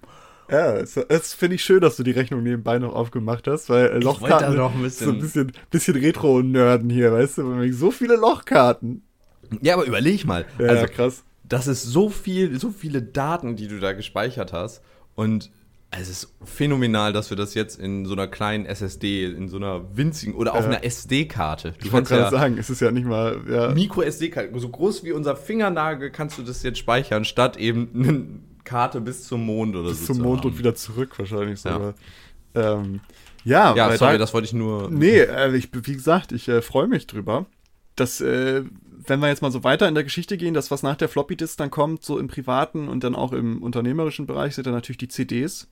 Ja, 0.50 0.74
es, 0.74 0.96
es 0.96 1.32
finde 1.32 1.54
ich 1.54 1.62
schön, 1.62 1.80
dass 1.80 1.96
du 1.96 2.02
die 2.02 2.10
Rechnung 2.10 2.42
nebenbei 2.42 2.80
noch 2.80 2.92
aufgemacht 2.92 3.46
hast, 3.46 3.70
weil 3.70 3.86
äh, 3.86 3.98
Lochkarten 3.98 4.56
noch 4.56 4.74
ein 4.74 4.82
bisschen 4.82 5.06
so 5.06 5.12
ein 5.12 5.20
bisschen, 5.20 5.52
bisschen 5.70 5.96
Retro-Nerden 5.96 6.90
hier, 6.90 7.12
weißt 7.12 7.38
du? 7.38 7.72
So 7.72 7.92
viele 7.92 8.16
Lochkarten. 8.16 9.04
Ja, 9.62 9.74
aber 9.74 9.84
überleg 9.84 10.24
mal. 10.24 10.44
Ja, 10.58 10.66
also, 10.66 10.86
krass. 10.86 11.22
Das 11.50 11.66
ist 11.66 11.82
so 11.82 12.08
viel, 12.08 12.58
so 12.58 12.70
viele 12.70 13.02
Daten, 13.02 13.56
die 13.56 13.68
du 13.68 13.78
da 13.78 13.92
gespeichert 13.92 14.54
hast. 14.54 14.82
Und 15.14 15.50
es 15.90 16.08
ist 16.08 16.32
phänomenal, 16.44 17.12
dass 17.12 17.30
wir 17.30 17.36
das 17.36 17.54
jetzt 17.54 17.78
in 17.78 18.06
so 18.06 18.12
einer 18.14 18.28
kleinen 18.28 18.64
SSD, 18.64 19.24
in 19.26 19.48
so 19.48 19.56
einer 19.56 19.96
winzigen 19.96 20.34
oder 20.34 20.54
auf 20.54 20.60
Ja. 20.60 20.66
einer 20.66 20.84
SD-Karte. 20.84 21.74
Ich 21.82 21.90
wollte 21.92 22.10
gerade 22.10 22.22
ja 22.22 22.30
sagen, 22.30 22.56
es 22.58 22.70
ist 22.70 22.80
ja 22.80 22.92
nicht 22.92 23.06
mal, 23.06 23.40
ja, 23.50 23.70
Micro-SD-Karte, 23.74 24.58
so 24.60 24.68
groß 24.68 25.02
wie 25.04 25.10
unser 25.12 25.34
Fingernagel 25.36 26.10
kannst 26.10 26.38
du 26.38 26.42
das 26.42 26.62
jetzt 26.62 26.78
speichern, 26.78 27.24
statt 27.24 27.56
eben 27.56 27.90
eine 27.94 28.24
Karte 28.62 29.00
bis 29.00 29.24
zum 29.24 29.44
Mond 29.44 29.74
oder 29.74 29.88
bis 29.88 30.00
so. 30.00 30.06
zum 30.06 30.16
zu 30.18 30.22
Mond 30.22 30.40
haben. 30.42 30.50
und 30.52 30.58
wieder 30.58 30.76
zurück 30.76 31.18
wahrscheinlich 31.18 31.62
Ja. 31.64 31.72
sogar. 31.72 31.94
Ähm, 32.54 33.00
ja, 33.44 33.74
Ja, 33.74 33.96
sorry, 33.96 34.12
da- 34.12 34.18
das 34.18 34.32
wollte 34.34 34.46
ich 34.46 34.52
nur. 34.52 34.88
Nee, 34.90 35.18
äh, 35.18 35.56
ich, 35.56 35.70
wie 35.72 35.92
gesagt, 35.94 36.30
ich 36.30 36.46
äh, 36.48 36.62
freue 36.62 36.86
mich 36.86 37.08
drüber, 37.08 37.46
dass, 38.00 38.20
äh, 38.20 38.64
wenn 39.06 39.20
wir 39.20 39.28
jetzt 39.28 39.42
mal 39.42 39.52
so 39.52 39.62
weiter 39.62 39.88
in 39.88 39.94
der 39.94 40.04
Geschichte 40.04 40.36
gehen, 40.36 40.54
das, 40.54 40.70
was 40.70 40.82
nach 40.82 40.96
der 40.96 41.08
Floppy 41.08 41.36
Disk 41.36 41.58
dann 41.58 41.70
kommt, 41.70 42.04
so 42.04 42.18
im 42.18 42.28
privaten 42.28 42.88
und 42.88 43.04
dann 43.04 43.14
auch 43.14 43.32
im 43.32 43.62
unternehmerischen 43.62 44.26
Bereich, 44.26 44.54
sind 44.54 44.66
dann 44.66 44.74
natürlich 44.74 44.98
die 44.98 45.08
CDs 45.08 45.68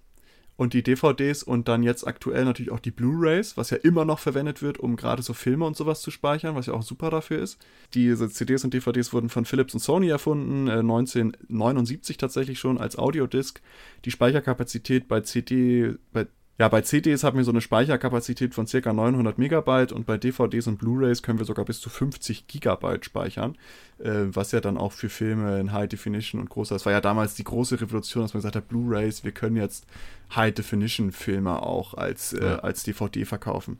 und 0.59 0.74
die 0.74 0.83
DVDs 0.83 1.45
und 1.45 1.68
dann 1.68 1.85
jetzt 1.85 2.07
aktuell 2.07 2.45
natürlich 2.45 2.72
auch 2.72 2.81
die 2.81 2.91
Blu-rays, 2.91 3.57
was 3.57 3.70
ja 3.70 3.76
immer 3.79 4.05
noch 4.05 4.18
verwendet 4.18 4.61
wird, 4.61 4.79
um 4.79 4.97
gerade 4.97 5.22
so 5.22 5.33
Filme 5.33 5.64
und 5.64 5.76
sowas 5.76 6.03
zu 6.03 6.11
speichern, 6.11 6.57
was 6.57 6.66
ja 6.66 6.74
auch 6.74 6.83
super 6.83 7.11
dafür 7.11 7.39
ist. 7.39 7.59
Diese 7.95 8.29
CDs 8.29 8.64
und 8.64 8.74
DVDs 8.74 9.12
wurden 9.12 9.29
von 9.29 9.45
Philips 9.45 9.72
und 9.74 9.81
Sony 9.81 10.09
erfunden, 10.09 10.66
äh, 10.66 10.83
1979 10.83 12.16
tatsächlich 12.16 12.59
schon 12.59 12.76
als 12.76 12.99
Audiodisc. 12.99 13.61
Die 14.05 14.11
Speicherkapazität 14.11 15.07
bei 15.07 15.20
CD, 15.20 15.95
bei 16.12 16.26
ja, 16.59 16.69
bei 16.69 16.81
CDs 16.81 17.23
haben 17.23 17.39
wir 17.39 17.45
so 17.45 17.53
eine 17.53 17.61
Speicherkapazität 17.61 18.53
von 18.53 18.67
ca. 18.67 18.93
900 18.93 19.39
Megabyte 19.39 19.93
und 19.93 20.07
bei 20.07 20.19
DVDs 20.19 20.67
und 20.67 20.79
Blu-rays 20.79 21.23
können 21.23 21.39
wir 21.39 21.47
sogar 21.47 21.65
bis 21.65 21.81
zu 21.81 21.89
50 21.89 22.49
Gigabyte 22.49 23.05
speichern, 23.05 23.57
äh, 23.99 24.25
was 24.27 24.51
ja 24.51 24.61
dann 24.61 24.77
auch 24.77 24.91
für 24.91 25.09
Filme 25.09 25.61
in 25.61 25.73
High 25.73 25.89
Definition 25.89 26.41
und 26.41 26.51
großer, 26.51 26.75
das 26.75 26.85
war 26.85 26.93
ja 26.93 27.01
damals 27.01 27.35
die 27.35 27.45
große 27.45 27.81
Revolution, 27.81 28.25
dass 28.25 28.35
man 28.35 28.41
gesagt 28.41 28.57
hat, 28.57 28.69
Blu-rays, 28.69 29.23
wir 29.23 29.31
können 29.31 29.57
jetzt 29.57 29.87
High 30.35 30.53
Definition 30.53 31.13
Filme 31.13 31.63
auch 31.63 31.95
als, 31.95 32.33
äh, 32.33 32.59
als 32.61 32.83
DVD 32.83 33.25
verkaufen. 33.25 33.79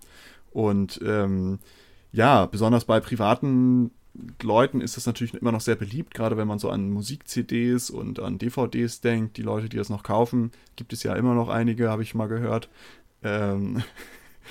Und 0.53 1.01
ähm, 1.05 1.59
ja, 2.13 2.47
besonders 2.47 2.85
bei 2.85 3.01
privaten 3.01 3.91
Leuten 4.43 4.81
ist 4.81 4.97
das 4.97 5.07
natürlich 5.07 5.35
immer 5.35 5.53
noch 5.53 5.61
sehr 5.61 5.77
beliebt, 5.77 6.15
gerade 6.15 6.37
wenn 6.37 6.49
man 6.49 6.59
so 6.59 6.71
an 6.71 6.91
Musik-CDs 6.91 7.91
und 7.91 8.21
an 8.21 8.39
DVDs 8.39 9.01
denkt. 9.01 9.37
Die 9.37 9.43
Leute, 9.43 9.69
die 9.69 9.77
das 9.77 9.91
noch 9.91 10.03
kaufen, 10.03 10.53
gibt 10.77 10.93
es 10.93 11.03
ja 11.03 11.15
immer 11.15 11.35
noch 11.35 11.49
einige, 11.49 11.91
habe 11.91 12.03
ich 12.03 12.15
mal 12.15 12.29
gehört. 12.29 12.69
Ähm, 13.23 13.83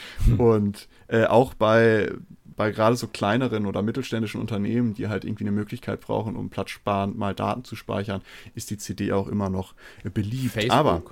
Und 0.38 0.88
äh, 1.08 1.26
auch 1.26 1.54
bei, 1.54 2.12
bei 2.46 2.72
gerade 2.72 2.96
so 2.96 3.08
kleineren 3.08 3.66
oder 3.66 3.82
mittelständischen 3.82 4.42
Unternehmen, 4.42 4.94
die 4.94 5.08
halt 5.08 5.26
irgendwie 5.26 5.44
eine 5.44 5.52
Möglichkeit 5.52 6.02
brauchen, 6.02 6.36
um 6.36 6.50
platzsparend 6.50 7.18
mal 7.18 7.34
Daten 7.36 7.64
zu 7.64 7.76
speichern, 7.76 8.22
ist 8.56 8.70
die 8.70 8.78
CD 8.78 9.12
auch 9.12 9.28
immer 9.28 9.50
noch 9.50 9.74
beliebt. 10.14 10.54
Facebook. 10.54 10.74
Aber 10.74 11.04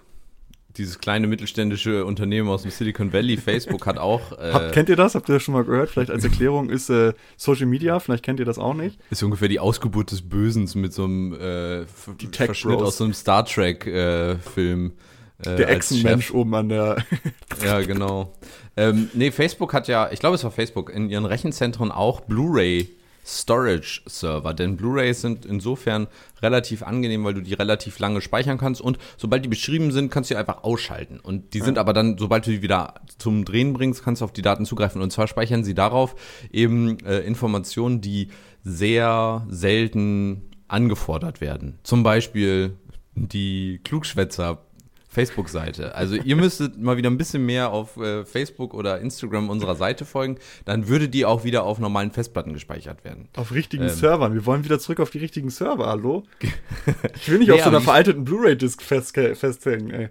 Dieses 0.78 1.00
kleine 1.00 1.28
mittelständische 1.28 2.06
Unternehmen 2.06 2.50
aus 2.50 2.64
dem 2.64 2.72
Silicon 2.72 3.14
Valley, 3.14 3.38
Facebook, 3.38 3.86
hat 3.86 3.98
auch. 3.98 4.34
Äh, 4.34 4.52
Habt, 4.52 4.72
kennt 4.74 4.90
ihr 4.90 4.96
das? 4.96 5.16
Habt 5.16 5.30
ihr 5.30 5.34
das 5.34 5.44
schon 5.44 5.54
mal 5.54 5.64
gehört? 5.64 5.90
Vielleicht 5.90 6.12
als 6.12 6.24
Erklärung 6.24 6.70
ist 6.70 6.90
äh, 6.90 7.14
Social 7.38 7.66
Media, 7.66 8.00
vielleicht 8.00 8.24
kennt 8.24 8.40
ihr 8.40 8.46
das 8.46 8.58
auch 8.60 8.74
nicht. 8.74 9.00
Ist 9.10 9.24
ungefähr 9.24 9.48
die 9.48 9.60
Ausgeburt 9.60 10.12
des 10.12 10.22
Bösens 10.22 10.76
mit 10.76 10.94
so 10.94 11.06
einem 11.06 11.34
äh, 11.34 11.86
Verschnitt 11.86 12.82
aus 12.82 12.98
so 12.98 13.06
einem 13.06 13.14
Star 13.14 13.46
Trek-Film. 13.46 14.94
Äh, 15.40 15.56
Der 15.56 15.68
als 15.68 15.92
Echsenmensch 15.92 16.32
oben 16.32 16.56
an 16.56 16.70
der. 16.70 16.98
Ja, 17.64 17.80
genau. 17.82 18.34
ähm, 18.76 19.10
nee, 19.14 19.32
Facebook 19.32 19.74
hat 19.74 19.88
ja, 19.88 20.10
ich 20.12 20.20
glaube, 20.20 20.36
es 20.36 20.44
war 20.44 20.52
Facebook, 20.52 20.90
in 20.90 21.10
ihren 21.10 21.26
Rechenzentren 21.26 21.90
auch 21.92 22.20
Blu-ray 22.22 22.90
Storage 23.26 24.02
Server, 24.06 24.54
denn 24.54 24.78
Blu-rays 24.78 25.22
sind 25.22 25.46
insofern 25.46 26.08
relativ 26.42 26.84
angenehm, 26.84 27.24
weil 27.24 27.34
du 27.34 27.42
die 27.42 27.56
relativ 27.56 27.98
lange 27.98 28.22
speichern 28.22 28.58
kannst 28.58 28.82
und 28.82 29.00
sobald 29.18 29.44
die 29.44 29.50
beschrieben 29.50 29.92
sind, 29.92 30.12
kannst 30.12 30.30
du 30.30 30.36
die 30.36 30.40
einfach 30.40 30.64
ausschalten. 30.64 31.20
Und 31.20 31.54
die 31.54 31.62
sind 31.62 31.80
aber 31.80 31.94
dann, 31.94 32.18
sobald 32.18 32.46
du 32.46 32.52
die 32.52 32.62
wieder 32.62 32.96
zum 33.18 33.44
Drehen 33.44 33.74
bringst, 33.74 34.04
kannst 34.04 34.22
du 34.22 34.26
auf 34.26 34.34
die 34.34 34.44
Daten 34.44 34.66
zugreifen. 34.66 35.02
Und 35.02 35.12
zwar 35.12 35.28
speichern 35.28 35.64
sie 35.64 35.74
darauf 35.74 36.16
eben 36.52 37.00
äh, 37.00 37.20
Informationen, 37.20 38.00
die 38.00 38.30
sehr 38.64 39.46
selten 39.50 40.44
angefordert 40.68 41.42
werden. 41.42 41.80
Zum 41.84 42.04
Beispiel 42.04 42.78
die 43.16 43.80
Klugschwätzer 43.84 44.65
Facebook-Seite. 45.16 45.96
Also 45.96 46.16
ihr 46.16 46.36
müsstet 46.36 46.78
mal 46.78 46.98
wieder 46.98 47.10
ein 47.10 47.18
bisschen 47.18 47.46
mehr 47.46 47.72
auf 47.72 47.98
äh, 47.98 48.26
Facebook 48.26 48.74
oder 48.74 49.00
Instagram 49.00 49.50
unserer 49.50 49.76
Seite 49.76 50.06
folgen, 50.06 50.38
dann 50.66 50.88
würde 50.88 51.08
die 51.10 51.26
auch 51.26 51.44
wieder 51.44 51.64
auf 51.64 51.80
normalen 51.80 52.12
Festplatten 52.12 52.54
gespeichert 52.54 53.04
werden. 53.06 53.30
Auf 53.38 53.52
richtigen 53.54 53.84
Ähm. 53.84 53.90
Servern. 53.90 54.34
Wir 54.34 54.46
wollen 54.46 54.66
wieder 54.66 54.78
zurück 54.78 55.00
auf 55.00 55.10
die 55.10 55.20
richtigen 55.20 55.50
Server, 55.50 55.88
hallo? 55.88 56.24
Ich 57.16 57.30
will 57.30 57.40
nicht 57.40 57.48
Nee, 57.48 57.56
auf 57.56 57.62
so 57.62 57.70
einer 57.70 57.82
veralteten 57.82 58.26
Blu-ray-Disc 58.26 58.82
festhängen, 58.82 59.90
ey. 59.92 60.10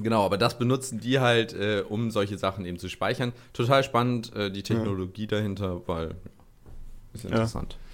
Genau, 0.00 0.24
aber 0.24 0.38
das 0.38 0.58
benutzen 0.58 1.00
die 1.00 1.18
halt, 1.18 1.52
äh, 1.52 1.82
um 1.88 2.10
solche 2.10 2.38
Sachen 2.38 2.64
eben 2.64 2.78
zu 2.78 2.88
speichern. 2.88 3.32
Total 3.52 3.82
spannend, 3.82 4.34
äh, 4.36 4.50
die 4.50 4.62
Technologie 4.62 5.26
dahinter, 5.26 5.82
weil 5.86 6.08
ja, 6.08 6.14
ist 7.12 7.24
interessant. 7.24 7.76
Ja, 7.80 7.87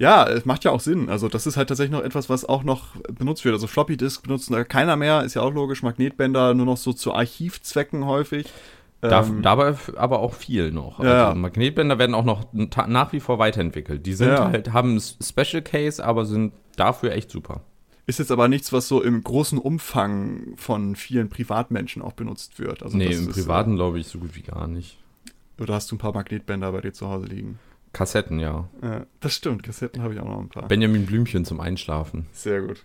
es 0.00 0.44
macht 0.46 0.64
ja 0.64 0.70
auch 0.70 0.80
Sinn. 0.80 1.08
Also, 1.10 1.28
das 1.28 1.46
ist 1.46 1.56
halt 1.56 1.68
tatsächlich 1.68 1.92
noch 1.96 2.04
etwas, 2.04 2.28
was 2.30 2.44
auch 2.46 2.62
noch 2.62 2.96
benutzt 3.12 3.44
wird. 3.44 3.52
Also, 3.54 3.66
Floppy 3.66 3.96
Disk 3.96 4.22
benutzen 4.22 4.54
da 4.54 4.64
keiner 4.64 4.96
mehr, 4.96 5.22
ist 5.24 5.34
ja 5.34 5.42
auch 5.42 5.52
logisch. 5.52 5.82
Magnetbänder 5.82 6.54
nur 6.54 6.66
noch 6.66 6.78
so 6.78 6.92
zu 6.92 7.12
Archivzwecken 7.14 8.06
häufig. 8.06 8.46
Darf, 9.02 9.28
Ähm, 9.30 9.40
dabei 9.42 9.74
aber 9.96 10.18
auch 10.18 10.34
viel 10.34 10.72
noch. 10.72 10.98
Ja, 11.00 11.04
ja. 11.06 11.28
Also 11.28 11.38
Magnetbänder 11.40 11.98
werden 11.98 12.14
auch 12.14 12.24
noch 12.24 12.44
nach 12.52 13.12
wie 13.14 13.20
vor 13.20 13.38
weiterentwickelt. 13.38 14.04
Die 14.04 14.12
sind 14.12 14.28
Ja. 14.28 14.50
halt, 14.50 14.72
haben 14.74 14.96
ein 14.96 15.00
Special 15.00 15.62
Case, 15.62 16.04
aber 16.04 16.26
sind 16.26 16.52
dafür 16.76 17.12
echt 17.12 17.30
super. 17.30 17.62
ist 18.06 18.18
jetzt 18.18 18.32
aber 18.32 18.48
nichts, 18.48 18.72
was 18.72 18.88
so 18.88 19.00
im 19.02 19.22
großen 19.24 19.56
Umfang 19.58 20.54
von 20.56 20.96
vielen 20.96 21.28
Privatmenschen 21.30 22.02
auch 22.02 22.12
benutzt 22.12 22.58
wird. 22.58 22.82
Also 22.82 22.96
nee, 22.98 23.06
im 23.06 23.28
Privaten 23.28 23.76
glaube 23.76 24.00
ich 24.00 24.08
so 24.08 24.18
gut 24.18 24.34
wie 24.34 24.42
gar 24.42 24.66
nicht. 24.66 24.98
Äh, 25.58 25.62
oder 25.62 25.74
hast 25.74 25.90
du 25.90 25.94
ein 25.94 25.98
paar 25.98 26.12
Magnetbänder 26.12 26.70
bei 26.72 26.80
dir 26.80 26.92
zu 26.92 27.08
Hause 27.08 27.26
liegen? 27.26 27.58
Kassetten, 27.92 28.38
ja. 28.38 28.68
Ja, 28.82 29.06
das 29.20 29.34
stimmt, 29.34 29.62
Kassetten 29.62 30.02
habe 30.02 30.14
ich 30.14 30.20
auch 30.20 30.28
noch 30.28 30.40
ein 30.40 30.48
paar. 30.48 30.68
Benjamin 30.68 31.06
Blümchen 31.06 31.44
zum 31.44 31.60
Einschlafen. 31.60 32.26
Sehr 32.32 32.62
gut. 32.62 32.84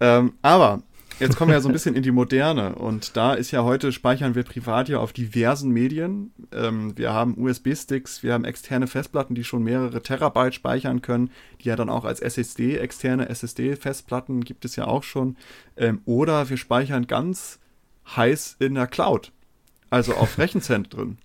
Ähm, 0.00 0.34
aber 0.42 0.82
jetzt 1.20 1.36
kommen 1.36 1.50
wir 1.50 1.54
ja 1.54 1.60
so 1.60 1.68
ein 1.68 1.72
bisschen 1.72 1.94
in 1.94 2.02
die 2.02 2.10
Moderne 2.10 2.74
und 2.74 3.16
da 3.16 3.34
ist 3.34 3.52
ja 3.52 3.62
heute, 3.62 3.92
speichern 3.92 4.34
wir 4.34 4.42
privat 4.42 4.88
ja 4.88 4.98
auf 4.98 5.12
diversen 5.12 5.70
Medien. 5.70 6.32
Ähm, 6.52 6.98
wir 6.98 7.12
haben 7.12 7.38
USB-Sticks, 7.38 8.24
wir 8.24 8.32
haben 8.32 8.44
externe 8.44 8.88
Festplatten, 8.88 9.36
die 9.36 9.44
schon 9.44 9.62
mehrere 9.62 10.02
Terabyte 10.02 10.54
speichern 10.54 11.00
können, 11.00 11.30
die 11.60 11.68
ja 11.68 11.76
dann 11.76 11.88
auch 11.88 12.04
als 12.04 12.20
SSD, 12.20 12.76
externe 12.78 13.28
SSD-Festplatten 13.28 14.42
gibt 14.44 14.64
es 14.64 14.74
ja 14.74 14.86
auch 14.86 15.04
schon. 15.04 15.36
Ähm, 15.76 16.00
oder 16.04 16.50
wir 16.50 16.56
speichern 16.56 17.06
ganz 17.06 17.60
heiß 18.16 18.56
in 18.58 18.74
der 18.74 18.88
Cloud, 18.88 19.32
also 19.90 20.14
auf 20.14 20.38
Rechenzentren. 20.38 21.18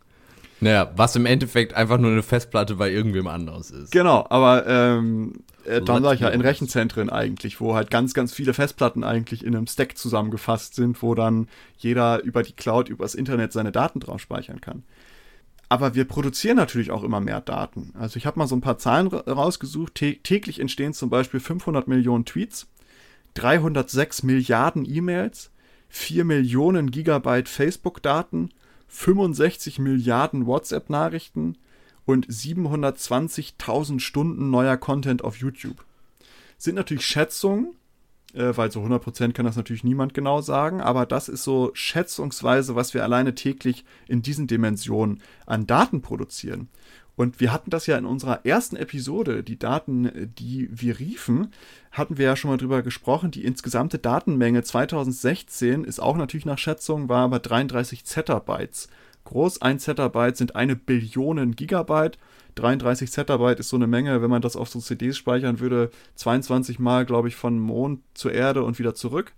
Naja, 0.62 0.92
was 0.96 1.16
im 1.16 1.26
Endeffekt 1.26 1.74
einfach 1.74 1.98
nur 1.98 2.12
eine 2.12 2.24
Festplatte 2.24 2.76
bei 2.76 2.92
irgendwem 2.92 3.28
anders 3.28 3.72
ist. 3.72 3.92
Genau, 3.92 4.26
aber 4.30 4.68
ähm, 4.68 5.44
äh, 5.66 5.82
dann 5.82 5.98
Let's 5.98 6.04
sag 6.04 6.14
ich 6.16 6.20
ja 6.22 6.30
in. 6.30 6.42
Rechenzentren 6.42 7.10
eigentlich, 7.10 7.62
wo 7.62 7.76
halt 7.76 7.90
ganz, 7.90 8.14
ganz 8.14 8.34
viele 8.34 8.54
Festplatten 8.54 9.04
eigentlich 9.04 9.46
in 9.46 9.56
einem 9.56 9.68
Stack 9.68 9.98
zusammengefasst 9.98 10.76
sind, 10.76 11.02
wo 11.02 11.16
dann 11.16 11.48
jeder 11.78 12.22
über 12.24 12.44
die 12.44 12.54
Cloud, 12.54 12.90
übers 12.90 13.16
Internet 13.16 13.54
seine 13.54 13.72
Daten 13.72 14.00
drauf 14.02 14.20
speichern 14.20 14.60
kann. 14.60 14.84
Aber 15.70 15.94
wir 15.96 16.06
produzieren 16.06 16.58
natürlich 16.58 16.90
auch 16.92 17.04
immer 17.04 17.22
mehr 17.22 17.42
Daten. 17.42 17.94
Also 17.98 18.18
ich 18.18 18.26
habe 18.26 18.40
mal 18.40 18.48
so 18.48 18.56
ein 18.56 18.62
paar 18.62 18.80
Zahlen 18.80 19.08
ra- 19.08 19.32
rausgesucht. 19.32 19.94
Tä 19.96 20.20
täglich 20.24 20.60
entstehen 20.60 20.94
zum 20.94 21.10
Beispiel 21.12 21.40
500 21.40 21.88
Millionen 21.88 22.26
Tweets, 22.26 22.68
306 23.36 24.24
Milliarden 24.24 24.84
E-Mails, 24.90 25.52
4 25.90 26.26
Millionen 26.26 26.92
Gigabyte 26.92 27.48
Facebook-Daten, 27.48 28.50
65 28.90 29.80
Milliarden 29.80 30.46
WhatsApp-Nachrichten 30.46 31.58
und 32.06 32.28
720.000 32.28 34.00
Stunden 34.00 34.50
neuer 34.50 34.78
Content 34.78 35.24
auf 35.24 35.38
YouTube. 35.38 35.86
Sind 36.58 36.76
natürlich 36.76 37.06
Schätzungen, 37.06 37.76
äh, 38.34 38.52
weil 38.58 38.72
so 38.72 38.82
100% 38.82 39.34
kann 39.34 39.46
das 39.46 39.56
natürlich 39.56 39.84
niemand 39.84 40.14
genau 40.14 40.42
sagen, 40.42 40.82
aber 40.82 41.06
das 41.06 41.30
ist 41.30 41.44
so 41.44 41.72
schätzungsweise, 41.74 42.76
was 42.76 42.94
wir 42.94 43.04
alleine 43.04 43.36
täglich 43.36 43.86
in 44.08 44.22
diesen 44.22 44.48
Dimensionen 44.48 45.22
an 45.46 45.68
Daten 45.68 46.02
produzieren. 46.02 46.68
Und 47.20 47.42
wir 47.42 47.52
hatten 47.52 47.70
das 47.70 47.86
ja 47.86 47.98
in 47.98 48.06
unserer 48.06 48.46
ersten 48.46 48.78
Episode, 48.78 49.44
die 49.44 49.60
Daten, 49.60 50.32
die 50.40 50.70
wir 50.72 51.00
riefen, 51.00 51.52
hatten 51.92 52.18
wir 52.18 52.24
ja 52.24 52.38
schon 52.38 52.50
mal 52.50 52.56
drüber 52.56 52.82
gesprochen. 52.82 53.30
Die 53.30 53.44
insgesamte 53.44 54.00
Datenmenge 54.00 54.64
2016 54.64 55.84
ist 55.84 56.00
auch 56.00 56.16
natürlich 56.16 56.46
nach 56.46 56.58
Schätzung, 56.58 57.10
war 57.10 57.26
aber 57.26 57.40
33 57.40 58.06
Zettabytes 58.06 58.88
groß. 59.26 59.62
Ein 59.62 59.80
Zettabyte 59.80 60.38
sind 60.38 60.56
eine 60.56 60.78
Billion 60.78 61.58
Gigabyte. 61.58 62.18
33 62.56 63.12
Zettabyte 63.12 63.60
ist 63.60 63.68
so 63.68 63.76
eine 63.76 63.88
Menge, 63.88 64.22
wenn 64.22 64.30
man 64.30 64.42
das 64.42 64.56
auf 64.56 64.70
so 64.70 64.80
CDs 64.80 65.18
speichern 65.18 65.60
würde, 65.60 65.92
22 66.16 66.80
Mal, 66.80 67.06
glaube 67.06 67.28
ich, 67.28 67.36
von 67.36 67.60
Mond 67.60 68.00
zur 68.14 68.32
Erde 68.32 68.64
und 68.64 68.80
wieder 68.80 68.96
zurück. 68.96 69.34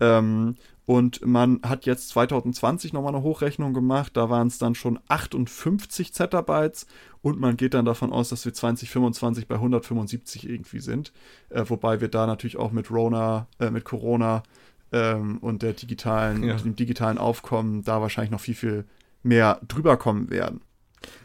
Ähm, 0.00 0.56
und 0.84 1.24
man 1.24 1.60
hat 1.62 1.86
jetzt 1.86 2.08
2020 2.10 2.92
nochmal 2.92 3.14
eine 3.14 3.22
Hochrechnung 3.22 3.72
gemacht, 3.72 4.16
da 4.16 4.30
waren 4.30 4.48
es 4.48 4.58
dann 4.58 4.74
schon 4.74 4.98
58 5.08 6.12
Zettabytes 6.12 6.86
und 7.20 7.38
man 7.38 7.56
geht 7.56 7.74
dann 7.74 7.84
davon 7.84 8.12
aus, 8.12 8.30
dass 8.30 8.44
wir 8.44 8.52
2025 8.52 9.46
bei 9.46 9.54
175 9.54 10.48
irgendwie 10.48 10.80
sind. 10.80 11.12
Äh, 11.50 11.64
wobei 11.68 12.00
wir 12.00 12.08
da 12.08 12.26
natürlich 12.26 12.56
auch 12.56 12.72
mit 12.72 12.90
Rona, 12.90 13.46
äh, 13.60 13.70
mit 13.70 13.84
Corona 13.84 14.42
ähm, 14.90 15.38
und 15.38 15.62
der 15.62 15.74
digitalen, 15.74 16.42
ja. 16.42 16.56
dem 16.56 16.74
digitalen 16.74 17.18
Aufkommen 17.18 17.84
da 17.84 18.00
wahrscheinlich 18.00 18.32
noch 18.32 18.40
viel, 18.40 18.56
viel 18.56 18.84
mehr 19.22 19.60
drüber 19.68 19.96
kommen 19.96 20.30
werden. 20.30 20.62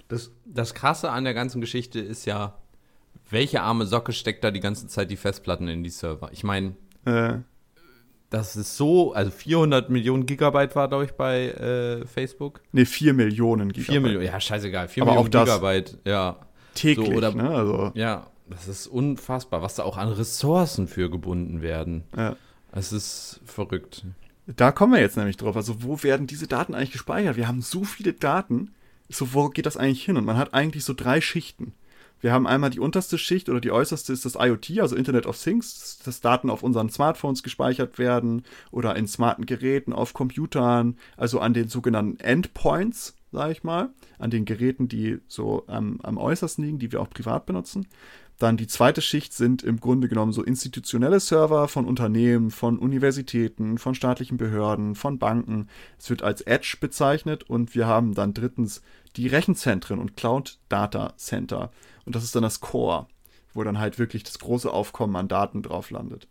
Das, 0.07 0.31
das 0.45 0.75
Krasse 0.75 1.09
an 1.09 1.23
der 1.23 1.33
ganzen 1.33 1.61
Geschichte 1.61 1.99
ist 1.99 2.25
ja, 2.25 2.59
welche 3.29 3.61
arme 3.61 3.87
Socke 3.87 4.13
steckt 4.13 4.43
da 4.43 4.51
die 4.51 4.59
ganze 4.59 4.87
Zeit 4.87 5.09
die 5.09 5.17
Festplatten 5.17 5.67
in 5.67 5.83
die 5.83 5.89
Server? 5.89 6.29
Ich 6.31 6.43
meine, 6.43 6.75
äh 7.05 7.39
das 8.29 8.55
ist 8.55 8.75
so, 8.75 9.13
also 9.13 9.31
400 9.31 9.89
Millionen 9.89 10.25
Gigabyte 10.25 10.75
war, 10.75 10.87
glaube 10.89 11.05
ich, 11.05 11.13
bei 11.13 11.49
äh, 11.49 12.05
Facebook. 12.05 12.61
Ne, 12.71 12.85
4 12.85 13.13
Millionen 13.13 13.71
Gigabyte. 13.71 13.91
4 13.91 14.01
Millionen, 14.01 14.25
ja, 14.25 14.39
scheißegal. 14.39 14.87
4 14.89 15.03
Aber 15.03 15.13
Millionen 15.13 15.35
auch 15.35 15.45
Gigabyte, 15.45 15.97
ja. 16.05 16.37
Täglich, 16.75 17.07
so, 17.07 17.13
oder, 17.13 17.33
ne? 17.33 17.49
Also. 17.49 17.91
Ja, 17.95 18.27
das 18.49 18.67
ist 18.67 18.87
unfassbar, 18.87 19.61
was 19.61 19.75
da 19.75 19.83
auch 19.83 19.97
an 19.97 20.09
Ressourcen 20.09 20.87
für 20.87 21.09
gebunden 21.09 21.61
werden. 21.61 22.03
Ja. 22.15 22.35
Es 22.71 22.91
ist 22.91 23.39
verrückt. 23.45 24.03
Da 24.45 24.71
kommen 24.71 24.93
wir 24.93 24.99
jetzt 24.99 25.17
nämlich 25.17 25.37
drauf. 25.37 25.55
Also, 25.55 25.83
wo 25.83 26.03
werden 26.03 26.27
diese 26.27 26.47
Daten 26.47 26.75
eigentlich 26.75 26.91
gespeichert? 26.91 27.37
Wir 27.37 27.47
haben 27.47 27.61
so 27.61 27.83
viele 27.83 28.13
Daten. 28.13 28.73
So, 29.09 29.33
wo 29.33 29.49
geht 29.49 29.65
das 29.65 29.77
eigentlich 29.77 30.03
hin? 30.03 30.17
Und 30.17 30.25
man 30.25 30.37
hat 30.37 30.53
eigentlich 30.53 30.83
so 30.83 30.93
drei 30.93 31.21
Schichten. 31.21 31.73
Wir 32.19 32.33
haben 32.33 32.47
einmal 32.47 32.69
die 32.69 32.79
unterste 32.79 33.17
Schicht 33.17 33.49
oder 33.49 33.61
die 33.61 33.71
äußerste 33.71 34.11
ist 34.11 34.25
das 34.25 34.35
IoT, 34.35 34.79
also 34.79 34.95
Internet 34.95 35.25
of 35.25 35.41
Things, 35.41 35.99
dass 36.03 36.21
Daten 36.21 36.49
auf 36.49 36.63
unseren 36.63 36.89
Smartphones 36.89 37.43
gespeichert 37.43 37.99
werden 37.99 38.43
oder 38.71 38.95
in 38.95 39.07
smarten 39.07 39.45
Geräten, 39.45 39.93
auf 39.93 40.13
Computern, 40.13 40.97
also 41.15 41.39
an 41.39 41.53
den 41.53 41.67
sogenannten 41.67 42.19
Endpoints, 42.19 43.15
sage 43.31 43.51
ich 43.51 43.63
mal, 43.63 43.89
an 44.17 44.31
den 44.31 44.45
Geräten, 44.45 44.87
die 44.87 45.19
so 45.27 45.65
am, 45.67 45.99
am 46.01 46.17
äußersten 46.17 46.63
liegen, 46.63 46.79
die 46.79 46.91
wir 46.91 47.01
auch 47.01 47.09
privat 47.09 47.45
benutzen. 47.45 47.87
Dann 48.39 48.55
die 48.55 48.67
zweite 48.67 49.01
Schicht 49.01 49.33
sind 49.33 49.63
im 49.63 49.79
Grunde 49.79 50.07
genommen 50.07 50.31
so 50.31 50.43
institutionelle 50.43 51.19
Server 51.19 51.67
von 51.67 51.85
Unternehmen, 51.85 52.51
von 52.51 52.77
Universitäten, 52.77 53.79
von 53.79 53.95
staatlichen 53.95 54.37
Behörden, 54.37 54.93
von 54.93 55.17
Banken. 55.17 55.67
Es 55.97 56.09
wird 56.11 56.21
als 56.21 56.41
Edge 56.41 56.77
bezeichnet 56.79 57.49
und 57.49 57.73
wir 57.73 57.87
haben 57.87 58.13
dann 58.13 58.35
drittens 58.35 58.83
die 59.17 59.27
Rechenzentren 59.27 59.99
und 59.99 60.15
Cloud 60.15 60.59
Data 60.69 61.13
Center. 61.17 61.71
Und 62.05 62.15
das 62.15 62.23
ist 62.23 62.35
dann 62.35 62.43
das 62.43 62.61
Core, 62.61 63.07
wo 63.53 63.63
dann 63.63 63.79
halt 63.79 63.99
wirklich 63.99 64.23
das 64.23 64.39
große 64.39 64.71
Aufkommen 64.71 65.15
an 65.15 65.27
Daten 65.27 65.63
drauf 65.63 65.89
landet. 65.89 66.27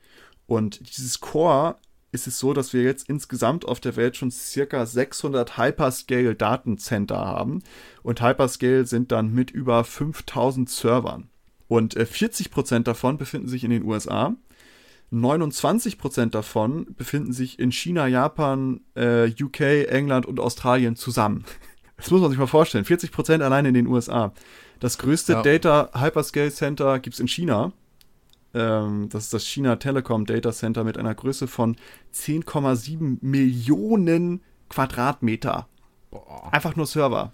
Und 0.46 0.96
dieses 0.96 1.20
Core 1.20 1.76
ist 2.12 2.26
es 2.26 2.38
so, 2.38 2.54
dass 2.54 2.72
wir 2.72 2.82
jetzt 2.82 3.08
insgesamt 3.08 3.66
auf 3.66 3.80
der 3.80 3.96
Welt 3.96 4.16
schon 4.16 4.30
circa 4.30 4.86
600 4.86 5.58
Hyperscale 5.58 6.34
Datencenter 6.34 7.18
haben. 7.18 7.62
Und 8.02 8.22
Hyperscale 8.22 8.86
sind 8.86 9.12
dann 9.12 9.34
mit 9.34 9.50
über 9.50 9.82
5000 9.84 10.70
Servern. 10.70 11.28
Und 11.68 11.96
40% 11.96 12.76
äh, 12.76 12.80
davon 12.82 13.18
befinden 13.18 13.48
sich 13.48 13.64
in 13.64 13.70
den 13.70 13.82
USA. 13.82 14.36
29% 15.12 16.30
davon 16.30 16.86
befinden 16.96 17.32
sich 17.32 17.58
in 17.58 17.70
China, 17.70 18.06
Japan, 18.06 18.80
äh, 18.94 19.30
UK, 19.40 19.60
England 19.88 20.26
und 20.26 20.40
Australien 20.40 20.96
zusammen. 20.96 21.44
Das 21.96 22.10
muss 22.10 22.20
man 22.20 22.30
sich 22.30 22.38
mal 22.38 22.46
vorstellen. 22.46 22.84
40% 22.84 23.42
allein 23.42 23.64
in 23.64 23.74
den 23.74 23.86
USA. 23.86 24.32
Das 24.80 24.98
größte 24.98 25.34
ja. 25.34 25.42
Data 25.42 25.90
Hyperscale 25.94 26.50
Center 26.50 26.98
gibt 26.98 27.14
es 27.14 27.20
in 27.20 27.28
China. 27.28 27.72
Ähm, 28.54 29.08
das 29.10 29.24
ist 29.24 29.34
das 29.34 29.46
China 29.46 29.76
Telecom 29.76 30.26
Data 30.26 30.52
Center 30.52 30.84
mit 30.84 30.98
einer 30.98 31.14
Größe 31.14 31.46
von 31.46 31.76
10,7 32.14 33.18
Millionen 33.20 34.42
Quadratmeter. 34.68 35.68
Boah. 36.10 36.52
Einfach 36.52 36.76
nur 36.76 36.86
Server. 36.86 37.32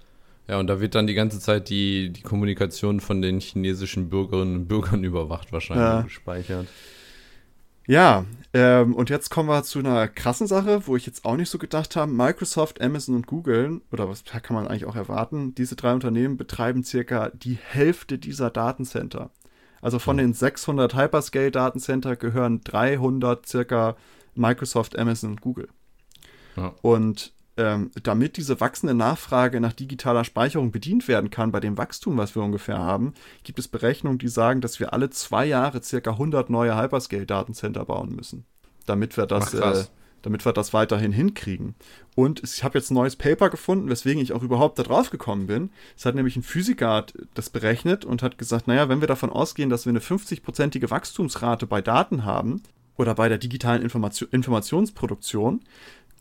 Ja, 0.48 0.58
und 0.58 0.66
da 0.66 0.80
wird 0.80 0.94
dann 0.94 1.06
die 1.06 1.14
ganze 1.14 1.38
Zeit 1.38 1.68
die, 1.68 2.10
die 2.10 2.22
Kommunikation 2.22 3.00
von 3.00 3.22
den 3.22 3.40
chinesischen 3.40 4.08
Bürgerinnen 4.08 4.56
und 4.56 4.68
Bürgern 4.68 5.04
überwacht, 5.04 5.52
wahrscheinlich 5.52 5.84
ja. 5.84 6.02
gespeichert. 6.02 6.66
Ja, 7.92 8.24
ähm, 8.54 8.94
und 8.94 9.10
jetzt 9.10 9.28
kommen 9.28 9.50
wir 9.50 9.64
zu 9.64 9.78
einer 9.78 10.08
krassen 10.08 10.46
Sache, 10.46 10.86
wo 10.86 10.96
ich 10.96 11.04
jetzt 11.04 11.26
auch 11.26 11.36
nicht 11.36 11.50
so 11.50 11.58
gedacht 11.58 11.94
habe. 11.94 12.10
Microsoft, 12.10 12.80
Amazon 12.80 13.16
und 13.16 13.26
Google, 13.26 13.82
oder 13.92 14.08
was 14.08 14.24
kann 14.24 14.56
man 14.56 14.66
eigentlich 14.66 14.86
auch 14.86 14.96
erwarten, 14.96 15.54
diese 15.54 15.76
drei 15.76 15.92
Unternehmen 15.92 16.38
betreiben 16.38 16.84
circa 16.84 17.28
die 17.34 17.58
Hälfte 17.62 18.16
dieser 18.16 18.48
Datencenter. 18.48 19.28
Also 19.82 19.98
von 19.98 20.16
den 20.16 20.32
600 20.32 20.94
Hyperscale-Datencenter 20.94 22.16
gehören 22.16 22.62
300 22.64 23.46
circa 23.46 23.96
Microsoft, 24.34 24.98
Amazon 24.98 25.32
und 25.32 25.42
Google. 25.42 25.68
Ja. 26.56 26.72
Und 26.80 27.34
ähm, 27.56 27.90
damit 28.02 28.36
diese 28.36 28.60
wachsende 28.60 28.94
Nachfrage 28.94 29.60
nach 29.60 29.72
digitaler 29.72 30.24
Speicherung 30.24 30.70
bedient 30.70 31.06
werden 31.08 31.30
kann, 31.30 31.52
bei 31.52 31.60
dem 31.60 31.76
Wachstum, 31.76 32.16
was 32.16 32.34
wir 32.34 32.42
ungefähr 32.42 32.78
haben, 32.78 33.12
gibt 33.44 33.58
es 33.58 33.68
Berechnungen, 33.68 34.18
die 34.18 34.28
sagen, 34.28 34.60
dass 34.60 34.80
wir 34.80 34.92
alle 34.92 35.10
zwei 35.10 35.44
Jahre 35.44 35.82
circa 35.82 36.12
100 36.12 36.48
neue 36.48 36.76
Hyperscale-Datencenter 36.76 37.84
bauen 37.84 38.14
müssen, 38.14 38.46
damit 38.86 39.16
wir 39.16 39.26
das, 39.26 39.54
Ach, 39.54 39.74
äh, 39.74 39.84
damit 40.22 40.46
wir 40.46 40.52
das 40.54 40.72
weiterhin 40.72 41.12
hinkriegen. 41.12 41.74
Und 42.14 42.42
ich 42.42 42.64
habe 42.64 42.78
jetzt 42.78 42.90
ein 42.90 42.94
neues 42.94 43.16
Paper 43.16 43.50
gefunden, 43.50 43.90
weswegen 43.90 44.22
ich 44.22 44.32
auch 44.32 44.42
überhaupt 44.42 44.78
da 44.78 44.82
drauf 44.82 45.10
gekommen 45.10 45.46
bin. 45.46 45.70
Es 45.96 46.06
hat 46.06 46.14
nämlich 46.14 46.36
ein 46.36 46.42
Physiker 46.42 47.04
das 47.34 47.50
berechnet 47.50 48.04
und 48.06 48.22
hat 48.22 48.38
gesagt, 48.38 48.66
naja, 48.66 48.88
wenn 48.88 49.00
wir 49.00 49.08
davon 49.08 49.30
ausgehen, 49.30 49.68
dass 49.68 49.84
wir 49.84 49.90
eine 49.90 50.00
50-prozentige 50.00 50.90
Wachstumsrate 50.90 51.66
bei 51.66 51.82
Daten 51.82 52.24
haben, 52.24 52.62
oder 52.96 53.14
bei 53.14 53.28
der 53.28 53.38
digitalen 53.38 53.82
Information, 53.82 54.28
Informationsproduktion, 54.30 55.60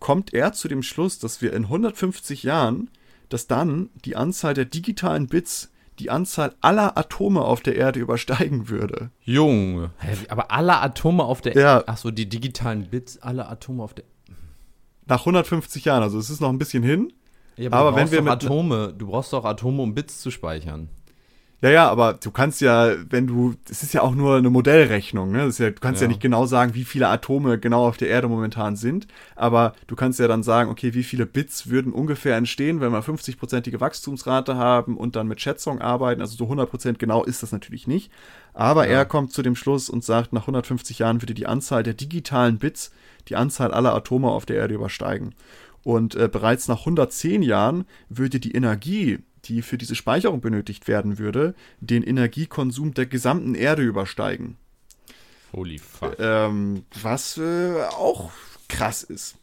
kommt 0.01 0.33
er 0.33 0.51
zu 0.51 0.67
dem 0.67 0.83
Schluss, 0.83 1.19
dass 1.19 1.41
wir 1.41 1.53
in 1.53 1.63
150 1.63 2.43
Jahren, 2.43 2.89
dass 3.29 3.47
dann 3.47 3.89
die 4.03 4.17
Anzahl 4.17 4.53
der 4.53 4.65
digitalen 4.65 5.27
Bits 5.27 5.71
die 5.99 6.09
Anzahl 6.09 6.55
aller 6.61 6.97
Atome 6.97 7.41
auf 7.41 7.61
der 7.61 7.75
Erde 7.75 7.99
übersteigen 7.99 8.67
würde. 8.67 9.11
Junge. 9.21 9.91
Aber 10.29 10.51
alle 10.51 10.81
Atome 10.81 11.23
auf 11.23 11.41
der 11.41 11.55
Erde? 11.55 11.85
Ja. 11.85 11.87
Achso, 11.87 12.11
die 12.11 12.27
digitalen 12.27 12.89
Bits, 12.89 13.19
alle 13.19 13.47
Atome 13.47 13.83
auf 13.83 13.93
der 13.93 14.05
Nach 15.05 15.21
150 15.21 15.85
Jahren, 15.85 16.03
also 16.03 16.17
es 16.17 16.29
ist 16.29 16.41
noch 16.41 16.49
ein 16.49 16.57
bisschen 16.57 16.83
hin. 16.83 17.13
Ja, 17.55 17.67
aber, 17.71 17.89
aber 17.89 17.95
wenn 17.95 18.11
wir 18.11 18.21
mit 18.21 18.31
Atome, 18.31 18.93
du 18.97 19.07
brauchst 19.07 19.31
doch 19.33 19.45
Atome, 19.45 19.83
um 19.83 19.93
Bits 19.93 20.19
zu 20.19 20.31
speichern. 20.31 20.89
Ja, 21.61 21.69
ja, 21.69 21.89
aber 21.91 22.13
du 22.13 22.31
kannst 22.31 22.59
ja, 22.61 22.91
wenn 23.11 23.27
du, 23.27 23.53
es 23.69 23.83
ist 23.83 23.93
ja 23.93 24.01
auch 24.01 24.15
nur 24.15 24.35
eine 24.35 24.49
Modellrechnung, 24.49 25.31
ne? 25.31 25.47
Ja, 25.55 25.69
du 25.69 25.79
kannst 25.79 26.01
ja. 26.01 26.05
ja. 26.05 26.07
nicht 26.07 26.19
genau 26.19 26.47
sagen, 26.47 26.73
wie 26.73 26.83
viele 26.83 27.07
Atome 27.07 27.59
genau 27.59 27.87
auf 27.87 27.97
der 27.97 28.07
Erde 28.07 28.27
momentan 28.27 28.75
sind, 28.75 29.05
aber 29.35 29.75
du 29.85 29.95
kannst 29.95 30.19
ja 30.19 30.27
dann 30.27 30.41
sagen, 30.41 30.71
okay, 30.71 30.95
wie 30.95 31.03
viele 31.03 31.27
Bits 31.27 31.69
würden 31.69 31.93
ungefähr 31.93 32.35
entstehen, 32.35 32.81
wenn 32.81 32.91
wir 32.91 33.03
50-prozentige 33.03 33.79
Wachstumsrate 33.79 34.55
haben 34.55 34.97
und 34.97 35.15
dann 35.15 35.27
mit 35.27 35.39
Schätzung 35.39 35.79
arbeiten. 35.81 36.21
Also 36.21 36.35
so 36.35 36.51
100% 36.51 36.97
genau 36.97 37.23
ist 37.23 37.43
das 37.43 37.51
natürlich 37.51 37.85
nicht. 37.85 38.11
Aber 38.55 38.87
ja. 38.87 38.93
er 38.93 39.05
kommt 39.05 39.31
zu 39.31 39.43
dem 39.43 39.55
Schluss 39.55 39.87
und 39.87 40.03
sagt, 40.03 40.33
nach 40.33 40.41
150 40.41 40.97
Jahren 40.97 41.21
würde 41.21 41.35
die 41.35 41.45
Anzahl 41.45 41.83
der 41.83 41.93
digitalen 41.93 42.57
Bits 42.57 42.91
die 43.27 43.35
Anzahl 43.35 43.71
aller 43.71 43.93
Atome 43.93 44.29
auf 44.29 44.47
der 44.47 44.55
Erde 44.55 44.73
übersteigen. 44.73 45.35
Und 45.83 46.15
äh, 46.15 46.27
bereits 46.27 46.67
nach 46.67 46.79
110 46.79 47.43
Jahren 47.43 47.85
würde 48.09 48.39
die 48.39 48.53
Energie, 48.53 49.19
die 49.45 49.61
für 49.61 49.77
diese 49.77 49.95
Speicherung 49.95 50.41
benötigt 50.41 50.87
werden 50.87 51.17
würde, 51.17 51.55
den 51.79 52.03
Energiekonsum 52.03 52.93
der 52.93 53.05
gesamten 53.05 53.55
Erde 53.55 53.83
übersteigen. 53.83 54.57
Holy 55.53 55.79
fuck. 55.79 56.17
Ähm, 56.19 56.85
was 57.01 57.37
äh, 57.37 57.83
auch 57.97 58.31
krass 58.69 59.03
ist. 59.03 59.35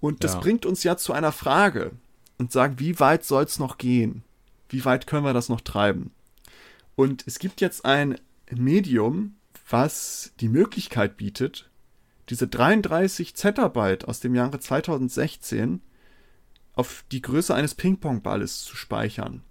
Und 0.00 0.24
das 0.24 0.34
ja. 0.34 0.40
bringt 0.40 0.66
uns 0.66 0.82
ja 0.82 0.96
zu 0.96 1.12
einer 1.12 1.32
Frage 1.32 1.92
und 2.38 2.52
sagen, 2.52 2.78
wie 2.78 3.00
weit 3.00 3.24
soll 3.24 3.44
es 3.44 3.58
noch 3.58 3.78
gehen? 3.78 4.22
Wie 4.68 4.84
weit 4.84 5.06
können 5.06 5.24
wir 5.24 5.32
das 5.32 5.48
noch 5.48 5.60
treiben? 5.60 6.10
Und 6.94 7.24
es 7.26 7.38
gibt 7.38 7.60
jetzt 7.60 7.84
ein 7.84 8.18
Medium, 8.50 9.36
was 9.68 10.32
die 10.40 10.48
Möglichkeit 10.48 11.16
bietet, 11.16 11.70
diese 12.28 12.48
33 12.48 13.34
Zettabyte 13.34 14.06
aus 14.06 14.20
dem 14.20 14.34
Jahre 14.34 14.58
2016 14.58 15.80
auf 16.76 17.04
die 17.10 17.22
Größe 17.22 17.54
eines 17.54 17.74
Ping-Pong-Balles 17.74 18.62
zu 18.62 18.76
speichern. 18.76 19.42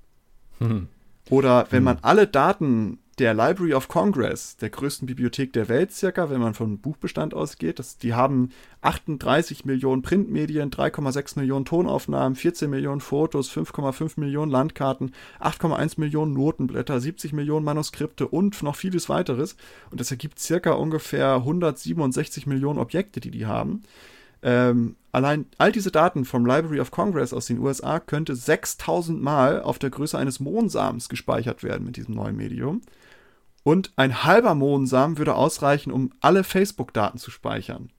Hm. 0.60 0.88
Oder 1.30 1.68
wenn 1.72 1.80
hm. 1.80 1.84
man 1.86 1.98
alle 2.02 2.28
Daten 2.28 3.00
der 3.18 3.34
Library 3.34 3.74
of 3.74 3.88
Congress, 3.88 4.58
der 4.58 4.70
größten 4.70 5.06
Bibliothek 5.06 5.54
der 5.54 5.70
Welt 5.70 5.94
circa, 5.94 6.30
wenn 6.30 6.42
man 6.42 6.54
vom 6.54 6.80
Buchbestand 6.80 7.34
ausgeht. 7.34 7.80
Das, 7.80 7.98
die 7.98 8.14
haben 8.14 8.50
38 8.82 9.64
Millionen 9.64 10.02
Printmedien, 10.02 10.70
3,6 10.70 11.40
Millionen 11.40 11.64
Tonaufnahmen, 11.64 12.36
14 12.36 12.70
Millionen 12.70 13.00
Fotos, 13.00 13.50
5,5 13.50 14.20
Millionen 14.20 14.52
Landkarten, 14.52 15.14
8,1 15.40 16.00
Millionen 16.00 16.34
Notenblätter, 16.34 17.00
70 17.00 17.32
Millionen 17.32 17.64
Manuskripte 17.64 18.28
und 18.28 18.62
noch 18.64 18.76
vieles 18.76 19.08
weiteres. 19.08 19.56
Und 19.92 20.02
das 20.02 20.12
ergibt 20.12 20.40
circa 20.40 20.74
ungefähr 20.74 21.36
167 21.36 22.48
Millionen 22.48 22.80
Objekte, 22.80 23.22
die 23.22 23.32
die 23.32 23.46
haben. 23.46 23.84
Ähm, 24.44 24.96
allein 25.16 25.46
all 25.58 25.72
diese 25.72 25.92
Daten 25.92 26.26
vom 26.26 26.46
Library 26.46 26.80
of 26.80 26.92
Congress 26.92 27.34
aus 27.34 27.48
den 27.48 27.60
USA 27.60 28.00
könnte 28.00 28.36
6000 28.36 29.22
Mal 29.22 29.62
auf 29.62 29.80
der 29.80 29.90
Größe 29.90 30.18
eines 30.18 30.40
Mondsams 30.40 31.10
gespeichert 31.10 31.64
werden 31.64 31.86
mit 31.86 31.98
diesem 31.98 32.14
neuen 32.14 32.36
Medium. 32.36 32.82
Und 33.64 33.94
ein 33.96 34.24
halber 34.24 34.54
Mohnsamen 34.54 35.18
würde 35.18 35.34
ausreichen, 35.34 35.92
um 35.92 36.12
alle 36.22 36.44
Facebook-Daten 36.44 37.18
zu 37.18 37.32
speichern. 37.32 37.90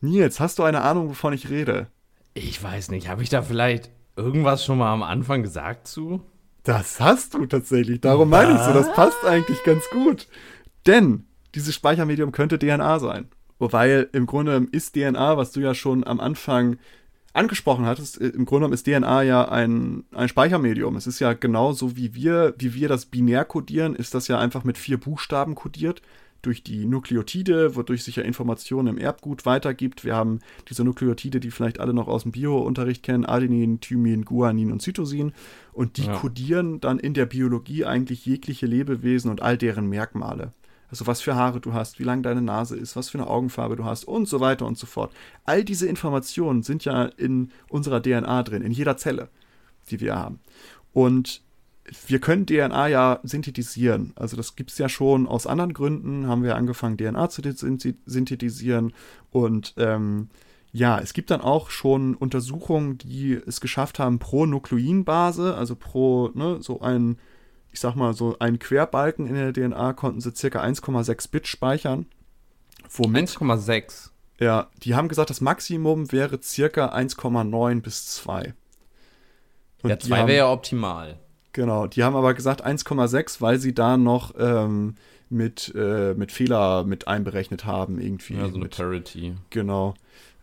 Nils, 0.00 0.40
hast 0.40 0.58
du 0.58 0.62
eine 0.62 0.82
Ahnung, 0.82 1.10
wovon 1.10 1.32
ich 1.32 1.50
rede? 1.50 1.88
Ich 2.32 2.62
weiß 2.62 2.90
nicht. 2.90 3.08
Habe 3.08 3.22
ich 3.22 3.28
da 3.28 3.42
vielleicht 3.42 3.90
irgendwas 4.16 4.64
schon 4.64 4.78
mal 4.78 4.92
am 4.92 5.02
Anfang 5.02 5.42
gesagt 5.42 5.88
zu? 5.88 6.22
Das 6.62 7.00
hast 7.00 7.34
du 7.34 7.46
tatsächlich. 7.46 8.00
Darum 8.00 8.30
meine 8.30 8.54
ich 8.54 8.60
so. 8.60 8.72
Das 8.72 8.92
passt 8.92 9.24
eigentlich 9.24 9.62
ganz 9.64 9.84
gut. 9.90 10.28
Denn 10.86 11.24
dieses 11.54 11.74
Speichermedium 11.74 12.32
könnte 12.32 12.58
DNA 12.58 12.98
sein. 12.98 13.28
Wobei 13.58 14.06
im 14.12 14.26
Grunde 14.26 14.66
ist 14.72 14.94
DNA, 14.94 15.36
was 15.36 15.52
du 15.52 15.60
ja 15.60 15.74
schon 15.74 16.06
am 16.06 16.20
Anfang 16.20 16.78
angesprochen 17.32 17.86
hattest, 17.86 18.20
äh, 18.20 18.28
im 18.28 18.46
Grunde 18.46 18.66
genommen 18.66 18.74
ist 18.74 18.86
DNA 18.86 19.22
ja 19.22 19.48
ein, 19.48 20.04
ein 20.12 20.28
Speichermedium. 20.28 20.96
Es 20.96 21.06
ist 21.06 21.20
ja 21.20 21.34
genauso 21.34 21.96
wie 21.96 22.14
wir, 22.14 22.54
wie 22.58 22.74
wir 22.74 22.88
das 22.88 23.06
binär 23.06 23.44
kodieren, 23.44 23.94
ist 23.94 24.14
das 24.14 24.28
ja 24.28 24.38
einfach 24.38 24.64
mit 24.64 24.78
vier 24.78 24.98
Buchstaben 24.98 25.54
kodiert 25.54 26.02
durch 26.42 26.62
die 26.62 26.86
Nukleotide, 26.86 27.74
wodurch 27.74 28.04
sich 28.04 28.16
ja 28.16 28.22
Informationen 28.22 28.88
im 28.88 28.98
Erbgut 28.98 29.46
weitergibt. 29.46 30.04
Wir 30.04 30.14
haben 30.14 30.40
diese 30.68 30.84
Nukleotide, 30.84 31.40
die 31.40 31.50
vielleicht 31.50 31.80
alle 31.80 31.92
noch 31.92 32.06
aus 32.06 32.22
dem 32.22 32.32
Bio-Unterricht 32.32 33.02
kennen, 33.02 33.26
Adenin, 33.26 33.80
Thymin, 33.80 34.24
Guanin 34.24 34.70
und 34.70 34.80
Cytosin. 34.80 35.32
Und 35.72 35.96
die 35.96 36.06
ja. 36.06 36.14
kodieren 36.14 36.80
dann 36.80 37.00
in 37.00 37.14
der 37.14 37.26
Biologie 37.26 37.84
eigentlich 37.84 38.24
jegliche 38.26 38.66
Lebewesen 38.66 39.30
und 39.30 39.42
all 39.42 39.58
deren 39.58 39.88
Merkmale. 39.88 40.52
Also 40.90 41.06
was 41.06 41.20
für 41.20 41.34
Haare 41.34 41.60
du 41.60 41.72
hast, 41.72 41.98
wie 41.98 42.04
lang 42.04 42.22
deine 42.22 42.42
Nase 42.42 42.76
ist, 42.76 42.96
was 42.96 43.08
für 43.08 43.18
eine 43.18 43.26
Augenfarbe 43.26 43.76
du 43.76 43.84
hast 43.84 44.04
und 44.04 44.28
so 44.28 44.40
weiter 44.40 44.66
und 44.66 44.78
so 44.78 44.86
fort. 44.86 45.12
All 45.44 45.64
diese 45.64 45.86
Informationen 45.86 46.62
sind 46.62 46.84
ja 46.84 47.04
in 47.04 47.50
unserer 47.68 48.02
DNA 48.02 48.42
drin, 48.42 48.62
in 48.62 48.72
jeder 48.72 48.96
Zelle, 48.96 49.28
die 49.90 50.00
wir 50.00 50.16
haben. 50.16 50.40
Und 50.92 51.42
wir 52.06 52.20
können 52.20 52.46
DNA 52.46 52.88
ja 52.88 53.20
synthetisieren. 53.22 54.12
Also 54.16 54.36
das 54.36 54.56
gibt 54.56 54.70
es 54.70 54.78
ja 54.78 54.88
schon 54.88 55.26
aus 55.26 55.46
anderen 55.46 55.72
Gründen, 55.72 56.26
haben 56.26 56.42
wir 56.42 56.56
angefangen, 56.56 56.96
DNA 56.96 57.28
zu 57.28 57.42
synthetisieren. 58.06 58.92
Und 59.30 59.74
ähm, 59.76 60.28
ja, 60.72 60.98
es 60.98 61.12
gibt 61.12 61.30
dann 61.30 61.40
auch 61.40 61.70
schon 61.70 62.14
Untersuchungen, 62.14 62.98
die 62.98 63.32
es 63.32 63.60
geschafft 63.60 63.98
haben, 63.98 64.18
pro 64.18 64.46
Nukleinbase, 64.46 65.54
also 65.54 65.76
pro 65.76 66.30
ne, 66.34 66.58
so 66.60 66.80
ein 66.80 67.18
ich 67.76 67.80
sag 67.80 67.94
mal, 67.94 68.14
so 68.14 68.38
einen 68.38 68.58
Querbalken 68.58 69.26
in 69.26 69.34
der 69.34 69.52
DNA 69.52 69.92
konnten 69.92 70.22
sie 70.22 70.34
circa 70.34 70.62
1,6 70.62 71.30
Bit 71.30 71.46
speichern. 71.46 72.06
1,6? 72.88 74.08
Ja, 74.40 74.70
die 74.82 74.94
haben 74.94 75.08
gesagt, 75.08 75.28
das 75.28 75.42
Maximum 75.42 76.10
wäre 76.10 76.40
circa 76.40 76.94
1,9 76.94 77.82
bis 77.82 78.06
2. 78.06 78.54
Und 79.82 79.90
ja, 79.90 79.98
2 79.98 80.26
wäre 80.26 80.36
ja 80.38 80.50
optimal. 80.50 81.18
Genau, 81.52 81.86
die 81.86 82.02
haben 82.02 82.16
aber 82.16 82.32
gesagt 82.32 82.64
1,6, 82.66 83.42
weil 83.42 83.58
sie 83.58 83.74
da 83.74 83.98
noch 83.98 84.32
ähm, 84.38 84.94
mit, 85.28 85.70
äh, 85.76 86.14
mit 86.14 86.32
Fehler 86.32 86.84
mit 86.84 87.06
einberechnet 87.06 87.66
haben, 87.66 88.00
irgendwie. 88.00 88.36
Ja, 88.36 88.48
so 88.48 88.54
eine 88.54 88.64
mit, 88.64 88.76
Parity. 88.76 89.34
Genau. 89.50 89.92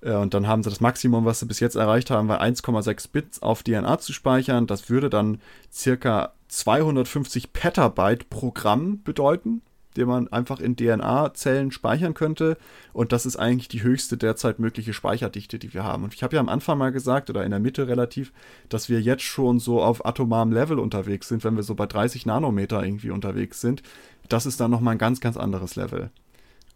Äh, 0.03 0.15
und 0.15 0.33
dann 0.33 0.47
haben 0.47 0.63
sie 0.63 0.69
das 0.69 0.81
Maximum, 0.81 1.25
was 1.25 1.39
sie 1.39 1.45
bis 1.45 1.59
jetzt 1.59 1.75
erreicht 1.75 2.11
haben, 2.11 2.27
war 2.27 2.41
1,6 2.41 3.11
Bits 3.11 3.41
auf 3.41 3.63
DNA 3.63 3.99
zu 3.99 4.13
speichern. 4.13 4.67
Das 4.67 4.89
würde 4.89 5.09
dann 5.09 5.39
circa 5.71 6.33
250 6.49 7.53
Petabyte 7.53 8.29
Programm 8.29 9.01
bedeuten, 9.03 9.61
den 9.97 10.07
man 10.07 10.27
einfach 10.27 10.59
in 10.59 10.75
DNA-Zellen 10.75 11.71
speichern 11.71 12.13
könnte. 12.13 12.57
Und 12.93 13.11
das 13.11 13.25
ist 13.25 13.37
eigentlich 13.37 13.67
die 13.67 13.83
höchste 13.83 14.17
derzeit 14.17 14.59
mögliche 14.59 14.93
Speicherdichte, 14.93 15.59
die 15.59 15.73
wir 15.73 15.83
haben. 15.83 16.03
Und 16.03 16.13
ich 16.13 16.23
habe 16.23 16.35
ja 16.35 16.41
am 16.41 16.49
Anfang 16.49 16.77
mal 16.77 16.91
gesagt, 16.91 17.29
oder 17.29 17.43
in 17.43 17.51
der 17.51 17.59
Mitte 17.59 17.87
relativ, 17.87 18.33
dass 18.69 18.89
wir 18.89 19.01
jetzt 19.01 19.23
schon 19.23 19.59
so 19.59 19.81
auf 19.81 20.05
atomarem 20.05 20.51
Level 20.51 20.79
unterwegs 20.79 21.27
sind, 21.27 21.43
wenn 21.43 21.55
wir 21.55 21.63
so 21.63 21.75
bei 21.75 21.85
30 21.85 22.25
Nanometer 22.25 22.83
irgendwie 22.83 23.11
unterwegs 23.11 23.61
sind. 23.61 23.83
Das 24.29 24.45
ist 24.45 24.59
dann 24.59 24.71
nochmal 24.71 24.95
ein 24.95 24.99
ganz, 24.99 25.21
ganz 25.21 25.37
anderes 25.37 25.75
Level. 25.75 26.09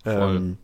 Ähm, 0.06 0.58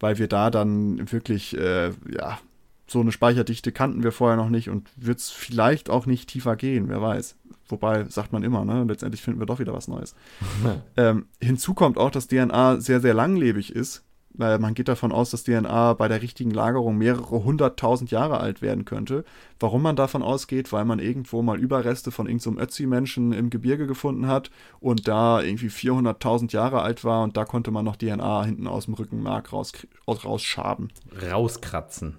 weil 0.00 0.18
wir 0.18 0.26
da 0.26 0.50
dann 0.50 1.12
wirklich, 1.12 1.56
äh, 1.56 1.90
ja, 2.10 2.38
so 2.86 3.00
eine 3.00 3.12
Speicherdichte 3.12 3.70
kannten 3.70 4.02
wir 4.02 4.10
vorher 4.10 4.36
noch 4.36 4.48
nicht 4.48 4.68
und 4.68 4.88
wird 4.96 5.20
es 5.20 5.30
vielleicht 5.30 5.90
auch 5.90 6.06
nicht 6.06 6.28
tiefer 6.28 6.56
gehen, 6.56 6.88
wer 6.88 7.00
weiß. 7.00 7.36
Wobei, 7.68 8.04
sagt 8.08 8.32
man 8.32 8.42
immer, 8.42 8.64
ne? 8.64 8.84
Letztendlich 8.88 9.22
finden 9.22 9.38
wir 9.38 9.46
doch 9.46 9.60
wieder 9.60 9.72
was 9.72 9.86
Neues. 9.86 10.16
ähm, 10.96 11.26
hinzu 11.40 11.74
kommt 11.74 11.98
auch, 11.98 12.10
dass 12.10 12.26
DNA 12.26 12.80
sehr, 12.80 13.00
sehr 13.00 13.14
langlebig 13.14 13.72
ist. 13.74 14.02
Weil 14.32 14.58
man 14.58 14.74
geht 14.74 14.88
davon 14.88 15.10
aus, 15.12 15.30
dass 15.30 15.44
DNA 15.44 15.94
bei 15.94 16.06
der 16.06 16.22
richtigen 16.22 16.52
Lagerung 16.52 16.96
mehrere 16.96 17.42
hunderttausend 17.44 18.10
Jahre 18.10 18.38
alt 18.38 18.62
werden 18.62 18.84
könnte. 18.84 19.24
Warum 19.58 19.82
man 19.82 19.96
davon 19.96 20.22
ausgeht, 20.22 20.72
weil 20.72 20.84
man 20.84 21.00
irgendwo 21.00 21.42
mal 21.42 21.58
Überreste 21.58 22.10
von 22.10 22.26
irgendeinem 22.26 22.56
so 22.56 22.62
Ötzi-Menschen 22.62 23.32
im 23.32 23.50
Gebirge 23.50 23.86
gefunden 23.86 24.28
hat 24.28 24.50
und 24.78 25.08
da 25.08 25.42
irgendwie 25.42 25.68
400.000 25.68 26.52
Jahre 26.52 26.82
alt 26.82 27.04
war 27.04 27.22
und 27.24 27.36
da 27.36 27.44
konnte 27.44 27.70
man 27.70 27.84
noch 27.84 27.96
DNA 27.96 28.44
hinten 28.44 28.66
aus 28.66 28.84
dem 28.84 28.94
Rückenmark 28.94 29.52
raus, 29.52 29.72
rausschaben. 30.06 30.92
Rauskratzen. 31.30 32.16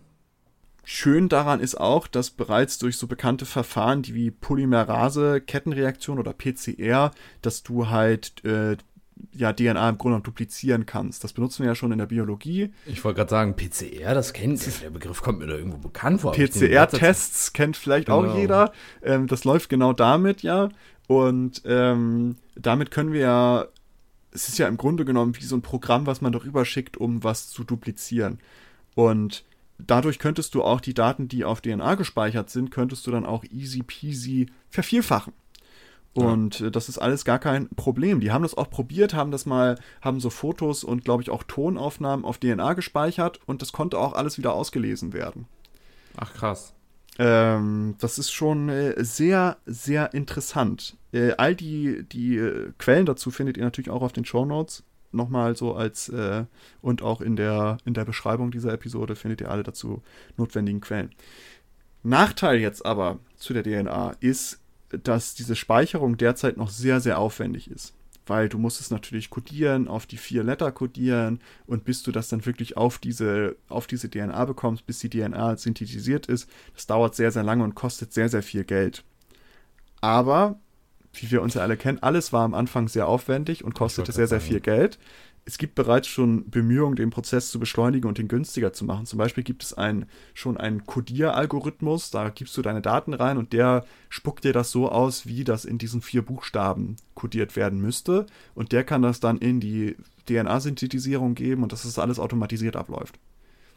Schön 0.84 1.30
daran 1.30 1.59
ist 1.59 1.80
auch, 1.80 2.07
dass 2.07 2.32
bereits 2.32 2.80
durch 2.80 2.97
so 2.97 3.07
bekannte 3.07 3.45
Verfahren 3.45 4.03
wie 4.07 4.32
Polymerase, 4.32 5.39
Kettenreaktion 5.39 6.18
oder 6.18 6.34
PCR, 6.34 7.12
dass 7.41 7.62
du 7.62 7.89
halt 7.89 8.43
äh, 8.43 8.78
ja, 9.34 9.53
DNA 9.53 9.89
im 9.89 9.97
Grunde 9.97 10.22
duplizieren 10.22 10.86
kannst. 10.86 11.24
Das 11.24 11.34
benutzen 11.34 11.63
wir 11.63 11.69
ja 11.69 11.76
schon 11.76 11.91
in 11.91 11.97
der 11.97 12.05
Biologie. 12.05 12.74
Ich 12.86 13.03
wollte 13.03 13.17
gerade 13.17 13.30
sagen, 13.30 13.55
PCR, 13.55 14.13
das 14.13 14.34
kennt 14.34 14.82
Der 14.82 14.89
Begriff 14.89 15.22
kommt 15.22 15.39
mir 15.39 15.47
da 15.47 15.55
irgendwo 15.55 15.78
bekannt 15.78 16.22
vor. 16.22 16.34
PCR-Tests 16.34 17.53
kennt 17.53 17.78
vielleicht 17.78 18.07
genau. 18.07 18.26
auch 18.26 18.38
jeder. 18.38 18.72
Ähm, 19.01 19.28
das 19.28 19.43
läuft 19.43 19.69
genau 19.69 19.93
damit, 19.93 20.41
ja. 20.43 20.69
Und 21.07 21.61
ähm, 21.65 22.38
damit 22.55 22.91
können 22.91 23.11
wir 23.11 23.22
ja, 23.22 23.65
es 24.32 24.47
ist 24.47 24.57
ja 24.57 24.67
im 24.67 24.78
Grunde 24.78 25.05
genommen 25.05 25.36
wie 25.38 25.43
so 25.43 25.55
ein 25.55 25.61
Programm, 25.61 26.05
was 26.05 26.22
man 26.22 26.32
darüber 26.32 26.63
schickt, 26.65 26.97
um 26.97 27.24
was 27.24 27.49
zu 27.49 27.63
duplizieren. 27.63 28.39
Und 28.95 29.43
dadurch 29.78 30.19
könntest 30.19 30.55
du 30.55 30.63
auch 30.63 30.82
die 30.82 30.93
Daten, 30.93 31.28
die 31.28 31.43
auf 31.43 31.61
DNA 31.61 31.95
gespeichert 31.95 32.49
sind, 32.49 32.72
könntest 32.72 33.05
du 33.07 33.11
dann 33.11 33.26
auch 33.26 33.43
easy 33.45 33.84
peasy 33.84 34.47
vervielfachen. 34.69 35.34
Und 36.14 36.59
ja. 36.59 36.68
Äh, 36.68 36.72
das 36.72 36.89
ist 36.89 36.97
alles 36.97 37.26
gar 37.26 37.39
kein 37.39 37.70
Problem. 37.70 38.20
Die 38.20 38.32
haben 38.32 38.43
das 38.43 38.55
auch 38.57 38.70
probiert, 38.70 39.14
haben 39.14 39.32
das 39.32 39.45
mal, 39.45 39.80
haben 40.01 40.20
so 40.20 40.30
Fotos 40.30 40.84
und 40.84 41.05
glaube 41.05 41.24
ich 41.24 41.30
auch 41.30 41.43
Tonaufnahmen 41.43 42.26
auf 42.26 42.38
DNA 42.38 42.74
gespeichert 42.74 43.39
und 43.45 43.62
das 43.62 43.72
konnte 43.72 43.97
auch 43.97 44.14
alles 44.14 44.38
wieder 44.38 44.53
ausgelesen 44.53 45.14
werden. 45.14 45.47
Ach 46.18 46.34
krass. 46.34 46.74
Ähm, 47.18 47.95
das 47.99 48.18
ist 48.18 48.32
schon 48.32 48.70
äh, 48.70 49.03
sehr, 49.03 49.57
sehr 49.66 50.14
interessant. 50.14 50.97
Äh, 51.12 51.34
all 51.38 51.55
die, 51.55 52.03
die 52.03 52.38
äh, 52.38 52.72
Quellen 52.78 53.05
dazu 53.05 53.32
findet 53.32 53.57
ihr 53.57 53.64
natürlich 53.64 53.89
auch 53.89 54.01
auf 54.01 54.14
den 54.14 54.26
Show 54.26 54.45
Notes 54.45 54.84
nochmal 55.12 55.57
so 55.57 55.76
als 55.76 56.07
äh, 56.09 56.45
und 56.82 57.01
auch 57.01 57.20
in 57.22 57.36
der, 57.36 57.78
in 57.86 57.93
der 57.93 58.05
Beschreibung 58.05 58.51
dieser 58.51 58.74
Episode 58.74 59.16
findet 59.16 59.41
ihr 59.41 59.51
alle 59.51 59.64
dazu 59.64 60.01
notwendigen 60.38 60.80
Quellen. 60.80 61.12
Nachteil 62.03 62.59
jetzt 62.59 62.86
aber 62.86 63.20
zu 63.36 63.53
der 63.53 63.64
DNA 63.64 64.16
ist, 64.22 64.61
dass 65.04 65.34
diese 65.34 65.56
Speicherung 65.56 66.18
derzeit 66.18 66.58
noch 66.58 66.70
sehr, 66.70 67.00
sehr 67.00 67.20
aufwendig 67.20 67.70
ist. 67.70 67.94
Weil 68.28 68.50
du 68.50 68.58
musst 68.60 68.80
es 68.80 68.92
natürlich 68.92 69.30
codieren, 69.30 69.88
auf 69.88 70.06
die 70.06 70.18
vier 70.18 70.44
Letter 70.44 70.72
codieren 70.72 71.39
und 71.66 71.86
bis 71.86 72.04
du 72.04 72.12
das 72.12 72.30
dann 72.30 72.46
wirklich 72.46 72.78
auf 72.78 73.00
diese, 73.00 73.56
auf 73.68 73.88
diese 73.88 74.10
DNA 74.10 74.46
bekommst, 74.46 74.86
bis 74.86 75.00
die 75.00 75.10
DNA 75.10 75.58
synthetisiert 75.58 76.28
ist, 76.28 76.50
das 76.76 76.86
dauert 76.86 77.16
sehr, 77.16 77.32
sehr 77.32 77.44
lange 77.44 77.64
und 77.64 77.76
kostet 77.76 78.14
sehr, 78.14 78.30
sehr 78.30 78.44
viel 78.44 78.64
Geld. 78.64 79.04
Aber 80.02 80.60
wie 81.14 81.32
wir 81.32 81.42
uns 81.42 81.56
ja 81.56 81.62
alle 81.62 81.78
kennen, 81.78 82.00
alles 82.02 82.32
war 82.32 82.44
am 82.44 82.54
Anfang 82.54 82.88
sehr 82.88 83.08
aufwendig 83.08 83.64
und 83.64 83.76
kostete 83.76 84.12
sehr, 84.12 84.28
sehr 84.28 84.42
viel 84.42 84.60
Geld. 84.60 84.98
Es 85.44 85.58
gibt 85.58 85.74
bereits 85.76 86.08
schon 86.08 86.50
Bemühungen, 86.50 86.96
den 86.96 87.10
Prozess 87.10 87.50
zu 87.50 87.60
beschleunigen 87.60 88.08
und 88.08 88.20
ihn 88.20 88.28
günstiger 88.28 88.74
zu 88.74 88.86
machen. 88.86 89.08
Zum 89.08 89.18
Beispiel 89.18 89.44
gibt 89.44 89.64
es 89.64 89.74
ein, 89.74 90.06
schon 90.34 90.58
einen 90.58 90.86
Codieralgorithmus, 90.86 92.12
da 92.12 92.30
gibst 92.30 92.56
du 92.58 92.62
deine 92.62 92.82
Daten 92.82 93.14
rein 93.14 93.38
und 93.38 93.52
der 93.52 93.84
spuckt 94.10 94.44
dir 94.44 94.54
das 94.54 94.72
so 94.72 94.89
aus, 94.89 95.26
wie 95.26 95.44
das 95.44 95.66
in 95.66 95.80
diesen 95.80 96.02
vier 96.02 96.22
Buchstaben 96.22 96.98
codiert 97.16 97.56
werden 97.56 97.82
müsste. 97.82 98.28
Und 98.54 98.72
der 98.72 98.84
kann 98.84 99.02
das 99.02 99.20
dann 99.20 99.39
in 99.39 99.60
die 99.60 99.96
DNA-Synthetisierung 100.28 101.34
geben 101.34 101.64
und 101.64 101.72
dass 101.72 101.84
das 101.84 101.98
alles 101.98 102.20
automatisiert 102.20 102.76
abläuft. 102.76 103.20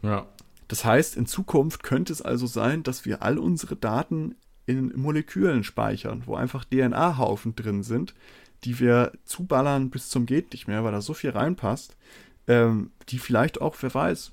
Ja. 0.03 0.27
Das 0.67 0.85
heißt, 0.85 1.15
in 1.15 1.25
Zukunft 1.25 1.83
könnte 1.83 2.13
es 2.13 2.21
also 2.21 2.47
sein, 2.47 2.83
dass 2.83 3.05
wir 3.05 3.21
all 3.21 3.37
unsere 3.37 3.75
Daten 3.75 4.35
in 4.65 4.93
Molekülen 4.95 5.63
speichern, 5.63 6.23
wo 6.25 6.35
einfach 6.35 6.65
DNA-Haufen 6.65 7.55
drin 7.55 7.83
sind, 7.83 8.15
die 8.65 8.79
wir 8.79 9.11
zuballern 9.23 9.89
bis 9.91 10.09
zum 10.09 10.25
geht 10.25 10.51
nicht 10.51 10.67
mehr, 10.67 10.83
weil 10.83 10.91
da 10.91 11.01
so 11.01 11.13
viel 11.13 11.29
reinpasst, 11.29 11.95
ähm, 12.47 12.91
die 13.09 13.19
vielleicht 13.19 13.61
auch, 13.61 13.75
wer 13.79 13.93
weiß, 13.93 14.31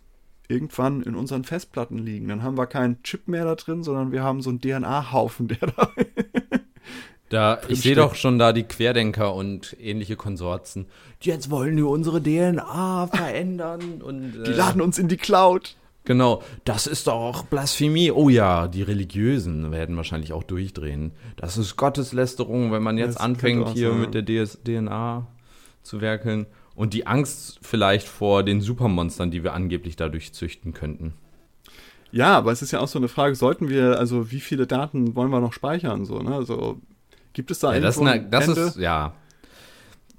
irgendwann 0.49 1.03
in 1.03 1.15
unseren 1.15 1.45
Festplatten 1.45 1.99
liegen. 1.99 2.29
Dann 2.29 2.43
haben 2.43 2.57
wir 2.57 2.67
keinen 2.67 3.03
Chip 3.03 3.29
mehr 3.29 3.45
da 3.45 3.55
drin, 3.55 3.83
sondern 3.83 4.11
wir 4.11 4.23
haben 4.23 4.43
so 4.43 4.51
einen 4.51 4.61
DNA-Haufen, 4.61 5.49
der 5.49 5.59
da. 5.77 5.91
da 7.29 7.61
ich 7.69 7.83
sehe 7.83 7.95
doch 7.95 8.15
schon 8.15 8.39
da 8.39 8.53
die 8.53 8.65
Querdenker 8.65 9.35
und 9.35 9.77
ähnliche 9.81 10.17
Konsorten. 10.17 10.87
Jetzt 11.21 11.51
wollen 11.51 11.77
die 11.77 11.83
unsere 11.83 12.23
DNA 12.23 13.07
verändern 13.09 14.03
und. 14.03 14.37
Äh, 14.37 14.45
die 14.45 14.53
laden 14.53 14.81
uns 14.81 14.99
in 14.99 15.09
die 15.09 15.19
Cloud. 15.19 15.77
Genau, 16.05 16.43
das 16.65 16.87
ist 16.87 17.07
doch 17.07 17.45
Blasphemie. 17.45 18.11
Oh 18.11 18.29
ja, 18.29 18.67
die 18.67 18.83
Religiösen 18.83 19.71
werden 19.71 19.97
wahrscheinlich 19.97 20.33
auch 20.33 20.43
durchdrehen. 20.43 21.13
Das 21.37 21.57
ist 21.57 21.77
Gotteslästerung, 21.77 22.73
wenn 22.73 22.83
man 22.83 22.99
jetzt 22.99 23.17
das 23.17 23.23
anfängt, 23.23 23.69
hier 23.71 23.91
sein. 23.91 24.01
mit 24.01 24.15
der 24.15 24.23
DS 24.23 24.59
DNA 24.65 25.27
zu 25.83 26.01
werkeln. 26.01 26.47
Und 26.75 26.95
die 26.95 27.07
Angst 27.07 27.59
vielleicht 27.63 28.09
vor 28.09 28.43
den 28.43 28.61
Supermonstern, 28.61 29.31
die 29.31 29.45
wir 29.45 29.53
angeblich 29.53 29.95
dadurch 29.95 30.33
züchten 30.33 30.73
könnten. 30.73 31.15
Ja, 32.11 32.37
aber 32.37 32.53
es 32.53 32.63
ist 32.63 32.73
ja 32.73 32.81
auch 32.81 32.89
so 32.89 32.99
eine 32.99 33.09
Frage, 33.09 33.35
sollten 33.35 33.69
wir, 33.69 33.99
also 33.99 34.31
wie 34.31 34.41
viele 34.41 34.67
Daten 34.67 35.15
wollen 35.15 35.31
wir 35.31 35.41
noch 35.41 35.53
speichern? 35.53 36.05
So, 36.05 36.19
ne? 36.19 36.35
Also 36.35 36.81
gibt 37.33 37.51
es 37.51 37.61
da 37.61 37.75
ja, 37.75 37.81
das, 37.81 37.99
eine, 37.99 38.23
das 38.29 38.49
ist, 38.49 38.77
ja. 38.77 39.15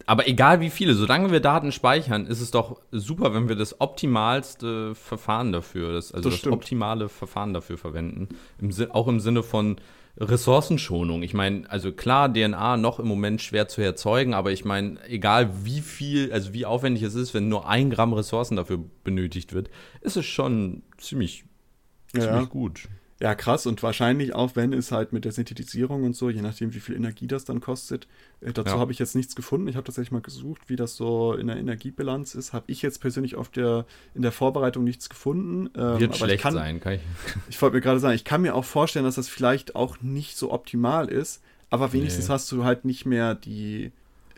Aber 0.06 0.28
egal 0.28 0.60
wie 0.60 0.70
viele, 0.70 0.94
solange 0.96 1.32
wir 1.32 1.40
Daten 1.40 1.72
speichern, 1.72 2.26
ist 2.26 2.42
es 2.42 2.52
doch 2.52 2.82
super, 2.92 3.34
wenn 3.34 3.48
wir 3.48 3.56
das 3.56 3.80
optimalste 3.80 4.96
Verfahren 4.96 5.52
dafür, 5.52 5.94
das, 5.94 6.14
also 6.14 6.30
das, 6.30 6.42
das 6.42 6.52
optimale 6.52 7.10
Verfahren 7.10 7.54
dafür 7.54 7.78
verwenden. 7.78 8.30
Im, 8.60 8.72
auch 8.92 9.08
im 9.08 9.20
Sinne 9.20 9.44
von, 9.44 9.78
Ressourcenschonung. 10.18 11.24
Ich 11.24 11.34
meine, 11.34 11.70
also 11.70 11.92
klar, 11.92 12.32
DNA 12.32 12.78
noch 12.78 13.00
im 13.00 13.08
Moment 13.08 13.42
schwer 13.42 13.68
zu 13.68 13.82
erzeugen, 13.82 14.34
aber 14.34 14.52
ich 14.52 14.64
meine, 14.64 15.04
egal 15.08 15.66
wie 15.66 15.82
viel, 15.82 16.32
also 16.32 16.54
wie 16.54 16.66
aufwendig 16.66 17.02
es 17.04 17.16
ist, 17.16 17.34
wenn 17.34 17.50
nur 17.50 17.68
ein 17.68 17.90
Gramm 17.90 18.14
Ressourcen 18.14 18.56
dafür 18.56 18.80
benötigt 19.04 19.54
wird, 19.54 19.70
ist 20.02 20.16
es 20.16 20.26
schon 20.26 20.84
ziemlich, 20.98 21.46
ziemlich 22.12 22.30
ja. 22.30 22.44
gut. 22.44 22.90
Ja, 23.22 23.36
krass. 23.36 23.66
Und 23.66 23.82
wahrscheinlich 23.82 24.36
auch, 24.36 24.56
wenn 24.56 24.74
es 24.74 24.92
halt 24.92 25.14
mit 25.14 25.26
der 25.26 25.32
Synthetisierung 25.32 26.04
und 26.04 26.16
so, 26.16 26.30
je 26.30 26.42
nachdem, 26.42 26.74
wie 26.74 26.80
viel 26.80 26.96
Energie 26.96 27.26
das 27.26 27.46
dann 27.46 27.62
kostet. 27.62 28.08
Äh, 28.44 28.54
dazu 28.54 28.76
ja. 28.76 28.80
habe 28.80 28.92
ich 28.92 29.00
jetzt 29.00 29.16
nichts 29.16 29.36
gefunden. 29.36 29.68
Ich 29.68 29.76
habe 29.76 29.86
tatsächlich 29.86 30.12
mal 30.12 30.22
gesucht, 30.22 30.62
wie 30.68 30.76
das 30.76 30.96
so 30.96 31.34
in 31.34 31.48
der 31.48 31.58
Energiebilanz 31.58 32.36
ist. 32.36 32.54
Habe 32.54 32.66
ich 32.68 32.82
jetzt 32.82 33.00
persönlich 33.02 33.36
auf 33.36 33.50
der, 33.50 33.86
in 34.14 34.22
der 34.22 34.32
Vorbereitung 34.32 34.84
nichts 34.84 35.10
gefunden. 35.10 35.70
Ähm, 35.76 36.00
Wird 36.00 36.18
schlecht 36.18 36.44
kann, 36.44 36.54
sein, 36.54 36.80
kann 36.80 36.94
ich. 36.94 37.02
Ich 37.50 37.62
wollte 37.62 37.76
mir 37.76 37.82
gerade 37.82 38.00
sagen, 38.00 38.16
ich 38.16 38.24
kann 38.24 38.42
mir 38.42 38.56
auch 38.56 38.66
vorstellen, 38.66 39.06
dass 39.06 39.16
das 39.16 39.30
vielleicht 39.30 39.76
auch 39.76 40.02
nicht 40.02 40.38
so 40.38 40.52
optimal 40.52 41.08
ist. 41.08 41.42
Aber 41.70 41.92
wenigstens 41.94 42.28
nee. 42.28 42.34
hast 42.34 42.52
du 42.52 42.64
halt 42.64 42.86
nicht 42.86 43.06
mehr 43.06 43.36
die. 43.36 43.92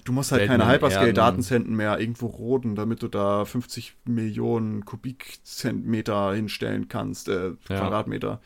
Du 0.05 0.13
musst 0.13 0.31
halt 0.31 0.41
Selten 0.41 0.59
keine 0.61 0.71
Hyperscale-Datenzentren 0.71 1.75
mehr 1.75 1.99
irgendwo 1.99 2.27
roden, 2.27 2.75
damit 2.75 3.01
du 3.01 3.07
da 3.07 3.43
50 3.43 3.95
Millionen 4.05 4.85
Kubikzentimeter 4.85 6.33
hinstellen 6.33 6.87
kannst, 6.87 7.27
äh, 7.27 7.47
ja. 7.47 7.55
Quadratmeter 7.65 8.39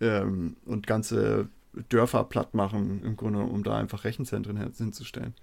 ähm, 0.00 0.56
und 0.64 0.86
ganze 0.86 1.48
Dörfer 1.88 2.24
platt 2.24 2.54
machen, 2.54 3.02
im 3.04 3.16
Grunde, 3.16 3.40
um 3.40 3.62
da 3.62 3.76
einfach 3.76 4.04
Rechenzentren 4.04 4.56
hinzustellen. 4.56 5.34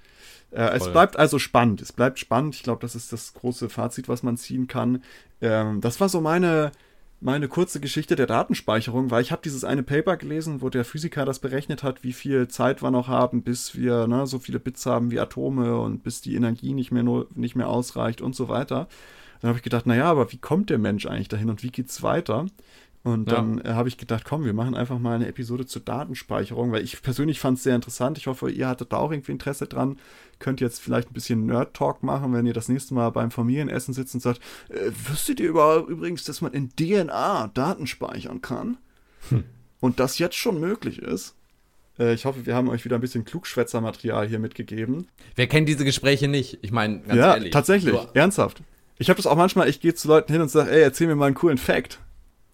Äh, 0.51 0.75
es 0.75 0.91
bleibt 0.91 1.17
also 1.17 1.39
spannend. 1.39 1.81
Es 1.81 1.91
bleibt 1.91 2.19
spannend. 2.19 2.55
Ich 2.55 2.63
glaube, 2.63 2.81
das 2.81 2.95
ist 2.95 3.13
das 3.13 3.34
große 3.34 3.69
Fazit, 3.69 4.07
was 4.07 4.23
man 4.23 4.38
ziehen 4.38 4.67
kann. 4.67 5.03
Ähm, 5.41 5.81
das 5.81 5.99
war 5.99 6.09
so 6.09 6.21
meine, 6.21 6.71
meine 7.21 7.47
kurze 7.47 7.79
Geschichte 7.79 8.15
der 8.15 8.27
Datenspeicherung, 8.27 9.09
weil 9.09 9.21
ich 9.21 9.31
habe 9.31 9.41
dieses 9.41 9.63
eine 9.63 9.84
Paper 9.84 10.17
gelesen, 10.17 10.61
wo 10.61 10.69
der 10.69 10.86
Physiker 10.86 11.25
das 11.25 11.39
berechnet 11.39 11.84
hat, 11.84 12.03
wie 12.03 12.13
viel 12.13 12.47
Zeit 12.47 12.84
wir 12.84 12.91
noch 12.91 13.07
haben, 13.07 13.43
bis 13.43 13.75
wir 13.75 14.07
ne, 14.07 14.27
so 14.27 14.39
viele 14.39 14.59
Bits 14.59 14.86
haben 14.86 15.11
wie 15.11 15.19
Atome 15.19 15.79
und 15.79 16.03
bis 16.03 16.21
die 16.21 16.36
Energie 16.36 16.73
nicht 16.73 16.91
mehr, 16.91 17.03
nur, 17.03 17.27
nicht 17.34 17.55
mehr 17.55 17.69
ausreicht 17.69 18.21
und 18.21 18.36
so 18.36 18.49
weiter. 18.49 18.88
Dann 19.39 19.49
habe 19.49 19.57
ich 19.57 19.63
gedacht, 19.63 19.86
naja, 19.86 20.05
aber 20.05 20.31
wie 20.31 20.38
kommt 20.38 20.69
der 20.69 20.77
Mensch 20.77 21.05
eigentlich 21.05 21.27
dahin 21.27 21.49
und 21.49 21.63
wie 21.63 21.71
geht's 21.71 22.01
weiter? 22.01 22.45
Und 23.04 23.30
dann 23.30 23.58
ja. 23.58 23.72
äh, 23.72 23.74
habe 23.74 23.89
ich 23.89 23.97
gedacht, 23.97 24.24
komm, 24.24 24.45
wir 24.45 24.54
machen 24.54 24.76
einfach 24.76 24.97
mal 24.97 25.16
eine 25.16 25.28
Episode 25.28 25.66
zur 25.66 25.82
Datenspeicherung, 25.82 26.72
weil 26.72 26.84
ich 26.84 27.01
persönlich 27.01 27.39
fand 27.39 27.58
es 27.58 27.64
sehr 27.64 27.76
interessant. 27.76 28.18
Ich 28.18 28.28
hoffe, 28.28 28.49
ihr 28.49 28.68
hattet 28.68 28.93
da 28.93 28.97
auch 28.97 29.12
irgendwie 29.12 29.34
Interesse 29.34 29.68
dran. 29.68 29.97
Könnt 30.39 30.62
jetzt 30.62 30.80
vielleicht 30.80 31.12
ein 31.12 31.14
bisschen 31.14 31.45
Nerd-Talk 31.45 32.01
machen, 32.01 32.32
wenn 32.34 32.45
ihr 32.45 32.54
das 32.54 32.70
nächste 32.70 32.93
Mal 32.93 33.10
beim 33.10 33.30
Familienessen 33.30 33.93
sitzt 33.93 34.14
und 34.14 34.22
sagt, 34.22 34.39
äh, 34.70 34.89
wüsstet 35.10 35.41
ihr 35.41 35.49
über, 35.49 35.86
übrigens, 35.88 36.24
dass 36.24 36.39
man 36.39 36.54
in 36.54 36.70
DNA 36.70 37.47
Daten 37.54 37.88
speichern 37.88 38.41
kann? 38.41 38.78
Hm. 39.30 39.43
Und 39.82 39.99
das 39.99 40.18
jetzt 40.18 40.36
schon 40.36 40.62
möglich 40.62 40.99
ist? 40.99 41.36
Äh, 41.99 42.14
ich 42.14 42.24
hoffe, 42.24 42.45
wir 42.45 42.56
haben 42.56 42.70
euch 42.70 42.86
wieder 42.86 42.95
ein 42.95 43.01
bisschen 43.01 43.26
Klugschwätzermaterial 43.26 44.30
hier 44.30 44.39
mitgegeben. 44.39 45.08
Wer 45.36 45.47
kennt 45.47 45.68
diese 45.68 45.84
Gespräche 45.84 46.30
nicht? 46.30 46.60
Ich 46.62 46.72
meine, 46.72 47.01
ganz 47.01 47.20
ja, 47.20 47.34
ehrlich. 47.34 47.51
Tatsächlich, 47.51 47.93
so. 47.93 48.08
ernsthaft. 48.14 48.62
Ich 48.97 49.10
habe 49.10 49.18
das 49.18 49.28
auch 49.28 49.36
manchmal, 49.36 49.68
ich 49.68 49.82
gehe 49.82 49.93
zu 49.93 50.08
Leuten 50.08 50.32
hin 50.32 50.41
und 50.41 50.49
sage, 50.49 50.72
ey, 50.72 50.82
erzähl 50.82 51.08
mir 51.08 51.16
mal 51.16 51.26
einen 51.26 51.36
coolen 51.36 51.58
Fact. 51.58 51.99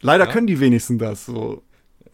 Leider 0.01 0.25
ja. 0.25 0.31
können 0.31 0.47
die 0.47 0.59
wenigsten 0.59 0.97
das 0.97 1.25
so. 1.25 1.63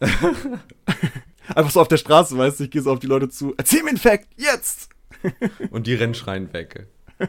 Einfach 1.54 1.70
so 1.70 1.80
auf 1.80 1.88
der 1.88 1.96
Straße, 1.96 2.36
weißt 2.36 2.60
du, 2.60 2.64
ich 2.64 2.70
gehe 2.70 2.82
so 2.82 2.92
auf 2.92 2.98
die 2.98 3.06
Leute 3.06 3.28
zu. 3.28 3.54
Erzähl 3.56 3.82
mir 3.82 3.90
einen 3.90 3.98
Fact, 3.98 4.28
jetzt! 4.36 4.90
Und 5.70 5.86
die 5.86 5.94
rennen 5.94 6.14
schreien 6.14 6.52
weg. 6.52 6.86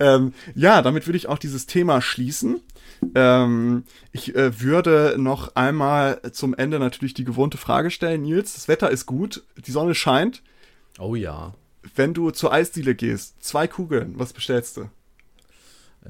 ähm, 0.00 0.34
ja, 0.54 0.82
damit 0.82 1.06
würde 1.06 1.16
ich 1.16 1.28
auch 1.28 1.38
dieses 1.38 1.66
Thema 1.66 2.02
schließen. 2.02 2.60
Ähm, 3.14 3.84
ich 4.12 4.34
äh, 4.34 4.60
würde 4.60 5.14
noch 5.16 5.54
einmal 5.54 6.20
zum 6.32 6.54
Ende 6.54 6.80
natürlich 6.80 7.14
die 7.14 7.24
gewohnte 7.24 7.56
Frage 7.56 7.90
stellen. 7.90 8.22
Nils, 8.22 8.54
das 8.54 8.68
Wetter 8.68 8.90
ist 8.90 9.06
gut, 9.06 9.44
die 9.66 9.70
Sonne 9.70 9.94
scheint. 9.94 10.42
Oh 10.98 11.14
ja. 11.14 11.54
Wenn 11.94 12.14
du 12.14 12.30
zur 12.32 12.52
Eisdiele 12.52 12.94
gehst, 12.94 13.42
zwei 13.42 13.68
Kugeln, 13.68 14.14
was 14.16 14.32
bestellst 14.32 14.76
du? 14.76 14.90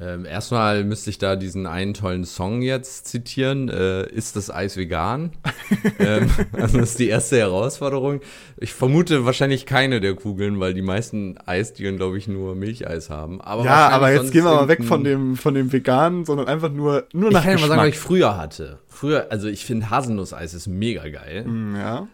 Ähm, 0.00 0.24
erstmal 0.24 0.84
müsste 0.84 1.10
ich 1.10 1.18
da 1.18 1.34
diesen 1.34 1.66
einen 1.66 1.92
tollen 1.92 2.24
Song 2.24 2.62
jetzt 2.62 3.08
zitieren. 3.08 3.68
Äh, 3.68 4.08
ist 4.08 4.36
das 4.36 4.48
Eis 4.48 4.76
vegan? 4.76 5.32
ähm, 5.98 6.30
also 6.52 6.78
das 6.78 6.90
ist 6.90 6.98
die 7.00 7.08
erste 7.08 7.38
Herausforderung. 7.38 8.20
Ich 8.58 8.72
vermute 8.72 9.24
wahrscheinlich 9.24 9.66
keine 9.66 10.00
der 10.00 10.14
Kugeln, 10.14 10.60
weil 10.60 10.72
die 10.72 10.82
meisten 10.82 11.36
Eisdielen, 11.46 11.96
glaube 11.96 12.16
ich, 12.16 12.28
nur 12.28 12.54
Milcheis 12.54 13.10
haben. 13.10 13.40
Aber 13.40 13.64
ja, 13.64 13.88
aber 13.88 14.12
jetzt 14.12 14.30
gehen 14.30 14.44
wir 14.44 14.54
mal 14.54 14.68
weg 14.68 14.84
von 14.84 15.02
dem, 15.02 15.36
von 15.36 15.54
dem 15.54 15.72
Veganen, 15.72 16.24
sondern 16.24 16.46
einfach 16.46 16.70
nur, 16.70 17.08
nur 17.12 17.32
nach 17.32 17.40
Ich 17.40 17.46
kann 17.46 17.56
ja 17.56 17.60
mal 17.60 17.68
sagen, 17.68 17.80
was 17.80 17.88
ich 17.88 17.98
früher 17.98 18.36
hatte. 18.36 18.78
Früher, 18.86 19.26
also 19.30 19.48
ich 19.48 19.64
finde 19.64 19.90
Haselnusseis 19.90 20.54
ist 20.54 20.68
mega 20.68 21.08
geil. 21.08 21.44
Mm, 21.44 21.74
ja. 21.74 22.08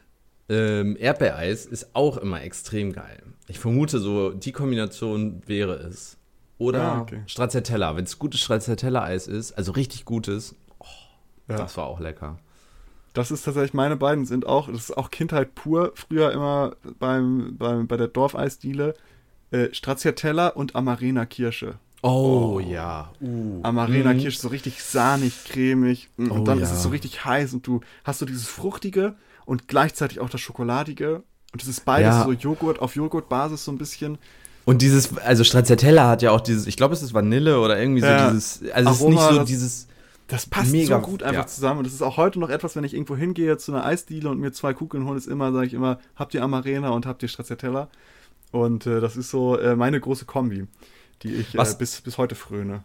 Ähm, 0.49 0.97
Erdbeereis 0.99 1.66
ist 1.66 1.95
auch 1.95 2.16
immer 2.16 2.43
extrem 2.43 2.93
geil. 2.93 3.22
Ich 3.47 3.59
vermute 3.59 3.99
so, 3.99 4.30
die 4.30 4.53
Kombination 4.53 5.43
wäre 5.47 5.74
es. 5.74 6.16
Oder 6.65 6.83
ah, 6.83 7.01
okay. 7.03 7.23
Stracciatella. 7.27 7.97
Wenn 7.97 8.05
es 8.05 8.19
gutes 8.19 8.41
Stracciatella-Eis 8.41 9.27
ist, 9.27 9.53
also 9.53 9.73
richtig 9.73 10.05
gutes, 10.05 10.55
oh, 10.79 10.87
ja. 11.49 11.57
das 11.57 11.77
war 11.77 11.87
auch 11.87 12.01
lecker. 12.01 12.39
Das 13.12 13.31
ist 13.31 13.45
tatsächlich, 13.45 13.75
meine 13.75 13.97
beiden 13.97 14.27
sind 14.27 14.47
auch, 14.47 14.67
das 14.69 14.91
ist 14.91 14.97
auch 14.97 15.11
Kindheit 15.11 15.55
pur. 15.55 15.93
Früher 15.95 16.33
immer 16.33 16.75
beim, 16.99 17.57
beim, 17.57 17.87
bei 17.87 17.97
der 17.97 18.09
Dorfeisdiele 18.09 18.95
äh, 19.53 19.73
Stracciatella 19.73 20.49
und 20.49 20.75
Amarena 20.75 21.27
Kirsche. 21.27 21.79
Oh, 22.03 22.57
oh, 22.57 22.61
ja. 22.61 23.12
Uh. 23.21 23.61
Amarena 23.62 24.12
mhm. 24.12 24.19
Kirsche, 24.19 24.41
so 24.41 24.49
richtig 24.49 24.83
sahnig, 24.83 25.45
cremig. 25.45 26.11
Und 26.17 26.31
oh, 26.33 26.45
dann 26.45 26.59
ja. 26.59 26.65
ist 26.65 26.73
es 26.73 26.83
so 26.83 26.89
richtig 26.89 27.25
heiß 27.25 27.55
und 27.55 27.67
du 27.67 27.81
hast 28.03 28.19
so 28.19 28.27
dieses 28.27 28.49
Fruchtige 28.49 29.15
und 29.47 29.69
gleichzeitig 29.69 30.21
auch 30.21 30.29
das 30.29 30.41
Schokoladige. 30.41 31.23
Und 31.53 31.62
es 31.62 31.69
ist 31.69 31.85
beides 31.85 32.17
ja. 32.17 32.25
so 32.25 32.33
Joghurt 32.33 32.81
auf 32.81 32.97
Joghurtbasis 32.97 33.65
so 33.65 33.71
ein 33.71 33.79
bisschen. 33.79 34.19
Und 34.65 34.81
dieses, 34.81 35.17
also 35.19 35.45
Stracciatella 35.45 36.09
hat 36.09 36.23
ja 36.23 36.31
auch 36.31 36.41
dieses, 36.41 36.67
ich 36.67 36.77
glaube, 36.77 36.95
es 36.95 37.03
ist 37.03 37.12
Vanille 37.12 37.61
oder 37.61 37.79
irgendwie 37.79 38.01
so 38.01 38.07
ja. 38.07 38.31
dieses, 38.31 38.62
also 38.73 38.91
es 38.91 39.01
ist 39.01 39.09
nicht 39.09 39.21
so 39.21 39.45
dieses. 39.45 39.89
Das 40.27 40.47
passt 40.47 40.73
mega, 40.73 40.97
so 41.01 41.07
gut 41.07 41.23
einfach 41.23 41.43
ja. 41.43 41.47
zusammen. 41.47 41.79
Und 41.79 41.87
das 41.87 41.93
ist 41.93 42.01
auch 42.01 42.17
heute 42.17 42.39
noch 42.39 42.49
etwas, 42.49 42.75
wenn 42.77 42.85
ich 42.85 42.95
irgendwo 42.95 43.15
hingehe 43.15 43.59
zu 43.59 43.73
einer 43.73 43.85
Eisdiele 43.85 44.31
und 44.31 44.41
mir 44.41 44.53
zwei 44.53 44.73
Kugeln 44.73 45.07
hole, 45.07 45.19
ist 45.19 45.27
immer, 45.27 45.53
sage 45.53 45.67
ich 45.67 45.75
immer, 45.75 45.99
habt 46.17 46.33
ihr 46.33 46.43
Amarena 46.43 46.91
und 46.91 47.05
habt 47.05 47.23
ihr 47.23 47.29
Stracciatella? 47.29 47.89
Und 48.51 48.87
äh, 48.87 49.01
das 49.01 49.19
ist 49.19 49.31
so 49.31 49.59
äh, 49.59 49.77
meine 49.77 50.01
große 50.01 50.25
Kombi, 50.25 50.67
die 51.23 51.35
ich 51.35 51.55
äh, 51.55 51.75
bis, 51.79 52.01
bis 52.01 52.17
heute 52.17 52.35
fröne. 52.35 52.85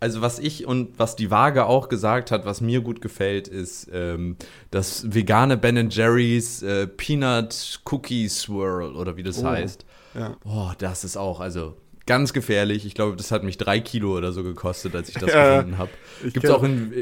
Also 0.00 0.22
was 0.22 0.38
ich 0.38 0.64
und 0.64 0.98
was 0.98 1.16
die 1.16 1.30
Waage 1.30 1.66
auch 1.66 1.88
gesagt 1.88 2.30
hat, 2.30 2.46
was 2.46 2.60
mir 2.60 2.80
gut 2.80 3.00
gefällt, 3.00 3.48
ist 3.48 3.90
ähm, 3.92 4.36
das 4.70 5.12
vegane 5.12 5.56
Ben 5.56 5.90
Jerry's 5.90 6.62
äh, 6.62 6.86
Peanut 6.86 7.80
Cookie 7.84 8.28
Swirl 8.28 8.94
oder 8.94 9.16
wie 9.16 9.24
das 9.24 9.42
oh. 9.42 9.46
heißt. 9.48 9.84
Ja. 10.18 10.36
Boah, 10.42 10.74
das 10.78 11.04
ist 11.04 11.16
auch, 11.16 11.40
also 11.40 11.76
ganz 12.06 12.32
gefährlich. 12.32 12.86
Ich 12.86 12.94
glaube, 12.94 13.16
das 13.16 13.30
hat 13.30 13.44
mich 13.44 13.58
drei 13.58 13.80
Kilo 13.80 14.16
oder 14.16 14.32
so 14.32 14.42
gekostet, 14.42 14.96
als 14.96 15.10
ich 15.10 15.16
das 15.16 15.30
ja, 15.32 15.56
gefunden 15.56 15.78
habe. 15.78 15.90
Gibt 16.22 16.44
es 16.44 16.50
auch 16.50 16.62
in, 16.62 16.92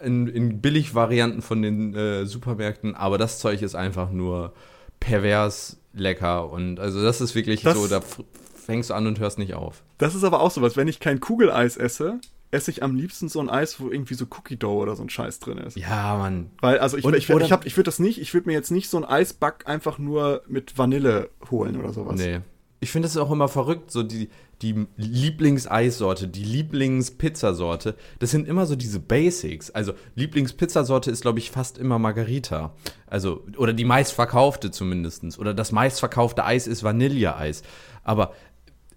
in, 0.00 0.26
in 0.26 0.60
Billigvarianten 0.60 1.42
von 1.42 1.62
den 1.62 1.94
äh, 1.94 2.26
Supermärkten, 2.26 2.94
aber 2.94 3.18
das 3.18 3.38
Zeug 3.38 3.62
ist 3.62 3.74
einfach 3.74 4.10
nur 4.10 4.54
pervers 5.00 5.78
lecker. 5.92 6.50
Und 6.50 6.80
also 6.80 7.02
das 7.02 7.20
ist 7.20 7.34
wirklich 7.34 7.62
das, 7.62 7.76
so, 7.76 7.86
da 7.86 8.00
fängst 8.54 8.90
du 8.90 8.94
an 8.94 9.06
und 9.06 9.20
hörst 9.20 9.38
nicht 9.38 9.54
auf. 9.54 9.82
Das 9.98 10.14
ist 10.14 10.24
aber 10.24 10.40
auch 10.40 10.50
so 10.50 10.62
was, 10.62 10.76
wenn 10.76 10.88
ich 10.88 10.98
kein 10.98 11.20
Kugeleis 11.20 11.76
esse, 11.76 12.20
esse 12.50 12.70
ich 12.70 12.82
am 12.82 12.96
liebsten 12.96 13.28
so 13.28 13.40
ein 13.40 13.50
Eis, 13.50 13.80
wo 13.80 13.90
irgendwie 13.90 14.14
so 14.14 14.24
Cookie 14.24 14.56
Dough 14.56 14.80
oder 14.80 14.96
so 14.96 15.02
ein 15.02 15.10
Scheiß 15.10 15.38
drin 15.38 15.58
ist. 15.58 15.76
Ja, 15.76 16.16
Mann. 16.16 16.50
Weil, 16.60 16.78
also 16.78 16.96
ich, 16.96 17.04
und, 17.04 17.14
ich, 17.14 17.28
ich, 17.28 17.40
ich, 17.40 17.50
ich 17.64 17.76
würde 17.76 17.84
das 17.88 17.98
nicht, 17.98 18.20
ich 18.20 18.32
würde 18.32 18.48
mir 18.48 18.54
jetzt 18.54 18.70
nicht 18.70 18.88
so 18.88 18.96
ein 18.96 19.04
Eisback 19.04 19.64
einfach 19.66 19.98
nur 19.98 20.42
mit 20.48 20.78
Vanille 20.78 21.30
holen 21.50 21.78
oder 21.78 21.92
sowas. 21.92 22.18
Nee. 22.18 22.40
ich 22.80 22.90
finde 22.90 23.08
es 23.08 23.16
auch 23.16 23.30
immer 23.30 23.48
verrückt, 23.48 23.90
so 23.90 24.02
die, 24.02 24.30
die 24.62 24.86
Lieblingseissorte, 24.96 26.26
die 26.26 26.42
Lieblingspizzasorte, 26.42 27.96
das 28.18 28.30
sind 28.30 28.48
immer 28.48 28.66
so 28.66 28.76
diese 28.76 28.98
Basics. 28.98 29.70
Also 29.70 29.92
Lieblingspizzasorte 30.14 31.10
ist, 31.10 31.22
glaube 31.22 31.38
ich, 31.38 31.50
fast 31.50 31.78
immer 31.78 31.98
Margarita. 31.98 32.74
Also, 33.06 33.44
oder 33.56 33.72
die 33.72 33.84
meistverkaufte 33.84 34.70
zumindest. 34.70 35.38
Oder 35.38 35.54
das 35.54 35.72
meistverkaufte 35.72 36.44
Eis 36.44 36.66
ist 36.66 36.82
Vanilleeis. 36.82 37.62
Aber 38.04 38.32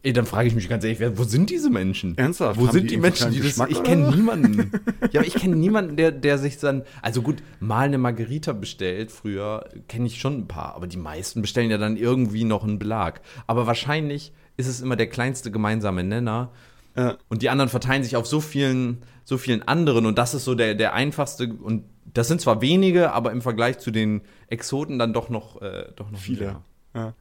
Ey, 0.03 0.13
dann 0.13 0.25
frage 0.25 0.47
ich 0.47 0.55
mich 0.55 0.67
ganz 0.67 0.83
ehrlich, 0.83 0.99
wo 1.15 1.23
sind 1.23 1.51
diese 1.51 1.69
Menschen? 1.69 2.17
Ernsthaft? 2.17 2.59
Wo 2.59 2.67
Haben 2.67 2.73
sind 2.73 2.83
die 2.85 2.95
die, 2.95 2.97
Menschen, 2.97 3.31
die 3.31 3.37
das. 3.37 3.47
Geschmack, 3.49 3.69
Ich 3.69 3.83
kenne 3.83 4.09
niemanden. 4.09 4.71
ja, 5.11 5.19
aber 5.19 5.27
ich 5.27 5.35
kenne 5.35 5.55
niemanden, 5.55 5.95
der, 5.95 6.11
der 6.11 6.39
sich 6.39 6.57
dann. 6.57 6.83
Also 7.03 7.21
gut, 7.21 7.43
mal 7.59 7.85
eine 7.85 7.99
Margarita 7.99 8.53
bestellt, 8.53 9.11
früher 9.11 9.69
kenne 9.87 10.07
ich 10.07 10.19
schon 10.19 10.39
ein 10.39 10.47
paar, 10.47 10.75
aber 10.75 10.87
die 10.87 10.97
meisten 10.97 11.41
bestellen 11.41 11.69
ja 11.69 11.77
dann 11.77 11.97
irgendwie 11.97 12.45
noch 12.45 12.63
einen 12.63 12.79
Belag. 12.79 13.21
Aber 13.45 13.67
wahrscheinlich 13.67 14.33
ist 14.57 14.67
es 14.67 14.81
immer 14.81 14.95
der 14.95 15.07
kleinste 15.07 15.51
gemeinsame 15.51 16.03
Nenner. 16.03 16.51
Ja. 16.95 17.17
Und 17.29 17.43
die 17.43 17.49
anderen 17.49 17.69
verteilen 17.69 18.03
sich 18.03 18.15
auf 18.15 18.25
so 18.25 18.41
vielen, 18.41 19.03
so 19.23 19.37
vielen 19.37 19.61
anderen 19.67 20.05
und 20.05 20.17
das 20.17 20.33
ist 20.33 20.45
so 20.45 20.55
der, 20.55 20.75
der 20.75 20.93
einfachste 20.93 21.53
und 21.53 21.85
das 22.13 22.27
sind 22.27 22.41
zwar 22.41 22.61
wenige, 22.61 23.13
aber 23.13 23.31
im 23.31 23.41
Vergleich 23.41 23.77
zu 23.79 23.91
den 23.91 24.21
Exoten 24.47 24.99
dann 24.99 25.13
doch 25.13 25.29
noch, 25.29 25.61
äh, 25.61 25.85
doch 25.95 26.11
noch 26.11 26.19
Viele. 26.19 26.61
Ja. 26.93 27.13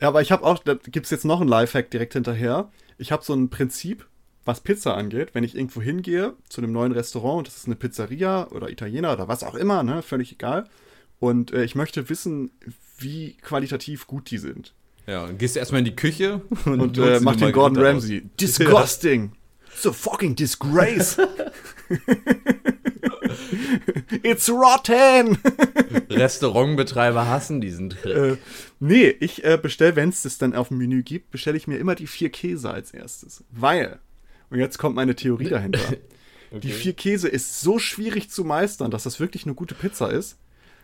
Ja, 0.00 0.08
aber 0.08 0.22
ich 0.22 0.32
habe 0.32 0.44
auch, 0.44 0.58
da 0.58 0.74
gibt's 0.74 1.10
jetzt 1.10 1.24
noch 1.24 1.40
einen 1.40 1.48
Lifehack 1.48 1.90
direkt 1.90 2.12
hinterher. 2.14 2.70
Ich 2.98 3.12
habe 3.12 3.24
so 3.24 3.34
ein 3.34 3.50
Prinzip, 3.50 4.06
was 4.44 4.60
Pizza 4.60 4.96
angeht. 4.96 5.30
Wenn 5.32 5.44
ich 5.44 5.54
irgendwo 5.54 5.80
hingehe 5.80 6.34
zu 6.48 6.60
einem 6.60 6.72
neuen 6.72 6.92
Restaurant, 6.92 7.38
und 7.38 7.46
das 7.48 7.56
ist 7.56 7.66
eine 7.66 7.76
Pizzeria 7.76 8.48
oder 8.48 8.70
Italiener 8.70 9.12
oder 9.12 9.28
was 9.28 9.42
auch 9.42 9.54
immer, 9.54 9.82
ne, 9.82 10.02
völlig 10.02 10.32
egal. 10.32 10.68
Und 11.20 11.52
äh, 11.52 11.64
ich 11.64 11.74
möchte 11.74 12.08
wissen, 12.08 12.50
wie 12.98 13.36
qualitativ 13.40 14.06
gut 14.06 14.30
die 14.30 14.38
sind. 14.38 14.74
Ja, 15.06 15.24
und 15.24 15.38
gehst 15.38 15.54
du 15.54 15.60
erstmal 15.60 15.80
in 15.80 15.84
die 15.84 15.96
Küche 15.96 16.40
und, 16.64 16.80
Und 16.80 16.98
äh, 16.98 17.20
mach 17.20 17.36
den 17.36 17.52
Gordon. 17.52 17.82
Ramsay. 17.84 18.22
Disgusting. 18.40 19.32
So 19.76 19.92
fucking 19.92 20.36
disgrace. 20.36 21.16
It's 24.22 24.48
rotten. 24.48 25.38
Restaurantbetreiber 26.10 27.26
hassen 27.26 27.60
diesen 27.60 27.90
Trick. 27.90 28.16
äh, 28.16 28.36
nee, 28.86 29.08
ich 29.08 29.44
äh, 29.44 29.58
bestelle, 29.60 29.96
wenn 29.96 30.08
es 30.10 30.22
das 30.22 30.38
dann 30.38 30.54
auf 30.54 30.68
dem 30.68 30.78
Menü 30.78 31.02
gibt, 31.02 31.30
bestelle 31.30 31.56
ich 31.56 31.66
mir 31.66 31.78
immer 31.78 31.94
die 31.94 32.06
vier 32.06 32.30
Käse 32.30 32.70
als 32.70 32.92
erstes. 32.92 33.44
Weil, 33.50 33.98
und 34.50 34.58
jetzt 34.58 34.78
kommt 34.78 34.94
meine 34.96 35.14
Theorie 35.14 35.48
dahinter. 35.48 35.80
Die 36.62 36.70
vier 36.70 36.92
Käse 36.92 37.26
ist 37.26 37.60
so 37.62 37.80
schwierig 37.80 38.30
zu 38.30 38.44
meistern, 38.44 38.92
dass 38.92 39.02
das 39.02 39.18
wirklich 39.18 39.44
eine 39.44 39.56
gute 39.56 39.74
Pizza 39.74 40.12
ist. 40.12 40.38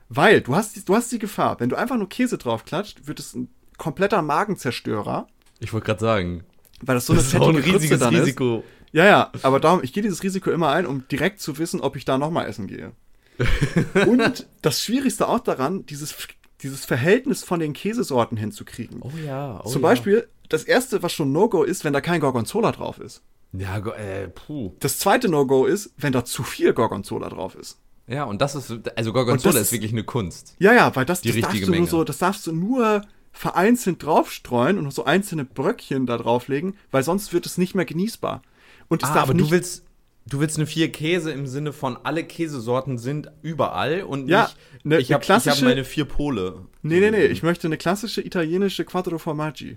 Weil 0.09 0.41
du 0.41 0.57
hast, 0.57 0.75
die- 0.75 0.85
du 0.85 0.97
hast 0.97 1.13
die 1.13 1.21
Gefahr, 1.21 1.61
wenn 1.61 1.69
du 1.69 1.77
einfach 1.77 1.97
nur 1.97 2.09
Käse 2.09 2.39
draufklatscht, 2.39 3.07
wird 3.07 3.21
es 3.21 3.37
ein 3.37 3.49
kompletter 3.79 4.21
Magenzerstörer, 4.21 5.29
Ich 5.61 5.73
wollte 5.73 5.87
gerade 5.87 6.01
sagen, 6.01 6.43
weil 6.83 6.97
das 6.97 7.07
so 7.07 7.13
eine 7.13 7.23
das 7.23 7.29
ist 7.33 7.39
auch 7.41 7.49
ein 7.51 7.55
riesiges 7.55 8.01
ist. 8.01 8.11
Risiko. 8.11 8.65
Ja, 8.91 9.05
ja, 9.05 9.31
aber 9.43 9.61
darum, 9.61 9.85
ich 9.85 9.93
gehe 9.93 10.03
dieses 10.03 10.25
Risiko 10.25 10.51
immer 10.51 10.71
ein, 10.71 10.87
um 10.87 11.07
direkt 11.07 11.41
zu 11.41 11.57
wissen, 11.59 11.81
ob 11.81 11.95
ich 11.95 12.05
da 12.05 12.19
nochmal 12.19 12.49
essen 12.49 12.67
gehe. 12.67 12.91
Und 14.09 14.49
das 14.63 14.83
Schwierigste 14.83 15.29
auch 15.29 15.39
daran, 15.41 15.87
dieses, 15.87 16.17
dieses 16.63 16.85
Verhältnis 16.85 17.43
von 17.45 17.61
den 17.61 17.73
Käsesorten 17.73 18.37
hinzukriegen. 18.37 19.01
Oh 19.03 19.11
ja. 19.25 19.61
Oh 19.65 19.69
Zum 19.69 19.83
ja. 19.83 19.89
Beispiel, 19.89 20.29
das 20.49 20.65
erste, 20.65 21.03
was 21.03 21.13
schon 21.13 21.33
No-Go 21.33 21.63
ist, 21.63 21.85
wenn 21.85 21.93
da 21.93 22.01
kein 22.01 22.21
Gorgonzola 22.21 22.73
drauf 22.73 22.99
ist. 22.99 23.23
Ja, 23.53 23.79
äh, 23.79 24.29
puh. 24.29 24.75
Das 24.81 24.99
zweite 24.99 25.29
No-Go 25.29 25.67
ist, 25.67 25.93
wenn 25.97 26.13
da 26.13 26.25
zu 26.25 26.43
viel 26.43 26.73
Gorgonzola 26.73 27.29
drauf 27.29 27.55
ist. 27.57 27.79
Ja, 28.07 28.25
und 28.25 28.41
das 28.43 28.55
ist, 28.55 28.73
also 28.97 29.13
Gorgonzola 29.13 29.55
das 29.55 29.63
ist 29.63 29.73
wirklich 29.73 29.93
eine 29.93 30.05
Kunst. 30.05 30.55
Ja, 30.59 30.73
ja, 30.73 30.95
weil 30.97 31.05
das, 31.05 31.21
Die 31.21 31.29
das 31.29 31.37
darfst 31.41 31.49
richtige 31.55 31.67
du 31.67 31.73
nur 31.73 31.79
Menge. 31.81 31.91
so, 31.91 32.05
das 32.05 32.19
darfst 32.19 32.47
du 32.47 32.53
nur 32.53 33.03
vereinzelt 33.33 34.03
draufstreuen 34.05 34.79
und 34.79 34.93
so 34.93 35.05
einzelne 35.05 35.45
Bröckchen 35.45 36.07
da 36.07 36.19
drauflegen, 36.19 36.75
weil 36.91 37.05
sonst 37.05 37.33
wird 37.33 37.47
es 37.47 37.59
nicht 37.59 37.75
mehr 37.77 37.85
genießbar. 37.85 38.43
Und 38.89 39.03
es 39.05 39.11
Ah, 39.11 39.15
darf 39.15 39.23
aber 39.25 39.35
nicht, 39.35 39.47
du 39.47 39.51
willst, 39.53 39.85
du 40.31 40.41
willst 40.41 40.57
eine 40.57 40.67
vier 40.67 40.91
Käse 40.91 41.31
im 41.31 41.47
Sinne 41.47 41.73
von 41.75 41.99
alle 42.03 42.25
Käsesorten 42.25 42.97
sind 42.97 43.31
überall 43.43 44.03
und 44.03 44.29
Ja, 44.29 44.45
nicht, 44.45 44.57
ne- 44.85 44.99
ich 44.99 45.13
habe 45.13 45.25
hab 45.27 45.61
meine 45.61 45.85
vier 45.85 46.07
Pole. 46.07 46.67
Nee, 46.83 47.01
nee, 47.01 47.11
nee, 47.11 47.27
ich 47.27 47.43
möchte 47.43 47.67
eine 47.67 47.77
klassische 47.77 48.23
italienische 48.23 48.85
Quattro 48.85 49.19
Formaggi. 49.19 49.77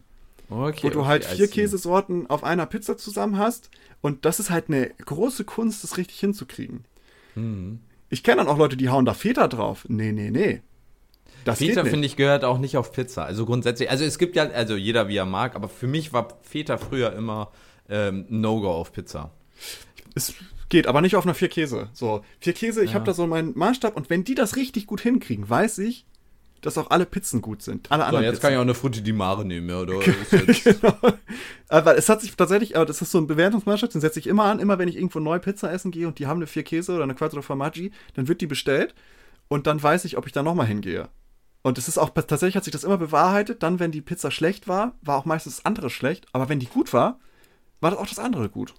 Okay, 0.50 0.84
wo 0.84 0.90
du 0.90 1.00
okay, 1.00 1.08
halt 1.08 1.26
vier. 1.26 1.48
Käsesorten 1.48 2.30
auf 2.30 2.44
einer 2.44 2.66
Pizza 2.66 2.96
zusammen 2.98 3.38
hast. 3.38 3.70
Und 4.02 4.26
das 4.26 4.40
ist 4.40 4.50
halt 4.50 4.66
eine 4.68 4.92
große 5.06 5.44
Kunst, 5.46 5.84
das 5.84 5.98
richtig 5.98 6.20
hinzukriegen. 6.20 6.86
Mhm. 7.36 7.80
Ich 8.10 8.24
kenne 8.24 8.38
dann 8.38 8.48
auch 8.48 8.58
Leute, 8.58 8.78
die 8.78 8.90
hauen 8.90 9.06
da 9.06 9.14
Feta 9.14 9.48
drauf. 9.48 9.86
Nee, 9.88 10.12
nee, 10.12 10.30
nee. 10.30 10.62
Das 11.46 11.58
Feta, 11.58 11.84
finde 11.84 12.06
ich, 12.06 12.16
gehört 12.16 12.44
auch 12.46 12.60
nicht 12.60 12.78
auf 12.78 12.92
Pizza. 12.92 13.26
Also 13.26 13.46
grundsätzlich, 13.46 13.90
also 13.90 14.06
es 14.06 14.18
gibt 14.18 14.36
ja, 14.36 14.44
also 14.50 14.76
jeder 14.76 15.08
wie 15.08 15.18
er 15.18 15.26
mag, 15.26 15.56
aber 15.56 15.68
für 15.68 15.88
mich 15.88 16.14
war 16.14 16.28
Feta 16.42 16.78
früher 16.78 17.14
immer 17.14 17.52
ähm, 17.90 18.26
No-Go 18.30 18.72
auf 18.72 18.94
Pizza. 18.94 19.32
Es 20.16 20.34
geht, 20.70 20.88
aber 20.88 21.02
nicht 21.02 21.16
auf 21.16 21.26
einer 21.26 21.34
vier 21.36 21.50
Käse. 21.50 21.90
So, 21.94 22.24
vier 22.40 22.54
Käse, 22.54 22.84
ich 22.84 22.92
Ja. 22.92 22.96
habe 22.96 23.06
da 23.06 23.14
so 23.14 23.28
meinen 23.28 23.58
Maßstab. 23.58 23.96
Und 23.96 24.10
wenn 24.10 24.24
die 24.24 24.36
das 24.36 24.56
richtig 24.56 24.88
gut 24.88 25.02
hinkriegen, 25.02 25.50
weiß 25.50 25.80
ich, 25.80 26.06
dass 26.62 26.78
auch 26.78 26.92
alle 26.92 27.06
Pizzen 27.06 27.42
gut 27.42 27.62
sind. 27.62 27.92
Alle 27.92 28.04
So, 28.04 28.08
anderen 28.08 28.24
jetzt 28.24 28.32
Pizzen. 28.36 28.42
kann 28.42 28.52
ich 28.54 28.58
auch 28.58 28.62
eine 28.62 28.74
Frutti 28.74 29.02
di 29.04 29.12
Mare 29.12 29.44
nehmen, 29.46 29.70
ja, 29.70 29.80
oder? 29.82 30.00
Genau. 30.64 30.96
Aber 31.68 31.98
es 31.98 32.08
hat 32.08 32.22
sich 32.22 32.36
tatsächlich, 32.36 32.76
aber 32.78 32.86
das 32.86 33.02
ist 33.02 33.12
so 33.12 33.18
ein 33.18 33.28
Bewertungsmaßstab, 33.28 33.90
den 33.90 34.02
setze 34.02 34.20
ich 34.20 34.28
immer 34.28 34.46
an, 34.46 34.60
immer 34.60 34.80
wenn 34.80 34.88
ich 34.88 34.96
irgendwo 34.96 35.20
neu 35.20 35.40
Pizza 35.40 35.72
essen 35.72 35.92
gehe 35.92 36.08
und 36.08 36.20
die 36.20 36.28
haben 36.28 36.38
eine 36.38 36.48
vier 36.48 36.64
Käse 36.64 36.94
oder 36.94 37.04
eine 37.04 37.16
Quattro 37.16 37.42
Formaggi, 37.42 37.92
dann 38.14 38.28
wird 38.30 38.40
die 38.42 38.48
bestellt 38.48 38.96
und 39.50 39.68
dann 39.68 39.82
weiß 39.84 40.06
ich, 40.06 40.18
ob 40.18 40.26
ich 40.26 40.32
da 40.32 40.42
nochmal 40.44 40.68
hingehe. 40.68 41.10
Und 41.64 41.78
es 41.78 41.88
ist 41.88 41.98
auch, 41.98 42.10
tatsächlich 42.12 42.56
hat 42.56 42.64
sich 42.64 42.72
das 42.74 42.84
immer 42.86 42.98
bewahrheitet, 42.98 43.62
dann, 43.64 43.80
wenn 43.80 43.92
die 43.92 44.02
Pizza 44.02 44.32
schlecht 44.32 44.68
war, 44.68 44.96
war 45.02 45.18
auch 45.18 45.26
meistens 45.26 45.58
das 45.58 45.66
andere 45.66 45.90
schlecht, 45.90 46.28
aber 46.32 46.48
wenn 46.50 46.60
die 46.60 46.66
gut 46.68 46.94
war, 46.94 47.20
war 47.82 47.92
das 47.92 48.00
auch 48.00 48.08
das 48.08 48.20
andere 48.20 48.50
gut. 48.50 48.74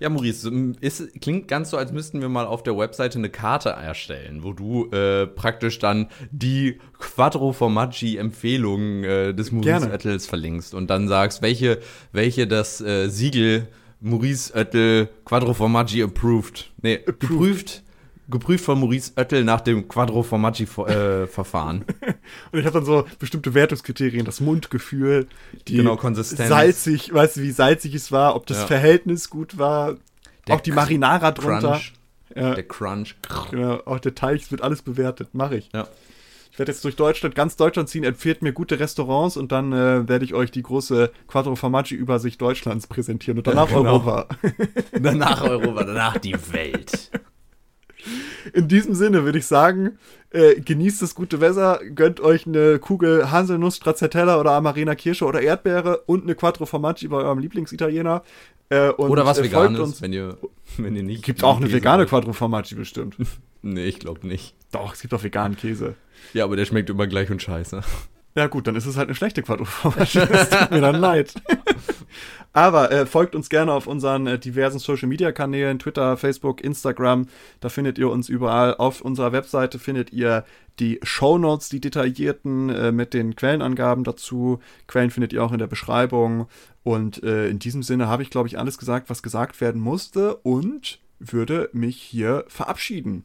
Ja, 0.00 0.08
Maurice, 0.08 0.50
ist, 0.80 1.20
klingt 1.20 1.46
ganz 1.46 1.70
so, 1.70 1.76
als 1.76 1.92
müssten 1.92 2.22
wir 2.22 2.30
mal 2.30 2.46
auf 2.46 2.62
der 2.62 2.76
Webseite 2.76 3.18
eine 3.18 3.28
Karte 3.28 3.68
erstellen, 3.68 4.42
wo 4.42 4.54
du 4.54 4.86
äh, 4.90 5.26
praktisch 5.26 5.78
dann 5.78 6.08
die 6.30 6.80
Quattro 6.98 7.52
Formaggi 7.52 8.16
Empfehlungen 8.16 9.04
äh, 9.04 9.34
des 9.34 9.52
Maurice 9.52 9.80
Gerne. 9.80 9.90
Oettels 9.92 10.26
verlinkst 10.26 10.72
und 10.72 10.88
dann 10.88 11.06
sagst, 11.06 11.42
welche, 11.42 11.80
welche 12.12 12.46
das 12.46 12.80
äh, 12.80 13.08
Siegel 13.08 13.68
Maurice 14.00 14.54
Oettel 14.54 15.10
Quattro 15.26 15.52
Formaggi 15.52 16.02
approved, 16.02 16.72
nee, 16.80 16.96
geprüft, 16.96 17.82
geprüft 18.30 18.64
von 18.64 18.78
Maurice 18.80 19.12
Oettel 19.16 19.44
nach 19.44 19.60
dem 19.60 19.88
Quattro 19.88 20.22
Formaggi 20.22 20.64
äh. 20.64 21.26
Und 22.52 22.58
ich 22.58 22.64
habe 22.64 22.72
dann 22.72 22.84
so 22.84 23.04
bestimmte 23.18 23.54
Wertungskriterien, 23.54 24.24
das 24.24 24.40
Mundgefühl, 24.40 25.26
die 25.68 25.76
Genau, 25.76 25.96
Konsistenz. 25.96 26.48
salzig, 26.48 27.12
weißt 27.12 27.36
du, 27.36 27.42
wie 27.42 27.50
salzig 27.50 27.94
es 27.94 28.12
war, 28.12 28.36
ob 28.36 28.46
das 28.46 28.58
Ja. 28.58 28.66
Verhältnis 28.66 29.30
gut 29.30 29.58
war, 29.58 29.96
Der 30.46 30.54
auch 30.56 30.60
die 30.60 30.72
Marinara 30.72 31.32
drunter. 31.32 31.72
Crunch, 31.72 31.92
Ja. 32.34 32.54
der 32.54 32.64
Crunch. 32.64 33.16
Genau, 33.50 33.80
auch 33.84 33.98
der 34.00 34.14
Teig 34.14 34.40
es 34.40 34.50
wird 34.50 34.62
alles 34.62 34.82
bewertet. 34.82 35.30
Mache 35.34 35.56
ich. 35.56 35.70
Ja. 35.74 35.88
Ich 36.52 36.58
werde 36.58 36.72
jetzt 36.72 36.84
durch 36.84 36.96
Deutschland, 36.96 37.34
ganz 37.36 37.56
Deutschland 37.56 37.88
ziehen, 37.88 38.02
empfiehlt 38.04 38.42
mir 38.42 38.52
gute 38.52 38.80
Restaurants 38.80 39.36
und 39.36 39.52
dann 39.52 39.72
äh, 39.72 40.08
werde 40.08 40.24
ich 40.24 40.34
euch 40.34 40.50
die 40.50 40.62
große 40.62 41.10
Quattro 41.28 41.54
Formaggi 41.54 41.94
Übersicht 41.94 42.40
Deutschlands 42.40 42.86
präsentieren 42.88 43.38
und 43.38 43.46
danach 43.46 43.68
Genau. 43.68 43.82
Europa. 43.84 44.26
Danach 44.92 45.42
Europa, 45.48 45.84
danach 45.84 46.18
die 46.18 46.34
Welt. 46.52 47.10
In 48.52 48.68
diesem 48.68 48.94
Sinne 48.94 49.24
würde 49.24 49.38
ich 49.38 49.46
sagen, 49.46 49.98
äh, 50.30 50.60
genießt 50.60 51.02
das 51.02 51.14
gute 51.14 51.40
Wetter, 51.40 51.80
gönnt 51.94 52.20
euch 52.20 52.46
eine 52.46 52.78
Kugel 52.78 53.30
Haselnuss, 53.30 53.76
Stracciatella 53.76 54.38
oder 54.38 54.52
Amarena 54.52 54.94
Kirsche 54.94 55.24
oder 55.24 55.40
Erdbeere 55.40 56.02
und 56.06 56.24
eine 56.24 56.34
Quattro 56.34 56.66
Formaggi 56.66 57.08
bei 57.08 57.18
eurem 57.18 57.38
Lieblingsitaliener. 57.38 58.22
Äh, 58.68 58.90
Oder 58.90 59.26
was 59.26 59.38
äh, 59.38 59.44
Veganes, 59.44 59.80
uns. 59.80 60.02
wenn 60.02 60.12
ihr, 60.12 60.38
wenn 60.76 60.94
ihr 60.94 61.02
nicht. 61.02 61.24
Gibt 61.24 61.42
auch 61.42 61.56
eine 61.56 61.66
Käse 61.66 61.78
vegane 61.78 61.98
wollt. 62.02 62.08
Quattro 62.10 62.32
Formaggi 62.32 62.74
bestimmt. 62.74 63.16
Nee, 63.62 63.84
ich 63.84 63.98
glaube 63.98 64.26
nicht. 64.26 64.54
Doch, 64.72 64.94
es 64.94 65.02
gibt 65.02 65.12
auch 65.12 65.22
veganen 65.22 65.54
Käse. 65.54 65.94
Ja, 66.32 66.44
aber 66.44 66.56
der 66.56 66.64
schmeckt 66.64 66.88
immer 66.88 67.06
gleich 67.06 67.30
und 67.30 67.42
scheiße. 67.42 67.82
Ja 68.36 68.46
gut, 68.46 68.66
dann 68.66 68.76
ist 68.76 68.86
es 68.86 68.96
halt 68.96 69.08
eine 69.08 69.14
schlechte 69.14 69.42
Quadroformation. 69.42 70.28
Das 70.30 70.48
tut 70.60 70.70
mir 70.70 70.80
dann 70.80 70.96
leid. 70.96 71.34
Aber 72.52 72.90
äh, 72.90 73.06
folgt 73.06 73.36
uns 73.36 73.48
gerne 73.48 73.72
auf 73.72 73.86
unseren 73.86 74.26
äh, 74.26 74.38
diversen 74.38 74.80
Social-Media-Kanälen, 74.80 75.78
Twitter, 75.78 76.16
Facebook, 76.16 76.62
Instagram. 76.62 77.26
Da 77.60 77.68
findet 77.68 77.96
ihr 77.98 78.10
uns 78.10 78.28
überall. 78.28 78.74
Auf 78.76 79.00
unserer 79.00 79.32
Webseite 79.32 79.78
findet 79.78 80.12
ihr 80.12 80.44
die 80.80 80.98
Shownotes, 81.02 81.68
die 81.68 81.80
detaillierten 81.80 82.70
äh, 82.70 82.92
mit 82.92 83.14
den 83.14 83.36
Quellenangaben 83.36 84.02
dazu. 84.02 84.58
Quellen 84.88 85.10
findet 85.10 85.32
ihr 85.32 85.44
auch 85.44 85.52
in 85.52 85.58
der 85.58 85.68
Beschreibung. 85.68 86.48
Und 86.82 87.22
äh, 87.22 87.48
in 87.48 87.60
diesem 87.60 87.84
Sinne 87.84 88.08
habe 88.08 88.22
ich, 88.22 88.30
glaube 88.30 88.48
ich, 88.48 88.58
alles 88.58 88.78
gesagt, 88.78 89.10
was 89.10 89.22
gesagt 89.22 89.60
werden 89.60 89.80
musste 89.80 90.36
und 90.36 90.98
würde 91.20 91.70
mich 91.72 92.00
hier 92.02 92.44
verabschieden. 92.48 93.24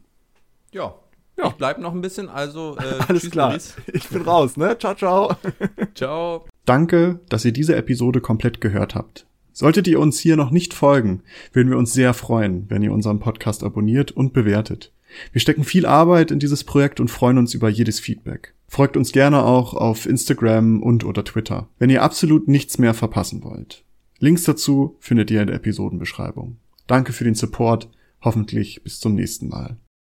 Ja. 0.71 0.93
Ja. 1.37 1.47
Ich 1.47 1.53
bleib 1.53 1.79
noch 1.79 1.93
ein 1.93 2.01
bisschen, 2.01 2.29
also 2.29 2.77
äh, 2.77 3.03
Alles 3.07 3.23
tschüss, 3.23 3.31
klar. 3.31 3.47
Maurice. 3.49 3.73
Ich 3.93 4.07
bin 4.09 4.21
raus, 4.21 4.57
ne? 4.57 4.77
Ciao, 4.77 4.95
ciao. 4.95 5.35
Ciao. 5.95 6.45
Danke, 6.65 7.19
dass 7.29 7.45
ihr 7.45 7.51
diese 7.51 7.75
Episode 7.75 8.21
komplett 8.21 8.61
gehört 8.61 8.95
habt. 8.95 9.25
Solltet 9.51 9.87
ihr 9.87 9.99
uns 9.99 10.19
hier 10.19 10.35
noch 10.35 10.51
nicht 10.51 10.73
folgen, 10.73 11.21
würden 11.53 11.69
wir 11.69 11.77
uns 11.77 11.93
sehr 11.93 12.13
freuen, 12.13 12.65
wenn 12.69 12.81
ihr 12.81 12.91
unseren 12.91 13.19
Podcast 13.19 13.63
abonniert 13.63 14.11
und 14.11 14.33
bewertet. 14.33 14.91
Wir 15.31 15.39
stecken 15.39 15.63
viel 15.63 15.85
Arbeit 15.85 16.31
in 16.31 16.39
dieses 16.39 16.65
Projekt 16.65 16.99
und 16.99 17.09
freuen 17.09 17.37
uns 17.37 17.53
über 17.53 17.69
jedes 17.69 17.99
Feedback. 18.01 18.53
Folgt 18.67 18.97
uns 18.97 19.11
gerne 19.13 19.43
auch 19.43 19.73
auf 19.73 20.05
Instagram 20.05 20.83
und 20.83 21.05
oder 21.05 21.23
Twitter, 21.23 21.69
wenn 21.79 21.89
ihr 21.89 22.03
absolut 22.03 22.47
nichts 22.49 22.77
mehr 22.77 22.93
verpassen 22.93 23.43
wollt. 23.43 23.83
Links 24.19 24.43
dazu 24.43 24.97
findet 24.99 25.31
ihr 25.31 25.41
in 25.41 25.47
der 25.47 25.55
Episodenbeschreibung. 25.55 26.57
Danke 26.87 27.13
für 27.13 27.23
den 27.23 27.35
Support, 27.35 27.89
hoffentlich 28.21 28.83
bis 28.83 28.99
zum 28.99 29.15
nächsten 29.15 29.47
Mal. 29.47 29.77